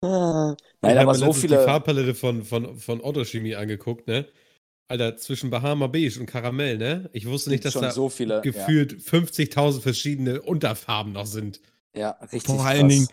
Nein, 0.00 0.56
ich 0.82 0.98
aber 0.98 1.14
so 1.14 1.32
viele. 1.32 1.56
die 1.58 1.64
Farbpalette 1.64 2.14
von, 2.14 2.44
von, 2.44 2.76
von 2.76 3.02
Autochemie 3.02 3.56
angeguckt, 3.56 4.06
ne? 4.06 4.28
Alter, 4.88 5.18
zwischen 5.18 5.50
Bahama 5.50 5.86
Beige 5.86 6.18
und 6.18 6.24
Karamell, 6.24 6.78
ne? 6.78 7.10
Ich 7.12 7.26
wusste 7.26 7.50
nicht, 7.50 7.64
dass 7.64 7.74
da 7.74 7.90
so 7.90 8.08
viele, 8.08 8.40
gefühlt 8.40 8.92
ja. 8.92 8.98
50.000 8.98 9.82
verschiedene 9.82 10.40
Unterfarben 10.40 11.12
noch 11.12 11.26
sind. 11.26 11.60
Ja, 11.94 12.12
richtig. 12.22 12.44
Vor 12.44 12.64
allen 12.64 12.88
Dingen 12.88 13.06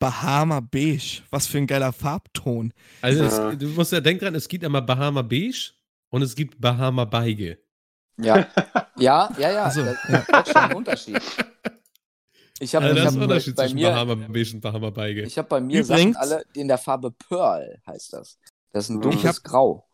Bahama 0.00 0.58
Beige. 0.58 1.22
Was 1.30 1.46
für 1.46 1.58
ein 1.58 1.68
geiler 1.68 1.92
Farbton. 1.92 2.72
Also, 3.00 3.22
ja. 3.22 3.50
es, 3.52 3.58
du 3.58 3.68
musst 3.68 3.92
ja 3.92 4.00
denken 4.00 4.24
dran, 4.24 4.34
es 4.34 4.48
gibt 4.48 4.64
einmal 4.64 4.82
Bahama 4.82 5.22
Beige 5.22 5.70
und 6.08 6.22
es 6.22 6.34
gibt 6.34 6.60
Bahama 6.60 7.04
Beige. 7.04 7.58
Ja, 8.18 8.48
ja, 8.96 9.32
ja, 9.38 9.52
ja. 9.52 9.64
Also, 9.64 9.84
das, 9.84 9.96
das 10.26 10.48
ist 10.48 10.52
schon 10.52 10.62
ein 10.62 10.76
Unterschied. 10.76 11.20
Ich 12.58 12.74
habe 12.74 12.86
also 12.86 13.04
hab 13.04 13.14
Unterschied 13.14 13.54
bei, 13.54 13.72
mir, 13.72 13.90
Bahama 13.90 14.14
Beige 14.16 14.54
und 14.54 14.60
Bahama 14.60 14.90
Beige. 14.90 15.22
Ich 15.22 15.38
habe 15.38 15.48
bei 15.48 15.60
mir 15.60 15.80
Übrigens, 15.80 16.16
Sachen 16.16 16.32
alle 16.32 16.44
in 16.54 16.66
der 16.66 16.78
Farbe 16.78 17.12
Pearl, 17.12 17.80
heißt 17.86 18.14
das. 18.14 18.38
Das 18.72 18.84
ist 18.84 18.90
ein 18.90 19.00
dunkles 19.00 19.36
hab, 19.36 19.44
Grau. 19.44 19.88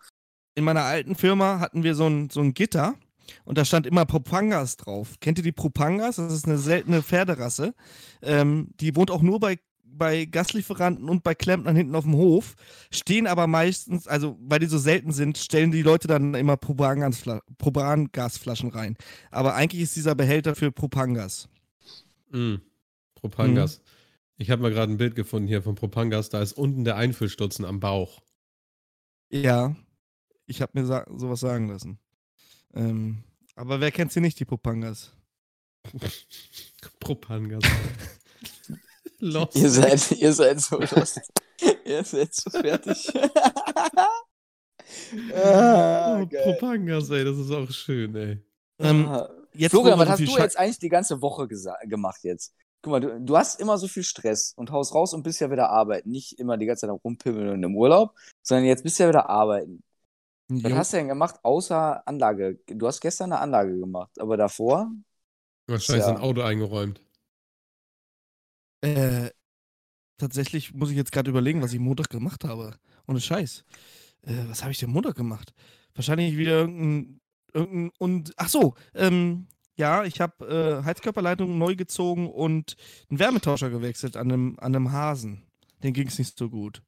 In 0.56 0.64
meiner 0.64 0.82
alten 0.84 1.14
Firma 1.14 1.60
hatten 1.60 1.84
wir 1.84 1.94
so 1.94 2.06
ein, 2.06 2.30
so 2.30 2.40
ein 2.40 2.54
Gitter 2.54 2.94
und 3.44 3.58
da 3.58 3.66
stand 3.66 3.86
immer 3.86 4.06
Propangas 4.06 4.78
drauf. 4.78 5.16
Kennt 5.20 5.38
ihr 5.38 5.44
die 5.44 5.52
Propangas? 5.52 6.16
Das 6.16 6.32
ist 6.32 6.46
eine 6.46 6.58
seltene 6.58 7.02
Pferderasse. 7.02 7.74
Ähm, 8.22 8.70
die 8.80 8.96
wohnt 8.96 9.10
auch 9.10 9.20
nur 9.20 9.38
bei, 9.38 9.58
bei 9.84 10.24
Gaslieferanten 10.24 11.10
und 11.10 11.22
bei 11.22 11.34
Klempnern 11.34 11.76
hinten 11.76 11.94
auf 11.94 12.04
dem 12.04 12.14
Hof. 12.14 12.54
Stehen 12.90 13.26
aber 13.26 13.46
meistens, 13.46 14.08
also 14.08 14.38
weil 14.40 14.60
die 14.60 14.66
so 14.66 14.78
selten 14.78 15.12
sind, 15.12 15.36
stellen 15.36 15.72
die 15.72 15.82
Leute 15.82 16.08
dann 16.08 16.32
immer 16.32 16.56
Propangasflaschen 16.56 18.70
rein. 18.70 18.96
Aber 19.30 19.54
eigentlich 19.54 19.82
ist 19.82 19.96
dieser 19.96 20.14
Behälter 20.14 20.54
für 20.54 20.72
Propangas. 20.72 21.50
Mm, 22.30 22.54
Propangas. 23.14 23.78
Mhm. 23.78 23.82
Ich 24.38 24.50
habe 24.50 24.62
mal 24.62 24.70
gerade 24.70 24.92
ein 24.92 24.98
Bild 24.98 25.14
gefunden 25.14 25.48
hier 25.48 25.62
von 25.62 25.74
Propangas. 25.74 26.30
Da 26.30 26.40
ist 26.40 26.54
unten 26.54 26.84
der 26.84 26.96
Einfüllstutzen 26.96 27.66
am 27.66 27.80
Bauch. 27.80 28.22
Ja, 29.30 29.74
ich 30.46 30.62
habe 30.62 30.72
mir 30.74 30.86
sa 30.86 31.04
sowas 31.16 31.40
sagen 31.40 31.68
lassen. 31.68 31.98
Ähm, 32.74 33.24
aber 33.54 33.80
wer 33.80 33.90
kennt 33.90 34.12
sie 34.12 34.20
nicht, 34.20 34.38
die 34.38 34.44
Propangas? 34.44 35.12
Propangas. 37.00 37.64
Lost. 39.18 39.56
Ihr 39.56 39.70
seid, 39.70 40.12
ihr 40.12 40.32
seid 40.32 40.60
so 40.60 40.78
lost. 40.78 41.20
ihr 41.86 42.04
seid 42.04 42.34
so 42.34 42.50
fertig. 42.50 43.10
ah, 45.34 46.20
oh, 46.20 46.26
Propangas, 46.26 47.08
ey, 47.08 47.24
das 47.24 47.38
ist 47.38 47.50
auch 47.50 47.70
schön, 47.70 48.14
ey. 48.14 48.38
Ähm, 48.78 49.08
ah. 49.08 49.30
Jetzt, 49.54 49.70
Florian, 49.70 49.98
was 49.98 50.08
hast 50.08 50.20
du 50.20 50.36
jetzt 50.36 50.58
eigentlich 50.58 50.78
die 50.78 50.90
ganze 50.90 51.22
Woche 51.22 51.48
gemacht 51.48 52.22
jetzt? 52.24 52.52
Guck 52.82 52.90
mal, 52.90 53.00
du, 53.00 53.18
du, 53.20 53.36
hast 53.36 53.58
immer 53.58 53.78
so 53.78 53.88
viel 53.88 54.04
Stress 54.04 54.52
und 54.54 54.70
haust 54.70 54.94
raus 54.94 55.14
und 55.14 55.22
bist 55.22 55.40
ja 55.40 55.50
wieder 55.50 55.70
arbeiten. 55.70 56.10
Nicht 56.10 56.38
immer 56.38 56.58
die 56.58 56.66
ganze 56.66 56.86
Zeit 56.86 57.00
rumpimmeln 57.02 57.48
und 57.48 57.62
im 57.62 57.74
Urlaub, 57.74 58.14
sondern 58.42 58.66
jetzt 58.66 58.82
bist 58.82 58.98
du 58.98 59.04
ja 59.04 59.08
wieder 59.08 59.30
arbeiten. 59.30 59.82
Jo. 60.48 60.70
Was 60.70 60.72
hast 60.72 60.92
du 60.92 60.96
denn 60.98 61.08
gemacht, 61.08 61.40
außer 61.42 62.06
Anlage? 62.06 62.60
Du 62.66 62.86
hast 62.86 63.00
gestern 63.00 63.32
eine 63.32 63.40
Anlage 63.40 63.78
gemacht, 63.78 64.20
aber 64.20 64.36
davor? 64.36 64.90
Wahrscheinlich 65.66 66.06
ja. 66.06 66.14
ein 66.14 66.20
Auto 66.20 66.42
eingeräumt. 66.42 67.00
Äh, 68.80 69.30
tatsächlich 70.18 70.72
muss 70.72 70.90
ich 70.90 70.96
jetzt 70.96 71.10
gerade 71.10 71.30
überlegen, 71.30 71.62
was 71.62 71.72
ich 71.72 71.80
Montag 71.80 72.10
gemacht 72.10 72.44
habe. 72.44 72.76
Ohne 73.08 73.20
Scheiß. 73.20 73.64
Äh, 74.22 74.34
was 74.48 74.62
habe 74.62 74.70
ich 74.70 74.78
denn 74.78 74.90
Montag 74.90 75.16
gemacht? 75.16 75.52
Wahrscheinlich 75.94 76.36
wieder 76.36 76.60
irgendein 76.60 77.20
und 77.98 78.34
ach 78.36 78.48
so, 78.48 78.74
ähm, 78.94 79.46
ja, 79.76 80.04
ich 80.04 80.20
habe 80.20 80.46
äh, 80.46 80.84
Heizkörperleitung 80.84 81.58
neu 81.58 81.74
gezogen 81.74 82.30
und 82.30 82.76
einen 83.08 83.18
Wärmetauscher 83.18 83.70
gewechselt 83.70 84.16
an 84.16 84.30
einem, 84.30 84.56
an 84.58 84.74
einem 84.74 84.92
Hasen. 84.92 85.42
Den 85.82 85.92
ging 85.92 86.08
es 86.08 86.18
nicht 86.18 86.38
so 86.38 86.50
gut. 86.50 86.82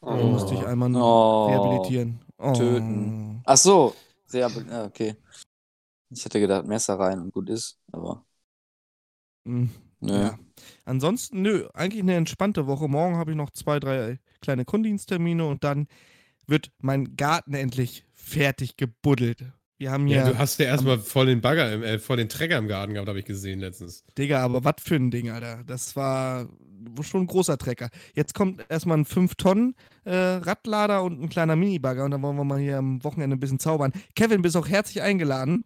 Oh. 0.00 0.16
Da 0.16 0.22
musste 0.24 0.54
ich 0.54 0.64
einmal 0.66 0.94
oh. 0.94 1.46
rehabilitieren. 1.46 2.20
Oh. 2.38 2.52
Töten. 2.52 3.42
Ach 3.44 3.56
so, 3.56 3.94
Rehabil 4.32 4.66
okay. 4.86 5.16
Ich 6.10 6.24
hätte 6.24 6.40
gedacht, 6.40 6.66
Messer 6.66 6.98
rein 6.98 7.20
und 7.20 7.32
gut 7.32 7.50
ist, 7.50 7.78
aber. 7.92 8.24
Mhm. 9.44 9.70
Nö. 10.00 10.12
Ja. 10.12 10.38
Ansonsten, 10.84 11.42
nö, 11.42 11.68
eigentlich 11.74 12.02
eine 12.02 12.14
entspannte 12.14 12.66
Woche. 12.66 12.88
Morgen 12.88 13.16
habe 13.16 13.32
ich 13.32 13.36
noch 13.36 13.50
zwei, 13.50 13.80
drei 13.80 14.20
kleine 14.40 14.64
Kundendiensttermine 14.64 15.46
und 15.46 15.64
dann 15.64 15.88
wird 16.46 16.70
mein 16.78 17.16
Garten 17.16 17.54
endlich 17.54 18.04
fertig 18.14 18.76
gebuddelt. 18.76 19.44
Wir 19.76 19.92
haben 19.92 20.08
ja. 20.08 20.26
Ja, 20.26 20.32
du 20.32 20.38
hast 20.38 20.58
ja 20.58 20.66
erstmal 20.66 20.98
voll 20.98 21.26
den 21.26 21.40
Bagger, 21.40 21.72
im, 21.72 21.82
äh, 21.82 21.98
voll 21.98 22.16
den 22.16 22.28
Trecker 22.28 22.58
im 22.58 22.68
Garten 22.68 22.94
gehabt, 22.94 23.08
habe 23.08 23.18
ich 23.18 23.24
gesehen 23.24 23.60
letztens. 23.60 24.04
Digga, 24.16 24.42
aber 24.42 24.64
was 24.64 24.74
für 24.82 24.96
ein 24.96 25.10
Ding, 25.10 25.30
Alter. 25.30 25.62
Das 25.64 25.94
war 25.94 26.48
schon 27.02 27.22
ein 27.22 27.26
großer 27.26 27.58
Trecker. 27.58 27.90
Jetzt 28.14 28.34
kommt 28.34 28.64
erstmal 28.68 28.98
ein 28.98 29.04
5-Tonnen-Radlader 29.04 30.98
äh, 30.98 31.02
und 31.02 31.22
ein 31.22 31.28
kleiner 31.28 31.56
Mini-Bagger 31.56 32.04
und 32.04 32.10
dann 32.12 32.22
wollen 32.22 32.36
wir 32.36 32.44
mal 32.44 32.58
hier 32.58 32.78
am 32.78 33.02
Wochenende 33.04 33.36
ein 33.36 33.40
bisschen 33.40 33.58
zaubern. 33.58 33.92
Kevin, 34.14 34.42
bist 34.42 34.56
auch 34.56 34.68
herzlich 34.68 35.02
eingeladen, 35.02 35.64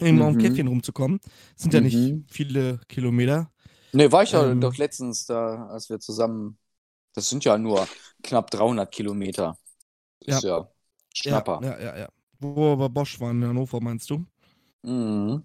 mhm. 0.00 0.22
auf 0.22 0.32
dem 0.32 0.42
Käffchen 0.42 0.68
rumzukommen. 0.68 1.20
Das 1.54 1.62
sind 1.62 1.74
ja 1.74 1.80
nicht 1.80 1.96
mhm. 1.96 2.24
viele 2.28 2.80
Kilometer. 2.88 3.50
Ne, 3.92 4.12
war 4.12 4.22
ich 4.22 4.32
ja 4.32 4.46
ähm, 4.46 4.60
doch 4.60 4.76
letztens 4.76 5.26
da, 5.26 5.66
als 5.68 5.88
wir 5.88 5.98
zusammen. 5.98 6.58
Das 7.14 7.30
sind 7.30 7.44
ja 7.44 7.56
nur 7.56 7.88
knapp 8.22 8.50
300 8.50 8.90
Kilometer. 8.92 9.56
Das 10.20 10.28
ja. 10.28 10.36
ist 10.36 10.44
ja 10.44 10.68
Schnapper. 11.14 11.60
Ja, 11.62 11.78
ja, 11.78 11.84
ja. 11.84 11.98
ja. 11.98 12.08
Wo 12.40 12.54
wir 12.54 12.76
bei 12.76 12.88
Bosch 12.88 13.18
waren 13.20 13.42
in 13.42 13.48
Hannover, 13.48 13.80
meinst 13.80 14.10
du? 14.10 14.24
Mhm. 14.82 15.42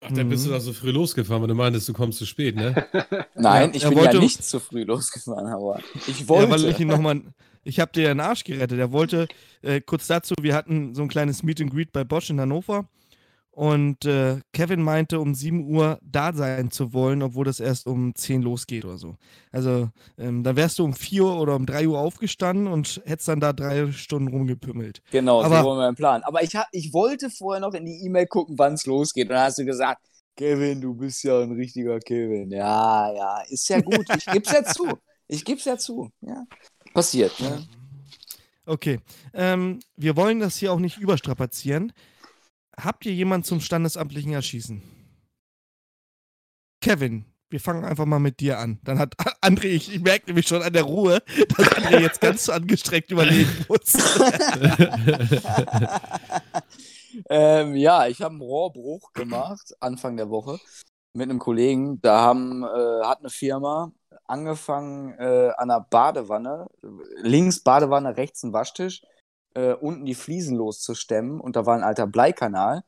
Ach, 0.00 0.12
dann 0.12 0.28
bist 0.28 0.46
du 0.46 0.50
da 0.50 0.60
so 0.60 0.72
früh 0.72 0.90
losgefahren, 0.90 1.42
weil 1.42 1.48
du 1.48 1.54
meintest, 1.54 1.88
du 1.88 1.92
kommst 1.92 2.18
zu 2.18 2.26
spät, 2.26 2.54
ne? 2.54 2.86
Nein, 3.34 3.70
ich 3.72 3.82
bin 3.82 3.96
wollte, 3.96 4.16
ja 4.16 4.20
nicht 4.22 4.44
zu 4.44 4.60
früh 4.60 4.84
losgefahren, 4.84 5.46
aber 5.46 5.80
ich 6.06 6.28
wollte. 6.28 6.44
Ja, 6.44 6.50
weil 6.50 6.64
ich 6.70 6.78
ihn 6.78 6.88
nochmal 6.88 7.22
Ich 7.64 7.80
habe 7.80 7.92
dir 7.92 8.08
den 8.08 8.20
Arsch 8.20 8.44
gerettet. 8.44 8.78
Er 8.78 8.92
wollte, 8.92 9.26
äh, 9.62 9.80
kurz 9.80 10.06
dazu, 10.06 10.34
wir 10.40 10.54
hatten 10.54 10.94
so 10.94 11.02
ein 11.02 11.08
kleines 11.08 11.42
Meet 11.42 11.62
and 11.62 11.72
Greet 11.72 11.92
bei 11.92 12.04
Bosch 12.04 12.30
in 12.30 12.40
Hannover. 12.40 12.88
Und 13.56 14.04
äh, 14.04 14.40
Kevin 14.52 14.82
meinte, 14.82 15.18
um 15.18 15.34
7 15.34 15.66
Uhr 15.66 15.98
da 16.02 16.34
sein 16.34 16.70
zu 16.70 16.92
wollen, 16.92 17.22
obwohl 17.22 17.46
das 17.46 17.58
erst 17.58 17.86
um 17.86 18.14
10 18.14 18.42
losgeht 18.42 18.84
oder 18.84 18.98
so. 18.98 19.16
Also, 19.50 19.88
ähm, 20.18 20.42
da 20.42 20.56
wärst 20.56 20.78
du 20.78 20.84
um 20.84 20.92
4 20.92 21.24
Uhr 21.24 21.40
oder 21.40 21.56
um 21.56 21.64
3 21.64 21.88
Uhr 21.88 21.98
aufgestanden 21.98 22.66
und 22.66 23.00
hättest 23.06 23.28
dann 23.28 23.40
da 23.40 23.54
drei 23.54 23.90
Stunden 23.92 24.28
rumgepümmelt. 24.28 25.00
Genau, 25.10 25.42
Aber, 25.42 25.62
so 25.62 25.68
war 25.70 25.76
mein 25.76 25.94
Plan. 25.94 26.22
Aber 26.24 26.42
ich, 26.42 26.52
ich 26.72 26.92
wollte 26.92 27.30
vorher 27.30 27.62
noch 27.62 27.72
in 27.72 27.86
die 27.86 28.04
E-Mail 28.04 28.26
gucken, 28.26 28.58
wann 28.58 28.74
es 28.74 28.84
losgeht. 28.84 29.30
Und 29.30 29.36
dann 29.36 29.44
hast 29.44 29.56
du 29.56 29.64
gesagt, 29.64 30.02
Kevin, 30.36 30.82
du 30.82 30.92
bist 30.92 31.24
ja 31.24 31.40
ein 31.40 31.52
richtiger 31.52 31.98
Kevin. 31.98 32.50
Ja, 32.50 33.10
ja, 33.10 33.40
ist 33.48 33.66
ja 33.70 33.80
gut. 33.80 34.04
Ich 34.18 34.26
geb's 34.26 34.52
ja 34.52 34.64
zu. 34.64 34.86
Ich 35.28 35.46
geb's 35.46 35.64
ja 35.64 35.78
zu. 35.78 36.10
Ja. 36.20 36.44
Passiert, 36.92 37.40
ne? 37.40 37.66
Okay. 38.66 38.98
Ähm, 39.32 39.80
wir 39.96 40.14
wollen 40.14 40.40
das 40.40 40.56
hier 40.56 40.74
auch 40.74 40.78
nicht 40.78 40.98
überstrapazieren. 40.98 41.92
Habt 42.78 43.06
ihr 43.06 43.12
jemanden 43.12 43.44
zum 43.44 43.60
standesamtlichen 43.60 44.32
Erschießen? 44.32 44.82
Kevin, 46.80 47.24
wir 47.48 47.60
fangen 47.60 47.84
einfach 47.84 48.04
mal 48.04 48.18
mit 48.18 48.40
dir 48.40 48.58
an. 48.58 48.80
Dann 48.84 48.98
hat 48.98 49.14
André, 49.40 49.66
ich, 49.66 49.94
ich 49.94 50.00
merke 50.00 50.26
nämlich 50.26 50.46
schon 50.46 50.62
an 50.62 50.72
der 50.72 50.82
Ruhe, 50.82 51.22
dass 51.56 51.68
André 51.68 52.00
jetzt 52.00 52.20
ganz 52.20 52.44
so 52.44 52.52
angestrengt 52.52 53.10
überlegen 53.10 53.64
muss. 53.68 53.94
ähm, 57.30 57.76
ja, 57.76 58.06
ich 58.08 58.20
habe 58.20 58.32
einen 58.32 58.42
Rohrbruch 58.42 59.12
gemacht 59.14 59.74
Anfang 59.80 60.16
der 60.16 60.28
Woche 60.28 60.58
mit 61.14 61.30
einem 61.30 61.38
Kollegen. 61.38 62.00
Da 62.02 62.20
haben, 62.20 62.62
äh, 62.62 63.04
hat 63.04 63.20
eine 63.20 63.30
Firma 63.30 63.92
angefangen 64.26 65.14
äh, 65.18 65.50
an 65.56 65.70
einer 65.70 65.80
Badewanne, 65.80 66.66
links 67.22 67.62
Badewanne, 67.62 68.16
rechts 68.16 68.42
ein 68.42 68.52
Waschtisch 68.52 69.02
äh, 69.56 69.72
unten 69.72 70.04
die 70.04 70.14
Fliesen 70.14 70.56
loszustemmen 70.56 71.40
und 71.40 71.56
da 71.56 71.66
war 71.66 71.74
ein 71.76 71.82
alter 71.82 72.06
Bleikanal. 72.06 72.84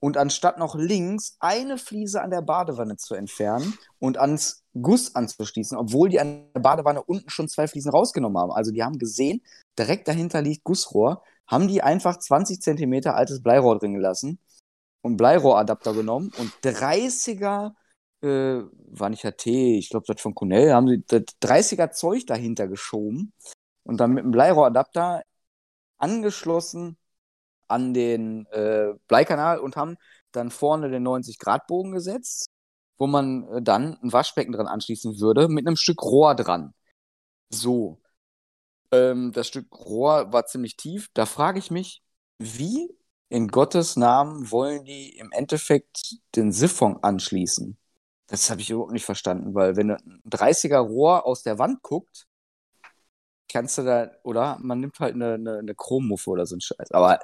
Und 0.00 0.18
anstatt 0.18 0.58
noch 0.58 0.74
links 0.74 1.36
eine 1.40 1.78
Fliese 1.78 2.20
an 2.20 2.30
der 2.30 2.42
Badewanne 2.42 2.98
zu 2.98 3.14
entfernen 3.14 3.78
und 3.98 4.18
ans 4.18 4.62
Guss 4.74 5.14
anzuschließen, 5.14 5.78
obwohl 5.78 6.10
die 6.10 6.20
an 6.20 6.50
der 6.54 6.60
Badewanne 6.60 7.02
unten 7.02 7.30
schon 7.30 7.48
zwei 7.48 7.66
Fliesen 7.68 7.90
rausgenommen 7.90 8.36
haben. 8.36 8.52
Also 8.52 8.70
die 8.70 8.82
haben 8.82 8.98
gesehen, 8.98 9.40
direkt 9.78 10.06
dahinter 10.06 10.42
liegt 10.42 10.62
Gussrohr, 10.62 11.22
haben 11.46 11.68
die 11.68 11.82
einfach 11.82 12.18
20 12.18 12.60
Zentimeter 12.60 13.14
altes 13.14 13.42
Bleirohr 13.42 13.78
drin 13.78 13.94
gelassen 13.94 14.38
und 15.00 15.16
Bleirohradapter 15.16 15.94
genommen 15.94 16.32
und 16.38 16.52
30er, 16.62 17.72
äh, 18.22 18.62
war 18.90 19.08
nicht 19.08 19.24
HT, 19.24 19.46
ich 19.46 19.88
glaube 19.88 20.04
das 20.06 20.20
von 20.20 20.34
Cornell, 20.34 20.74
haben 20.74 20.88
sie 20.88 21.02
das 21.06 21.22
30er 21.42 21.92
Zeug 21.92 22.26
dahinter 22.26 22.68
geschoben 22.68 23.32
und 23.84 24.00
dann 24.00 24.12
mit 24.12 24.24
dem 24.24 24.32
Bleirohradapter 24.32 25.22
angeschlossen 25.98 26.96
an 27.68 27.94
den 27.94 28.46
äh, 28.46 28.94
Bleikanal 29.08 29.58
und 29.58 29.76
haben 29.76 29.96
dann 30.32 30.50
vorne 30.50 30.90
den 30.90 31.06
90-Grad-Bogen 31.06 31.92
gesetzt, 31.92 32.50
wo 32.98 33.06
man 33.06 33.48
äh, 33.48 33.62
dann 33.62 33.98
ein 34.02 34.12
Waschbecken 34.12 34.52
dran 34.52 34.66
anschließen 34.66 35.20
würde, 35.20 35.48
mit 35.48 35.66
einem 35.66 35.76
Stück 35.76 36.02
Rohr 36.02 36.34
dran. 36.34 36.74
So. 37.50 38.00
Ähm, 38.92 39.32
das 39.32 39.48
Stück 39.48 39.72
Rohr 39.72 40.32
war 40.32 40.46
ziemlich 40.46 40.76
tief. 40.76 41.08
Da 41.14 41.26
frage 41.26 41.58
ich 41.58 41.70
mich, 41.70 42.02
wie 42.38 42.88
in 43.28 43.48
Gottes 43.48 43.96
Namen 43.96 44.50
wollen 44.50 44.84
die 44.84 45.16
im 45.18 45.32
Endeffekt 45.32 46.16
den 46.36 46.52
Siphon 46.52 47.02
anschließen? 47.02 47.76
Das 48.26 48.50
habe 48.50 48.60
ich 48.60 48.70
überhaupt 48.70 48.92
nicht 48.92 49.04
verstanden, 49.04 49.54
weil 49.54 49.76
wenn 49.76 49.90
ein 49.90 50.22
30er 50.24 50.78
Rohr 50.78 51.26
aus 51.26 51.42
der 51.42 51.58
Wand 51.58 51.82
guckt, 51.82 52.26
kannst 53.54 53.78
du 53.78 53.82
da, 53.82 54.10
oder? 54.24 54.58
Man 54.60 54.80
nimmt 54.80 54.98
halt 54.98 55.14
eine, 55.14 55.34
eine, 55.34 55.58
eine 55.58 55.74
Chrommuffe 55.74 56.28
oder 56.28 56.44
so 56.44 56.56
ein 56.56 56.60
Scheiß. 56.60 56.90
Aber 56.90 57.20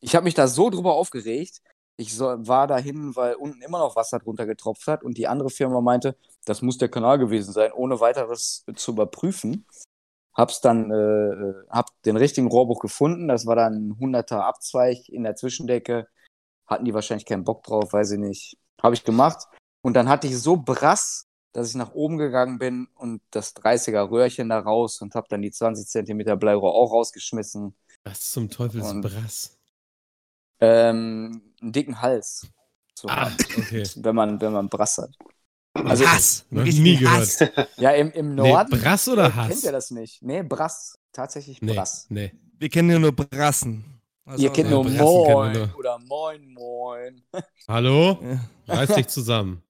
ich 0.00 0.14
habe 0.14 0.24
mich 0.24 0.34
da 0.34 0.46
so 0.46 0.68
drüber 0.68 0.94
aufgeregt. 0.94 1.62
Ich 1.96 2.14
so, 2.14 2.26
war 2.46 2.66
dahin, 2.66 3.16
weil 3.16 3.34
unten 3.34 3.62
immer 3.62 3.78
noch 3.78 3.96
Wasser 3.96 4.18
drunter 4.18 4.46
getropft 4.46 4.86
hat 4.86 5.02
und 5.02 5.16
die 5.16 5.26
andere 5.26 5.50
Firma 5.50 5.80
meinte, 5.80 6.16
das 6.44 6.60
muss 6.60 6.78
der 6.78 6.90
Kanal 6.90 7.18
gewesen 7.18 7.52
sein, 7.52 7.72
ohne 7.72 8.00
weiteres 8.00 8.64
zu 8.76 8.92
überprüfen. 8.92 9.66
Hab's 10.34 10.60
dann, 10.60 10.90
äh, 10.90 10.94
äh 10.94 11.54
hab 11.70 11.88
den 12.04 12.16
richtigen 12.16 12.48
Rohrbruch 12.48 12.80
gefunden. 12.80 13.28
Das 13.28 13.46
war 13.46 13.56
dann 13.56 13.88
ein 13.88 13.94
100er 13.98 14.40
Abzweig 14.40 15.08
in 15.08 15.22
der 15.24 15.36
Zwischendecke. 15.36 16.08
Hatten 16.66 16.84
die 16.84 16.94
wahrscheinlich 16.94 17.26
keinen 17.26 17.44
Bock 17.44 17.62
drauf, 17.64 17.92
weiß 17.92 18.12
ich 18.12 18.18
nicht. 18.18 18.58
Habe 18.82 18.94
ich 18.94 19.04
gemacht. 19.04 19.46
Und 19.82 19.94
dann 19.94 20.08
hatte 20.08 20.26
ich 20.26 20.38
so 20.38 20.56
Brass 20.56 21.26
dass 21.52 21.68
ich 21.68 21.74
nach 21.74 21.92
oben 21.92 22.18
gegangen 22.18 22.58
bin 22.58 22.88
und 22.94 23.20
das 23.30 23.54
30er 23.56 24.10
Röhrchen 24.10 24.48
da 24.48 24.58
raus 24.58 25.00
und 25.00 25.14
habe 25.14 25.26
dann 25.28 25.42
die 25.42 25.50
20 25.50 25.86
cm 25.86 26.38
Bleirohr 26.38 26.74
auch 26.74 26.92
rausgeschmissen. 26.92 27.74
Was 28.04 28.30
zum 28.30 28.50
Teufel 28.50 28.80
ist 28.80 29.00
Brass? 29.00 29.58
Ähm, 30.60 31.42
einen 31.60 31.72
dicken 31.72 32.00
Hals. 32.00 32.46
So, 32.94 33.08
ah, 33.08 33.30
okay. 33.56 33.84
Wenn 33.96 34.14
man, 34.14 34.40
wenn 34.40 34.52
man 34.52 34.68
Brass 34.68 34.98
hat. 34.98 35.10
Also, 35.74 36.06
Hass. 36.06 36.44
Noch 36.50 36.64
nie 36.64 36.96
gehört. 36.96 37.52
Ja, 37.78 37.90
im, 37.92 38.12
im 38.12 38.34
Norden. 38.34 38.70
Nee, 38.72 38.78
Brass 38.78 39.08
oder 39.08 39.26
äh, 39.26 39.32
Hass? 39.32 39.48
Kennt 39.48 39.64
ihr 39.64 39.72
das 39.72 39.90
nicht? 39.90 40.22
Nee, 40.22 40.42
Brass. 40.42 40.98
Tatsächlich 41.12 41.60
Brass. 41.60 42.06
Nee. 42.08 42.32
nee. 42.32 42.40
Wir 42.58 42.68
kennen 42.68 42.90
ja 42.90 42.98
nur 42.98 43.12
Brassen. 43.12 43.84
Also, 44.24 44.44
ihr 44.44 44.50
kennt 44.50 44.70
nur 44.70 44.84
Moin 44.84 45.52
nur. 45.52 45.76
oder 45.76 45.98
Moin 45.98 46.46
Moin. 46.52 47.22
Hallo? 47.68 48.18
Ja. 48.22 48.74
Reiß 48.74 48.94
dich 48.94 49.08
zusammen. 49.08 49.62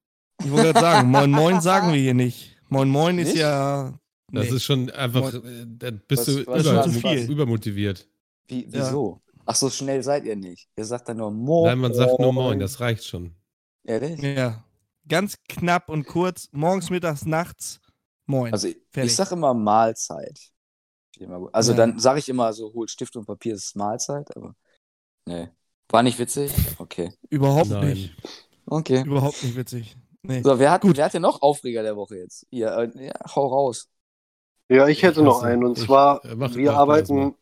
Ich 0.45 0.51
wollte 0.51 0.73
gerade 0.73 0.81
sagen, 0.81 1.11
Moin 1.11 1.31
Moin 1.31 1.61
sagen 1.63 1.93
wir 1.93 2.01
hier 2.01 2.15
nicht. 2.15 2.57
Moin 2.69 2.89
Moin 2.89 3.19
ist 3.19 3.37
ja. 3.37 3.99
Das 4.31 4.51
ist 4.51 4.65
schon 4.65 4.91
einfach, 4.91 5.35
äh, 5.35 5.67
da 5.67 5.91
bist 5.91 6.27
was, 6.27 6.27
du 6.27 6.47
was 6.47 6.63
über, 6.63 7.05
was, 7.05 7.29
übermotiviert. 7.29 8.09
Wie, 8.49 8.67
wieso? 8.69 9.21
Ja. 9.27 9.33
Ach, 9.45 9.55
so 9.55 9.69
schnell 9.69 10.03
seid 10.03 10.25
ihr 10.25 10.37
nicht. 10.37 10.69
Ihr 10.77 10.85
sagt 10.85 11.09
dann 11.09 11.19
nur 11.19 11.31
Moin. 11.31 11.69
Nein, 11.69 11.79
man 11.79 11.95
sagt 11.95 12.19
nur 12.19 12.33
Moin, 12.33 12.59
das 12.59 12.81
reicht 12.81 13.05
schon. 13.05 13.35
Ehrlich? 13.85 14.21
Ja. 14.21 14.65
Ganz 15.09 15.37
knapp 15.49 15.89
und 15.89 16.07
kurz, 16.07 16.49
morgens, 16.53 16.89
mittags, 16.89 17.27
nachts, 17.27 17.81
Moin. 18.27 18.53
Also 18.53 18.69
ich, 18.69 18.77
ich 18.97 19.15
sag 19.15 19.33
immer 19.33 19.53
Mahlzeit. 19.53 20.39
Also 21.53 21.73
ja. 21.73 21.79
dann 21.79 21.99
sage 21.99 22.19
ich 22.19 22.29
immer 22.29 22.53
so, 22.53 22.73
holt 22.73 22.91
Stift 22.91 23.17
und 23.17 23.27
Papier, 23.27 23.55
ist 23.55 23.77
Mahlzeit, 23.77 24.35
aber 24.37 24.55
nee. 25.27 25.49
War 25.89 26.03
nicht 26.03 26.19
witzig? 26.19 26.53
Okay. 26.79 27.13
Überhaupt 27.29 27.69
Nein. 27.69 27.89
nicht. 27.89 28.17
Okay. 28.65 29.03
Überhaupt 29.05 29.43
nicht 29.43 29.57
witzig. 29.57 29.97
Nee. 30.23 30.43
So, 30.43 30.59
wer 30.59 30.71
hat, 30.71 30.83
Gut. 30.83 30.97
wer 30.97 31.07
hat 31.07 31.15
denn 31.15 31.23
noch 31.23 31.43
Aufreger 31.43 31.83
der 31.83 31.97
Woche 31.97 32.17
jetzt? 32.17 32.47
Ihr, 32.51 32.69
äh, 32.69 33.07
ja, 33.07 33.13
hau 33.35 33.47
raus. 33.47 33.89
Ja, 34.69 34.87
ich 34.89 35.03
hätte 35.03 35.23
noch 35.23 35.43
einen. 35.43 35.65
Und 35.65 35.77
zwar, 35.77 36.25
äh, 36.25 36.35
mach, 36.37 36.55
wir 36.55 36.71
mach 36.73 36.79
arbeiten, 36.79 37.35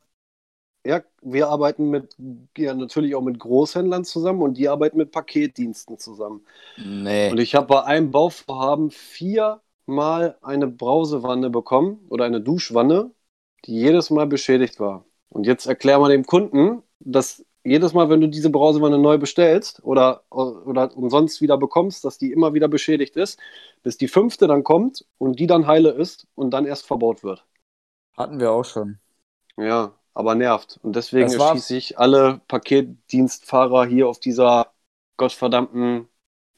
ja, 0.84 1.02
wir 1.20 1.48
arbeiten 1.48 1.90
mit, 1.90 2.16
ja, 2.56 2.74
natürlich 2.74 3.14
auch 3.14 3.22
mit 3.22 3.38
Großhändlern 3.38 4.04
zusammen 4.04 4.40
und 4.40 4.56
die 4.56 4.68
arbeiten 4.68 4.96
mit 4.96 5.10
Paketdiensten 5.12 5.98
zusammen. 5.98 6.46
Nee. 6.78 7.30
Und 7.30 7.38
ich 7.38 7.54
habe 7.54 7.66
bei 7.66 7.84
einem 7.84 8.10
Bauvorhaben 8.10 8.90
viermal 8.90 10.38
eine 10.40 10.66
Brausewanne 10.66 11.50
bekommen 11.50 12.06
oder 12.08 12.24
eine 12.24 12.40
Duschwanne, 12.40 13.10
die 13.66 13.74
jedes 13.74 14.08
Mal 14.08 14.26
beschädigt 14.26 14.80
war. 14.80 15.04
Und 15.28 15.46
jetzt 15.46 15.66
erklär 15.66 15.98
mal 15.98 16.10
dem 16.10 16.24
Kunden, 16.24 16.82
dass 16.98 17.44
jedes 17.62 17.92
Mal, 17.92 18.08
wenn 18.08 18.22
du 18.22 18.28
diese 18.28 18.50
Brausewanne 18.50 18.98
neu 18.98 19.18
bestellst 19.18 19.84
oder, 19.84 20.24
oder 20.64 20.96
umsonst 20.96 21.40
wieder 21.40 21.56
bekommst, 21.56 22.04
dass 22.04 22.18
die 22.18 22.32
immer 22.32 22.54
wieder 22.54 22.68
beschädigt 22.68 23.16
ist, 23.16 23.38
bis 23.82 23.96
die 23.96 24.08
fünfte 24.08 24.46
dann 24.46 24.64
kommt 24.64 25.04
und 25.18 25.38
die 25.38 25.46
dann 25.46 25.66
heile 25.66 25.90
ist 25.90 26.26
und 26.34 26.50
dann 26.50 26.66
erst 26.66 26.86
verbaut 26.86 27.22
wird. 27.22 27.44
Hatten 28.16 28.40
wir 28.40 28.52
auch 28.52 28.64
schon. 28.64 28.98
Ja, 29.56 29.94
aber 30.14 30.34
nervt. 30.34 30.78
Und 30.82 30.96
deswegen 30.96 31.30
erschieße 31.30 31.76
ich 31.76 31.98
alle 31.98 32.40
Paketdienstfahrer 32.48 33.86
hier 33.86 34.08
auf 34.08 34.20
dieser 34.20 34.72
gottverdammten, 35.16 36.08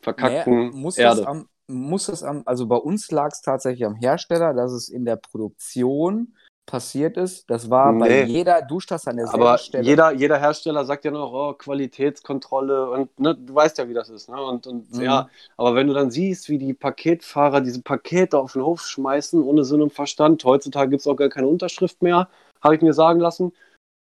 verkackten 0.00 0.68
nee, 0.68 0.70
muss 0.70 0.98
Erde. 0.98 1.20
Es 1.20 1.26
am, 1.26 1.48
muss 1.66 2.08
es 2.08 2.22
am, 2.22 2.42
also 2.46 2.66
bei 2.66 2.76
uns 2.76 3.10
lag 3.10 3.30
es 3.32 3.42
tatsächlich 3.42 3.84
am 3.84 3.94
Hersteller, 3.94 4.54
dass 4.54 4.72
es 4.72 4.88
in 4.88 5.04
der 5.04 5.16
Produktion 5.16 6.34
passiert 6.66 7.16
ist. 7.16 7.50
Das 7.50 7.70
war 7.70 7.92
nee. 7.92 7.98
bei 7.98 8.22
jeder 8.24 8.62
Duschtasse 8.62 9.10
an 9.10 9.16
derselben 9.16 9.42
Aber 9.42 9.58
Stelle. 9.58 9.84
Jeder, 9.84 10.12
jeder 10.12 10.38
Hersteller 10.38 10.84
sagt 10.84 11.04
ja 11.04 11.10
noch, 11.10 11.32
oh, 11.32 11.52
Qualitätskontrolle 11.54 12.90
und 12.90 13.18
ne, 13.18 13.34
du 13.34 13.54
weißt 13.54 13.78
ja, 13.78 13.88
wie 13.88 13.94
das 13.94 14.08
ist. 14.08 14.28
Ne? 14.28 14.40
Und, 14.42 14.66
und 14.66 14.92
mhm. 14.94 15.02
ja, 15.02 15.28
aber 15.56 15.74
wenn 15.74 15.88
du 15.88 15.94
dann 15.94 16.10
siehst, 16.10 16.48
wie 16.48 16.58
die 16.58 16.74
Paketfahrer 16.74 17.60
diese 17.60 17.82
Pakete 17.82 18.38
auf 18.38 18.52
den 18.52 18.62
Hof 18.62 18.82
schmeißen, 18.82 19.42
ohne 19.42 19.64
Sinn 19.64 19.82
und 19.82 19.92
Verstand, 19.92 20.44
heutzutage 20.44 20.90
gibt 20.90 21.00
es 21.00 21.06
auch 21.06 21.16
gar 21.16 21.28
keine 21.28 21.48
Unterschrift 21.48 22.02
mehr, 22.02 22.28
habe 22.62 22.76
ich 22.76 22.82
mir 22.82 22.94
sagen 22.94 23.20
lassen. 23.20 23.52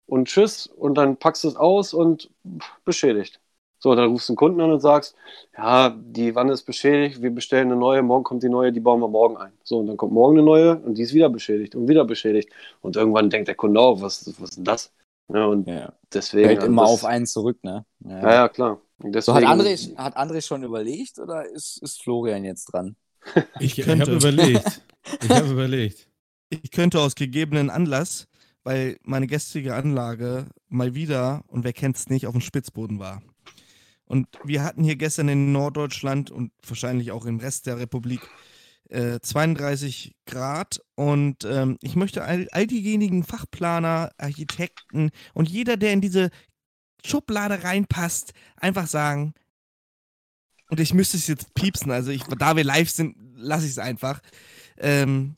Und 0.07 0.29
tschüss, 0.29 0.67
und 0.69 0.95
dann 0.97 1.17
packst 1.17 1.45
du 1.45 1.49
es 1.49 1.57
aus 1.57 1.93
und 1.93 2.31
beschädigt. 2.85 3.41
So, 3.79 3.95
dann 3.95 4.09
rufst 4.09 4.29
du 4.29 4.33
einen 4.33 4.37
Kunden 4.37 4.61
an 4.61 4.73
und 4.73 4.81
sagst, 4.81 5.15
ja, 5.57 5.91
die 5.91 6.35
Wanne 6.35 6.53
ist 6.53 6.65
beschädigt, 6.65 7.23
wir 7.23 7.31
bestellen 7.31 7.71
eine 7.71 7.77
neue, 7.77 8.03
morgen 8.03 8.25
kommt 8.25 8.43
die 8.43 8.49
neue, 8.49 8.73
die 8.73 8.81
bauen 8.81 9.01
wir 9.01 9.09
morgen 9.09 9.37
ein. 9.37 9.53
So, 9.63 9.79
und 9.79 9.87
dann 9.87 9.97
kommt 9.97 10.13
morgen 10.13 10.37
eine 10.39 10.45
neue 10.45 10.77
und 10.79 10.97
die 10.97 11.03
ist 11.03 11.15
wieder 11.15 11.29
beschädigt 11.29 11.75
und 11.75 11.89
wieder 11.89 12.05
beschädigt. 12.05 12.51
Und 12.81 12.97
irgendwann 12.97 13.31
denkt 13.31 13.49
der 13.49 13.55
Kunde 13.55 13.81
auch, 13.81 14.01
was, 14.01 14.27
was 14.41 14.51
ist 14.51 14.57
denn 14.57 14.65
das? 14.65 14.93
Ja, 15.29 15.47
und 15.47 15.67
ja. 15.67 15.93
deswegen. 16.13 16.47
Fällt 16.47 16.63
immer 16.63 16.83
das, 16.83 16.91
auf 16.93 17.05
einen 17.05 17.27
zurück, 17.27 17.63
ne? 17.63 17.85
Ja, 18.01 18.21
ja, 18.21 18.35
ja 18.35 18.49
klar. 18.49 18.81
Deswegen, 18.99 19.21
so, 19.21 19.35
hat, 19.35 19.45
André, 19.45 19.97
hat 19.97 20.17
André 20.17 20.41
schon 20.41 20.63
überlegt 20.63 21.19
oder 21.19 21.45
ist, 21.45 21.83
ist 21.83 22.03
Florian 22.03 22.45
jetzt 22.45 22.67
dran? 22.67 22.97
Ich, 23.61 23.79
ich 23.79 23.89
habe 23.89 24.13
überlegt. 24.13 24.83
Ich 25.23 25.31
habe 25.31 25.49
überlegt. 25.51 26.09
ich 26.49 26.71
könnte 26.71 27.01
aus 27.01 27.15
gegebenen 27.15 27.71
Anlass, 27.71 28.29
weil 28.63 28.99
meine 29.03 29.27
gestrige 29.27 29.75
Anlage 29.75 30.47
mal 30.69 30.95
wieder, 30.95 31.43
und 31.49 31.65
wer 31.65 31.73
kennt 31.73 31.97
es 31.97 32.09
nicht, 32.09 32.27
auf 32.27 32.33
dem 32.33 32.41
Spitzboden 32.41 32.99
war. 33.01 33.21
Und 34.07 34.29
wir 34.45 34.63
hatten 34.63 34.85
hier 34.85 34.97
gestern 34.97 35.29
in 35.29 35.53
Norddeutschland 35.53 36.31
und 36.31 36.53
wahrscheinlich 36.67 37.11
auch 37.11 37.27
im 37.27 37.39
Rest 37.39 37.67
der 37.67 37.79
Republik 37.79 38.21
äh, 38.89 39.19
32 39.21 40.15
Grad. 40.27 40.81
Und 40.95 41.45
ähm, 41.45 41.77
ich 41.83 41.97
möchte 41.97 42.25
all, 42.25 42.49
all 42.53 42.67
diejenigen 42.67 43.25
Fachplaner, 43.25 44.13
Architekten 44.17 45.11
und 45.35 45.49
jeder, 45.49 45.77
der 45.77 45.93
in 45.93 46.01
diese 46.01 46.31
Schublade 47.05 47.65
reinpasst, 47.65 48.33
einfach 48.57 48.87
sagen, 48.87 49.35
und 50.69 50.81
ich 50.81 50.95
müsste 50.95 51.17
es 51.17 51.29
jetzt 51.29 51.55
piepsen, 51.55 51.93
also 51.93 52.11
ich, 52.11 52.25
da 52.25 52.57
wir 52.57 52.65
live 52.65 52.91
sind, 52.91 53.17
lasse 53.37 53.67
ich 53.67 53.73
es 53.73 53.79
einfach. 53.79 54.21
Ähm, 54.79 55.35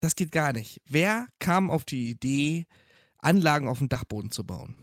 das 0.00 0.16
geht 0.16 0.32
gar 0.32 0.52
nicht. 0.52 0.80
Wer 0.86 1.28
kam 1.38 1.70
auf 1.70 1.84
die 1.84 2.10
Idee, 2.10 2.66
Anlagen 3.18 3.68
auf 3.68 3.78
dem 3.78 3.88
Dachboden 3.88 4.30
zu 4.30 4.44
bauen? 4.44 4.76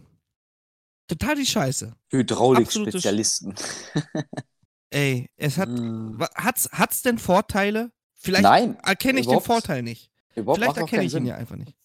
Total 1.10 1.36
die 1.36 1.46
Scheiße. 1.46 1.94
Hydraulik-Spezialisten. 2.12 3.56
Ey, 4.92 5.30
es 5.38 5.58
hat. 5.58 5.70
Mm. 5.70 6.22
Hat's, 6.36 6.70
hat's 6.72 7.02
denn 7.02 7.18
Vorteile? 7.18 7.92
Vielleicht 8.14 8.44
Nein, 8.44 8.78
erkenne 8.84 9.20
ich 9.20 9.28
den 9.28 9.42
Vorteil 9.42 9.82
nicht. 9.82 10.12
Vielleicht 10.34 10.78
erkenne 10.78 11.04
ich 11.04 11.14
ihn 11.14 11.26
ja 11.26 11.36
einfach 11.36 11.56
nicht. 11.56 11.76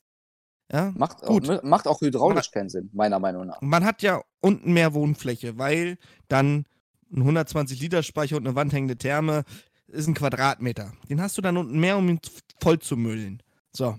Ja? 0.71 0.93
Macht, 0.97 1.23
Gut. 1.23 1.49
Auch, 1.49 1.63
macht 1.63 1.87
auch 1.87 2.01
hydraulisch 2.01 2.51
keinen 2.51 2.69
Sinn, 2.69 2.91
meiner 2.93 3.19
Meinung 3.19 3.47
nach. 3.47 3.61
Man 3.61 3.85
hat 3.85 4.03
ja 4.03 4.23
unten 4.41 4.73
mehr 4.73 4.93
Wohnfläche, 4.95 5.57
weil 5.59 5.99
dann 6.29 6.67
ein 7.13 7.23
120-Liter-Speicher 7.23 8.37
und 8.37 8.47
eine 8.47 8.57
wandhängende 8.57 8.97
Therme 8.97 9.45
ist 9.87 10.07
ein 10.07 10.15
Quadratmeter. 10.15 10.93
Den 11.09 11.21
hast 11.21 11.39
du 11.39 11.43
dann 11.43 11.57
unten 11.57 11.79
mehr, 11.79 11.97
um 11.97 12.09
ihn 12.09 12.21
voll 12.61 12.79
zu 12.79 12.97
müllen. 12.97 13.43
So. 13.73 13.99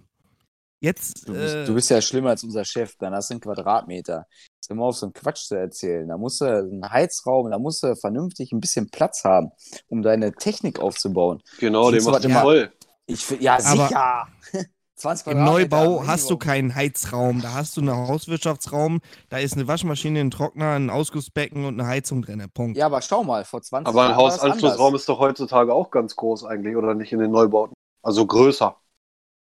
Jetzt. 0.82 1.28
Du 1.28 1.34
bist, 1.34 1.56
äh, 1.56 1.66
du 1.66 1.74
bist 1.74 1.90
ja 1.90 2.02
schlimmer 2.02 2.30
als 2.32 2.44
unser 2.44 2.66
Chef, 2.66 2.96
dann 2.98 3.14
hast 3.14 3.30
du 3.30 3.36
einen 3.36 3.42
Quadratmeter. 3.42 4.28
Ist 4.66 4.72
immer 4.72 4.86
auf 4.86 4.96
so 4.96 5.06
einen 5.06 5.14
Quatsch 5.14 5.46
zu 5.46 5.54
erzählen. 5.54 6.08
Da 6.08 6.18
musst 6.18 6.42
du 6.42 6.46
einen 6.46 6.90
Heizraum, 6.90 7.52
da 7.52 7.60
musst 7.60 7.84
du 7.84 7.96
vernünftig 7.96 8.52
ein 8.52 8.60
bisschen 8.60 8.90
Platz 8.90 9.24
haben, 9.24 9.52
um 9.90 10.02
deine 10.02 10.34
Technik 10.34 10.80
aufzubauen. 10.80 11.44
Genau, 11.60 11.92
den 11.92 12.04
machst 12.04 12.24
du 12.26 12.30
voll. 12.32 12.74
Ich, 13.06 13.30
ja, 13.40 13.62
sicher. 13.62 14.28
Im 15.28 15.44
Neubau 15.44 16.08
hast 16.08 16.32
du 16.32 16.38
keinen 16.38 16.74
Heizraum, 16.74 17.42
da 17.42 17.54
hast 17.54 17.78
du 17.78 17.82
einen 17.82 17.96
Hauswirtschaftsraum, 17.96 19.02
da 19.30 19.38
ist 19.38 19.54
eine 19.54 19.68
Waschmaschine, 19.68 20.20
ein 20.20 20.32
Trockner, 20.32 20.72
ein 20.72 20.90
Ausgussbecken 20.90 21.66
und 21.66 21.80
eine 21.80 21.88
Heizung 21.88 22.24
drin. 22.24 22.44
Punkt. 22.52 22.76
Ja, 22.76 22.88
aber 22.88 23.04
schau 23.04 23.24
mal, 23.24 23.46
vor 23.46 23.62
20 23.62 23.86
Jahren. 23.86 23.96
Aber 23.96 24.10
ein 24.10 24.16
Hausanschlussraum 24.16 24.96
ist 24.96 25.08
doch 25.08 25.20
heutzutage 25.20 25.76
auch 25.76 25.92
ganz 25.92 26.16
groß 26.16 26.46
eigentlich, 26.46 26.76
oder 26.76 26.96
nicht 26.96 27.12
in 27.14 27.20
den 27.20 27.30
Neubauten? 27.30 27.76
Also 28.02 28.26
größer. 28.26 28.78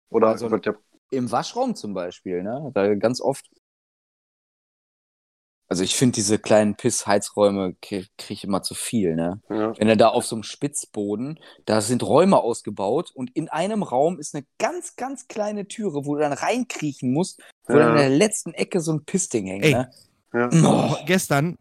Oder 0.09 0.27
also 0.27 0.51
wird 0.51 0.65
der 0.65 0.75
im 1.11 1.31
Waschraum 1.31 1.75
zum 1.75 1.93
Beispiel, 1.93 2.43
ne? 2.43 2.71
Da 2.73 2.93
ganz 2.95 3.21
oft. 3.21 3.47
Also 5.73 5.83
ich 5.83 5.95
finde 5.95 6.13
diese 6.13 6.37
kleinen 6.37 6.75
Piss-Heizräume 6.75 7.73
kriege 7.81 8.05
ich 8.29 8.43
immer 8.43 8.61
zu 8.61 8.75
viel, 8.75 9.15
ne? 9.15 9.41
Ja. 9.49 9.75
Wenn 9.75 9.89
er 9.89 9.95
da 9.95 10.09
auf 10.09 10.23
so 10.23 10.35
einem 10.35 10.43
Spitzboden, 10.43 11.39
da 11.65 11.81
sind 11.81 12.03
Räume 12.03 12.37
ausgebaut 12.37 13.09
und 13.11 13.31
in 13.35 13.49
einem 13.49 13.81
Raum 13.81 14.19
ist 14.19 14.35
eine 14.35 14.45
ganz, 14.59 14.97
ganz 14.97 15.27
kleine 15.27 15.67
Türe, 15.67 16.05
wo 16.05 16.13
du 16.13 16.21
dann 16.21 16.33
reinkriechen 16.33 17.11
musst, 17.11 17.41
wo 17.65 17.73
ja. 17.73 17.79
dann 17.79 17.89
in 17.93 17.97
der 17.97 18.09
letzten 18.09 18.53
Ecke 18.53 18.81
so 18.81 18.93
ein 18.93 19.03
Pissding 19.03 19.47
hängt, 19.47 19.65
Ey. 19.65 19.73
ne? 19.73 19.89
Ja. 20.31 20.49
Oh, 20.63 20.95
gestern, 21.07 21.57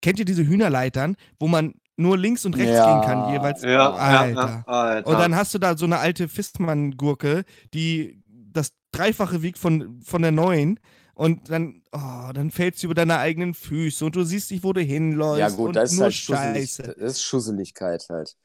kennt 0.00 0.18
ihr 0.18 0.24
diese 0.24 0.44
Hühnerleitern, 0.44 1.14
wo 1.38 1.46
man 1.46 1.74
nur 1.96 2.18
links 2.18 2.44
und 2.44 2.56
rechts 2.56 2.74
ja. 2.74 3.00
gehen 3.00 3.08
kann, 3.08 3.32
jeweils? 3.32 3.62
Ja, 3.62 3.92
Alter. 3.92 4.64
Alter. 4.66 5.08
Und 5.08 5.20
dann 5.20 5.36
hast 5.36 5.54
du 5.54 5.60
da 5.60 5.76
so 5.76 5.84
eine 5.84 6.00
alte 6.00 6.26
Fistmann-Gurke, 6.26 7.44
die 7.74 8.24
das 8.26 8.72
Dreifache 8.90 9.42
wiegt 9.42 9.58
von, 9.58 10.00
von 10.02 10.20
der 10.20 10.32
neuen. 10.32 10.80
Und 11.22 11.50
dann, 11.50 11.82
oh, 11.92 12.32
dann 12.34 12.50
fällt 12.50 12.76
sie 12.76 12.86
über 12.86 12.94
deine 12.94 13.18
eigenen 13.18 13.54
Füße 13.54 14.04
und 14.04 14.16
du 14.16 14.24
siehst 14.24 14.50
nicht, 14.50 14.64
wo 14.64 14.72
du 14.72 14.80
hinläufst. 14.80 15.38
Ja, 15.38 15.50
gut, 15.50 15.76
das 15.76 15.92
ist 15.92 15.98
nur 15.98 16.06
halt 16.06 16.14
Scheiße. 16.14 16.96
Das 16.98 17.12
ist 17.12 17.22
Schusseligkeit 17.22 18.04
halt. 18.10 18.36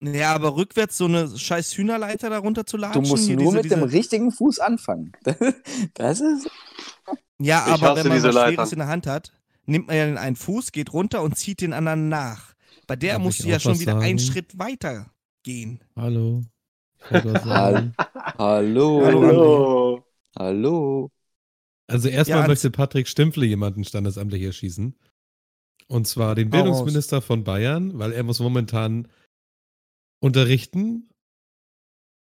Ja, 0.00 0.32
aber 0.32 0.54
rückwärts 0.54 0.96
so 0.96 1.06
eine 1.06 1.36
scheiß 1.36 1.76
Hühnerleiter 1.76 2.30
darunter 2.30 2.64
zu 2.64 2.76
latschen. 2.76 3.02
Du 3.02 3.08
musst 3.08 3.28
nur 3.28 3.38
diese, 3.38 3.52
mit 3.52 3.64
diese... 3.64 3.74
dem 3.74 3.82
richtigen 3.82 4.30
Fuß 4.30 4.60
anfangen. 4.60 5.10
Das 5.94 6.20
ist. 6.20 6.48
Ja, 7.40 7.64
ich 7.66 7.82
aber 7.82 7.96
wenn 7.96 8.06
man 8.06 8.22
was 8.22 8.32
Schweres 8.32 8.72
in 8.72 8.78
der 8.78 8.86
Hand 8.86 9.08
hat, 9.08 9.32
nimmt 9.66 9.88
man 9.88 9.96
ja 9.96 10.06
den 10.06 10.18
einen 10.18 10.36
Fuß, 10.36 10.70
geht 10.70 10.92
runter 10.92 11.20
und 11.22 11.36
zieht 11.36 11.62
den 11.62 11.72
anderen 11.72 12.08
nach. 12.08 12.54
Bei 12.86 12.94
der 12.94 13.14
Darf 13.14 13.22
musst 13.24 13.42
du 13.42 13.48
ja 13.48 13.58
schon 13.58 13.80
wieder 13.80 13.94
sagen? 13.94 14.04
einen 14.04 14.20
Schritt 14.20 14.56
weiter 14.56 15.10
gehen. 15.42 15.80
Hallo. 15.96 16.44
Hallo. 17.10 17.90
Hallo. 18.38 20.04
Hallo. 20.38 21.10
Also 21.88 22.08
erstmal 22.08 22.42
ja, 22.42 22.46
möchte 22.46 22.70
Patrick 22.70 23.08
Stimpfle 23.08 23.46
jemanden 23.46 23.82
standesamtlich 23.82 24.42
erschießen. 24.42 24.94
Und 25.88 26.06
zwar 26.06 26.34
den 26.34 26.50
Bildungsminister 26.50 27.22
von 27.22 27.44
Bayern, 27.44 27.98
weil 27.98 28.12
er 28.12 28.22
muss 28.22 28.40
momentan 28.40 29.08
unterrichten. 30.20 31.08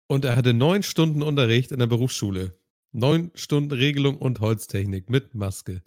Und 0.06 0.24
er 0.24 0.36
hatte 0.36 0.54
neun 0.54 0.82
Stunden 0.82 1.22
Unterricht 1.22 1.72
in 1.72 1.80
der 1.80 1.88
Berufsschule. 1.88 2.56
Neun 2.92 3.32
Stunden 3.34 3.72
Regelung 3.72 4.18
und 4.18 4.40
Holztechnik 4.40 5.10
mit 5.10 5.34
Maske. 5.34 5.82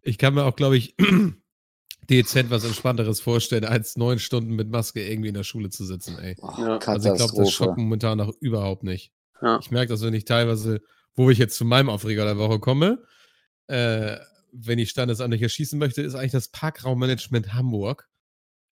Ich 0.00 0.18
kann 0.18 0.34
mir 0.34 0.44
auch, 0.44 0.56
glaube 0.56 0.76
ich, 0.76 0.94
dezent 2.10 2.50
was 2.50 2.64
Entspannteres 2.64 3.20
vorstellen, 3.20 3.64
als 3.64 3.96
neun 3.96 4.18
Stunden 4.18 4.54
mit 4.54 4.68
Maske 4.68 5.04
irgendwie 5.04 5.28
in 5.28 5.34
der 5.34 5.44
Schule 5.44 5.70
zu 5.70 5.84
sitzen, 5.84 6.18
ey. 6.18 6.36
Ja, 6.40 6.78
also 6.78 7.12
ich 7.12 7.16
glaube, 7.16 7.34
das 7.36 7.52
schockt 7.52 7.78
momentan 7.78 8.18
noch 8.18 8.32
überhaupt 8.40 8.82
nicht. 8.82 9.12
Ja. 9.40 9.58
Ich 9.60 9.70
merke 9.70 9.92
das, 9.92 10.02
wenn 10.02 10.14
ich 10.14 10.24
teilweise, 10.24 10.82
wo 11.14 11.30
ich 11.30 11.38
jetzt 11.38 11.56
zu 11.56 11.64
meinem 11.64 11.88
Aufreger 11.88 12.24
der 12.24 12.38
Woche 12.38 12.58
komme, 12.58 13.04
äh, 13.68 14.18
wenn 14.52 14.78
ich 14.78 14.90
standesamtlich 14.90 15.42
erschießen 15.42 15.78
möchte, 15.78 16.02
ist 16.02 16.14
eigentlich 16.14 16.32
das 16.32 16.48
Parkraummanagement 16.48 17.54
Hamburg. 17.54 18.08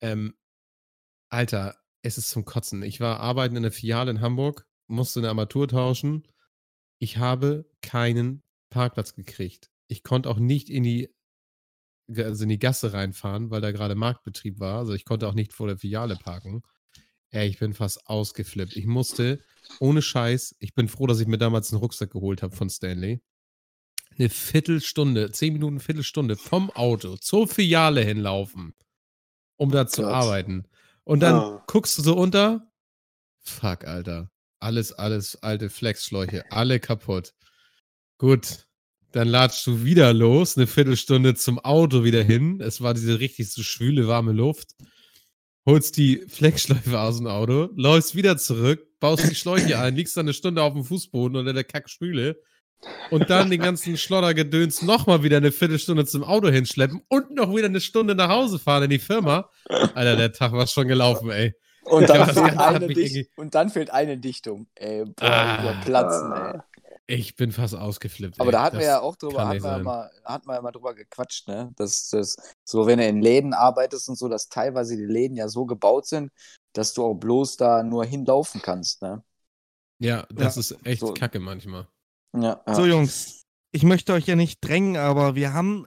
Ähm, 0.01 0.35
Alter, 1.29 1.77
es 2.01 2.17
ist 2.17 2.29
zum 2.29 2.45
Kotzen. 2.45 2.83
Ich 2.83 2.99
war 2.99 3.19
arbeiten 3.19 3.55
in 3.55 3.63
einer 3.63 3.71
Filiale 3.71 4.11
in 4.11 4.21
Hamburg, 4.21 4.65
musste 4.87 5.19
eine 5.19 5.29
Armatur 5.29 5.67
tauschen. 5.67 6.27
Ich 6.99 7.17
habe 7.17 7.69
keinen 7.81 8.43
Parkplatz 8.69 9.13
gekriegt. 9.13 9.69
Ich 9.87 10.03
konnte 10.03 10.29
auch 10.29 10.39
nicht 10.39 10.69
in 10.69 10.83
die 10.83 11.09
also 12.15 12.43
in 12.43 12.49
die 12.49 12.59
Gasse 12.59 12.93
reinfahren, 12.93 13.51
weil 13.51 13.61
da 13.61 13.71
gerade 13.71 13.95
Marktbetrieb 13.95 14.59
war. 14.59 14.79
Also 14.79 14.93
ich 14.93 15.05
konnte 15.05 15.27
auch 15.27 15.33
nicht 15.33 15.53
vor 15.53 15.67
der 15.67 15.77
Filiale 15.77 16.15
parken. 16.15 16.63
Ey, 17.31 17.47
ich 17.47 17.59
bin 17.59 17.73
fast 17.73 18.07
ausgeflippt. 18.07 18.75
Ich 18.75 18.85
musste, 18.85 19.39
ohne 19.79 20.01
Scheiß, 20.01 20.55
ich 20.59 20.73
bin 20.73 20.87
froh, 20.87 21.07
dass 21.07 21.19
ich 21.19 21.27
mir 21.27 21.37
damals 21.37 21.71
einen 21.71 21.81
Rucksack 21.81 22.11
geholt 22.11 22.41
habe 22.41 22.55
von 22.55 22.69
Stanley. 22.69 23.21
Eine 24.17 24.29
Viertelstunde, 24.29 25.31
zehn 25.31 25.53
Minuten, 25.53 25.79
Viertelstunde 25.79 26.37
vom 26.37 26.71
Auto 26.71 27.17
zur 27.17 27.47
Filiale 27.47 28.01
hinlaufen, 28.01 28.73
um 29.57 29.71
da 29.71 29.87
zu 29.87 30.03
Gott. 30.03 30.13
arbeiten. 30.13 30.67
Und 31.03 31.19
dann 31.19 31.35
oh. 31.35 31.61
guckst 31.67 31.97
du 31.97 32.01
so 32.01 32.15
unter. 32.15 32.71
Fuck, 33.39 33.85
Alter. 33.85 34.31
Alles, 34.59 34.91
alles 34.93 35.35
alte 35.43 35.69
Flexschläuche, 35.69 36.51
alle 36.51 36.79
kaputt. 36.79 37.33
Gut, 38.17 38.67
dann 39.11 39.27
latschst 39.27 39.67
du 39.67 39.83
wieder 39.83 40.13
los, 40.13 40.57
eine 40.57 40.67
Viertelstunde 40.67 41.35
zum 41.35 41.59
Auto 41.59 42.03
wieder 42.03 42.23
hin. 42.23 42.59
Es 42.59 42.81
war 42.81 42.93
diese 42.93 43.19
richtig 43.19 43.51
so 43.51 43.61
schwüle, 43.61 44.07
warme 44.07 44.31
Luft. 44.31 44.75
Holst 45.67 45.97
die 45.97 46.23
Fleckschleife 46.29 46.97
aus 46.97 47.17
dem 47.17 47.27
Auto, 47.27 47.69
läufst 47.75 48.15
wieder 48.15 48.37
zurück, 48.37 48.87
baust 49.01 49.29
die 49.29 49.35
Schläuche 49.35 49.77
ein, 49.77 49.97
liegst 49.97 50.15
dann 50.15 50.25
eine 50.25 50.33
Stunde 50.33 50.63
auf 50.63 50.71
dem 50.71 50.85
Fußboden 50.85 51.35
unter 51.35 51.51
der 51.51 51.65
Kackspüle 51.65 52.41
und 53.11 53.29
dann 53.29 53.49
den 53.49 53.59
ganzen 53.59 53.97
Schloddergedöns 53.97 54.81
nochmal 54.81 55.23
wieder 55.23 55.35
eine 55.35 55.51
Viertelstunde 55.51 56.05
zum 56.05 56.23
Auto 56.23 56.47
hinschleppen 56.47 57.01
und 57.09 57.31
noch 57.31 57.53
wieder 57.53 57.65
eine 57.65 57.81
Stunde 57.81 58.15
nach 58.15 58.29
Hause 58.29 58.59
fahren 58.59 58.83
in 58.83 58.91
die 58.91 58.99
Firma. 58.99 59.49
Alter, 59.67 60.15
der 60.15 60.31
Tag 60.31 60.53
war 60.53 60.67
schon 60.67 60.87
gelaufen, 60.87 61.31
ey. 61.31 61.53
Und 61.83 62.09
dann, 62.09 62.29
fehlt 62.29 62.57
eine, 62.57 62.87
Dicht 62.87 63.29
und 63.35 63.53
dann 63.53 63.69
fehlt 63.69 63.89
eine 63.91 64.17
Dichtung. 64.17 64.67
Ey, 64.75 65.03
boah, 65.03 65.25
ah, 65.25 65.81
platzen, 65.83 66.31
ey. 66.31 66.59
Ich 67.09 67.37
bin 67.37 67.53
fast 67.53 67.73
ausgeflippt. 67.73 68.39
Aber 68.39 68.49
ey. 68.49 68.51
da 68.51 68.63
hatten 68.63 68.75
das 68.75 68.83
wir 68.83 68.89
ja 68.89 68.99
auch 68.99 69.15
drüber, 69.15 69.47
hatten 69.47 69.63
wir, 69.63 69.79
mal, 69.79 70.11
hatten 70.25 70.47
wir 70.47 70.55
ja 70.55 70.61
mal 70.61 70.71
drüber 70.71 70.93
gequatscht, 70.93 71.47
ne? 71.47 71.71
Dass 71.77 72.09
das, 72.09 72.35
so 72.65 72.85
wenn 72.85 72.99
du 72.99 73.07
in 73.07 73.21
Läden 73.21 73.53
arbeitest 73.53 74.09
und 74.09 74.17
so, 74.17 74.27
dass 74.27 74.49
teilweise 74.49 74.97
die 74.97 75.05
Läden 75.05 75.37
ja 75.37 75.47
so 75.47 75.65
gebaut 75.65 76.05
sind, 76.05 76.31
dass 76.73 76.93
du 76.93 77.05
auch 77.05 77.13
bloß 77.13 77.55
da 77.55 77.81
nur 77.81 78.03
hinlaufen 78.03 78.61
kannst, 78.61 79.01
ne? 79.01 79.23
Ja, 79.99 80.27
das 80.33 80.55
ja. 80.55 80.59
ist 80.59 80.85
echt 80.85 80.99
so. 80.99 81.13
kacke 81.13 81.39
manchmal. 81.39 81.87
Ja, 82.35 82.61
ja. 82.67 82.75
So, 82.75 82.85
Jungs, 82.85 83.45
ich 83.71 83.83
möchte 83.83 84.11
euch 84.11 84.27
ja 84.27 84.35
nicht 84.35 84.59
drängen, 84.61 84.97
aber 84.97 85.35
wir 85.35 85.53
haben 85.53 85.85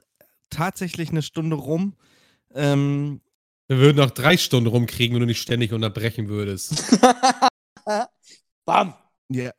tatsächlich 0.49 1.11
eine 1.11 1.21
Stunde 1.21 1.55
rum. 1.55 1.95
Ähm, 2.55 3.21
wir 3.67 3.77
würden 3.77 3.97
noch 3.97 4.11
drei 4.11 4.37
Stunden 4.37 4.67
rumkriegen, 4.67 5.13
wenn 5.13 5.21
du 5.21 5.27
nicht 5.27 5.41
ständig 5.41 5.71
unterbrechen 5.71 6.29
würdest. 6.29 6.99
Bam! 8.65 8.95
Ja. 9.29 9.43
Yeah. 9.43 9.53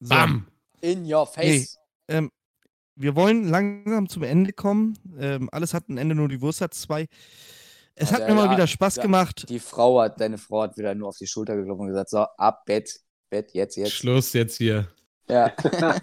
So. 0.00 0.08
Bam! 0.08 0.46
In 0.80 1.12
your 1.12 1.26
face. 1.26 1.78
Nee, 2.08 2.16
ähm, 2.16 2.30
wir 2.96 3.16
wollen 3.16 3.48
langsam 3.48 4.08
zum 4.08 4.22
Ende 4.22 4.52
kommen. 4.52 4.98
Ähm, 5.18 5.48
alles 5.52 5.74
hat 5.74 5.88
ein 5.88 5.98
Ende, 5.98 6.14
nur 6.14 6.28
die 6.28 6.40
Wurst 6.40 6.60
hat 6.60 6.74
zwei. 6.74 7.06
Es 7.94 8.10
ja, 8.10 8.16
hat 8.16 8.28
mir 8.28 8.34
mal 8.34 8.50
wieder 8.50 8.66
Spaß 8.66 8.94
der, 8.94 9.02
gemacht. 9.02 9.48
Die 9.48 9.58
Frau 9.58 10.00
hat, 10.00 10.20
deine 10.20 10.38
Frau 10.38 10.62
hat 10.62 10.76
wieder 10.76 10.94
nur 10.94 11.08
auf 11.08 11.16
die 11.18 11.26
Schulter 11.26 11.56
geklopft 11.56 11.80
und 11.80 11.88
gesagt: 11.88 12.10
So, 12.10 12.18
ab 12.18 12.64
Bett. 12.64 13.00
Bett, 13.30 13.52
jetzt, 13.52 13.76
jetzt. 13.76 13.92
Schluss 13.92 14.32
jetzt 14.32 14.56
hier. 14.56 14.88
Ja. 15.28 15.52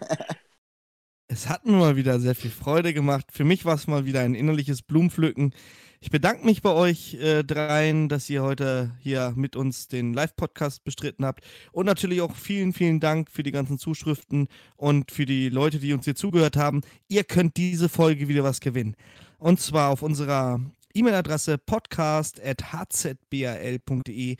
es 1.28 1.49
hat 1.49 1.65
mir 1.65 1.73
mal 1.73 1.95
wieder 1.95 2.19
sehr 2.19 2.36
viel 2.36 2.51
Freude 2.51 2.93
gemacht. 2.93 3.25
Für 3.32 3.43
mich 3.43 3.65
war 3.65 3.75
es 3.75 3.88
mal 3.88 4.05
wieder 4.05 4.21
ein 4.21 4.34
innerliches 4.34 4.82
Blumenpflücken. 4.82 5.53
Ich 5.99 6.11
bedanke 6.11 6.45
mich 6.45 6.61
bei 6.61 6.69
euch 6.69 7.15
äh, 7.15 7.43
dreien, 7.43 8.07
dass 8.07 8.29
ihr 8.29 8.43
heute 8.43 8.91
hier 8.99 9.33
mit 9.35 9.55
uns 9.55 9.87
den 9.87 10.13
Live-Podcast 10.13 10.83
bestritten 10.83 11.25
habt. 11.25 11.43
Und 11.71 11.87
natürlich 11.87 12.21
auch 12.21 12.35
vielen, 12.35 12.71
vielen 12.71 12.99
Dank 12.99 13.31
für 13.31 13.41
die 13.41 13.51
ganzen 13.51 13.79
Zuschriften 13.79 14.47
und 14.75 15.09
für 15.11 15.25
die 15.25 15.49
Leute, 15.49 15.79
die 15.79 15.93
uns 15.93 16.05
hier 16.05 16.13
zugehört 16.13 16.55
haben. 16.55 16.81
Ihr 17.07 17.23
könnt 17.23 17.57
diese 17.57 17.89
Folge 17.89 18.27
wieder 18.27 18.43
was 18.43 18.59
gewinnen. 18.59 18.95
Und 19.39 19.59
zwar 19.59 19.89
auf 19.89 20.03
unserer 20.03 20.61
E-Mail-Adresse 20.93 21.57
podcast.hzbal.de. 21.57 24.37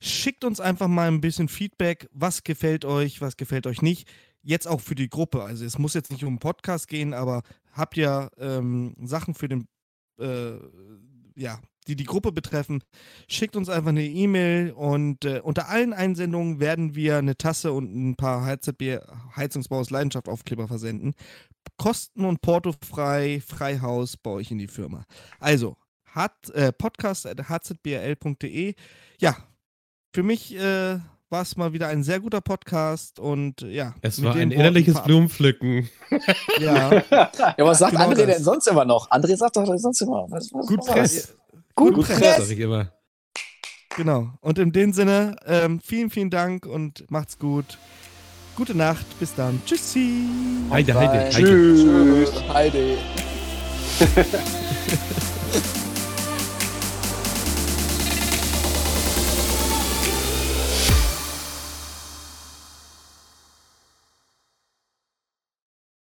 Schickt 0.00 0.44
uns 0.44 0.60
einfach 0.60 0.88
mal 0.88 1.08
ein 1.08 1.20
bisschen 1.20 1.48
Feedback. 1.48 2.08
Was 2.12 2.44
gefällt 2.44 2.84
euch, 2.84 3.20
was 3.20 3.36
gefällt 3.36 3.66
euch 3.66 3.82
nicht? 3.82 4.08
Jetzt 4.42 4.68
auch 4.68 4.80
für 4.80 4.94
die 4.94 5.10
Gruppe. 5.10 5.42
Also 5.42 5.64
es 5.64 5.76
muss 5.76 5.94
jetzt 5.94 6.12
nicht 6.12 6.22
um 6.22 6.28
einen 6.28 6.38
Podcast 6.38 6.86
gehen, 6.86 7.14
aber 7.14 7.42
habt 7.72 7.96
ihr 7.96 8.30
ähm, 8.38 8.94
Sachen 9.02 9.34
für 9.34 9.48
den 9.48 9.66
äh, 10.20 10.58
ja, 11.36 11.60
die 11.88 11.96
die 11.96 12.04
Gruppe 12.04 12.32
betreffen, 12.32 12.82
schickt 13.28 13.56
uns 13.56 13.68
einfach 13.68 13.90
eine 13.90 14.04
E-Mail 14.04 14.72
und 14.72 15.24
äh, 15.24 15.40
unter 15.42 15.68
allen 15.68 15.92
Einsendungen 15.92 16.60
werden 16.60 16.94
wir 16.94 17.18
eine 17.18 17.36
Tasse 17.36 17.72
und 17.72 17.92
ein 17.94 18.14
paar 18.16 18.44
HZB 18.44 19.00
Heizungsbau 19.36 19.80
aus 19.80 19.90
Leidenschaft 19.90 20.28
Aufkleber 20.28 20.68
versenden. 20.68 21.14
Kosten- 21.76 22.24
und 22.24 22.40
portofrei, 22.42 23.42
Freihaus 23.44 24.16
bei 24.16 24.30
euch 24.30 24.50
in 24.50 24.58
die 24.58 24.68
Firma. 24.68 25.04
Also, 25.38 25.76
hat, 26.04 26.50
äh, 26.50 26.72
podcast.hzbl.de. 26.72 28.74
Ja, 29.18 29.36
für 30.12 30.22
mich 30.22 30.54
äh, 30.56 30.98
war 31.30 31.42
es 31.42 31.56
mal 31.56 31.72
wieder 31.72 31.86
ein 31.88 32.02
sehr 32.02 32.20
guter 32.20 32.40
Podcast 32.40 33.20
und 33.20 33.62
ja. 33.62 33.94
Es 34.02 34.22
war 34.22 34.34
ein 34.34 34.50
innerliches 34.50 35.00
Blumenpflücken. 35.02 35.88
Ja. 36.60 37.02
ja, 37.10 37.30
was 37.58 37.78
sagt 37.78 37.92
genau 37.92 38.10
André 38.10 38.26
das. 38.26 38.36
denn 38.36 38.44
sonst 38.44 38.66
immer 38.66 38.84
noch? 38.84 39.10
André 39.10 39.36
sagt 39.36 39.56
doch 39.56 39.64
sonst 39.76 40.00
immer. 40.02 40.26
Was, 40.28 40.52
was, 40.52 40.66
Gut 40.66 40.84
Press. 40.84 41.34
Gut, 41.74 41.94
Gut 41.94 42.06
Press. 42.06 42.18
Press. 42.18 42.36
Sag 42.36 42.50
ich 42.50 42.58
immer. 42.58 42.92
Genau. 43.96 44.30
Und 44.40 44.58
in 44.58 44.72
dem 44.72 44.92
Sinne, 44.92 45.36
ähm, 45.46 45.80
vielen, 45.80 46.10
vielen 46.10 46.30
Dank 46.30 46.66
und 46.66 47.10
macht's 47.10 47.38
gut. 47.38 47.78
Gute 48.56 48.74
Nacht. 48.74 49.06
Bis 49.18 49.34
dann. 49.34 49.62
Tschüssi. 49.64 50.26
Heide, 50.70 50.94
heide, 50.94 51.12
heide. 51.12 51.30
Tschüss. 51.30 52.32
Heide. 52.52 52.98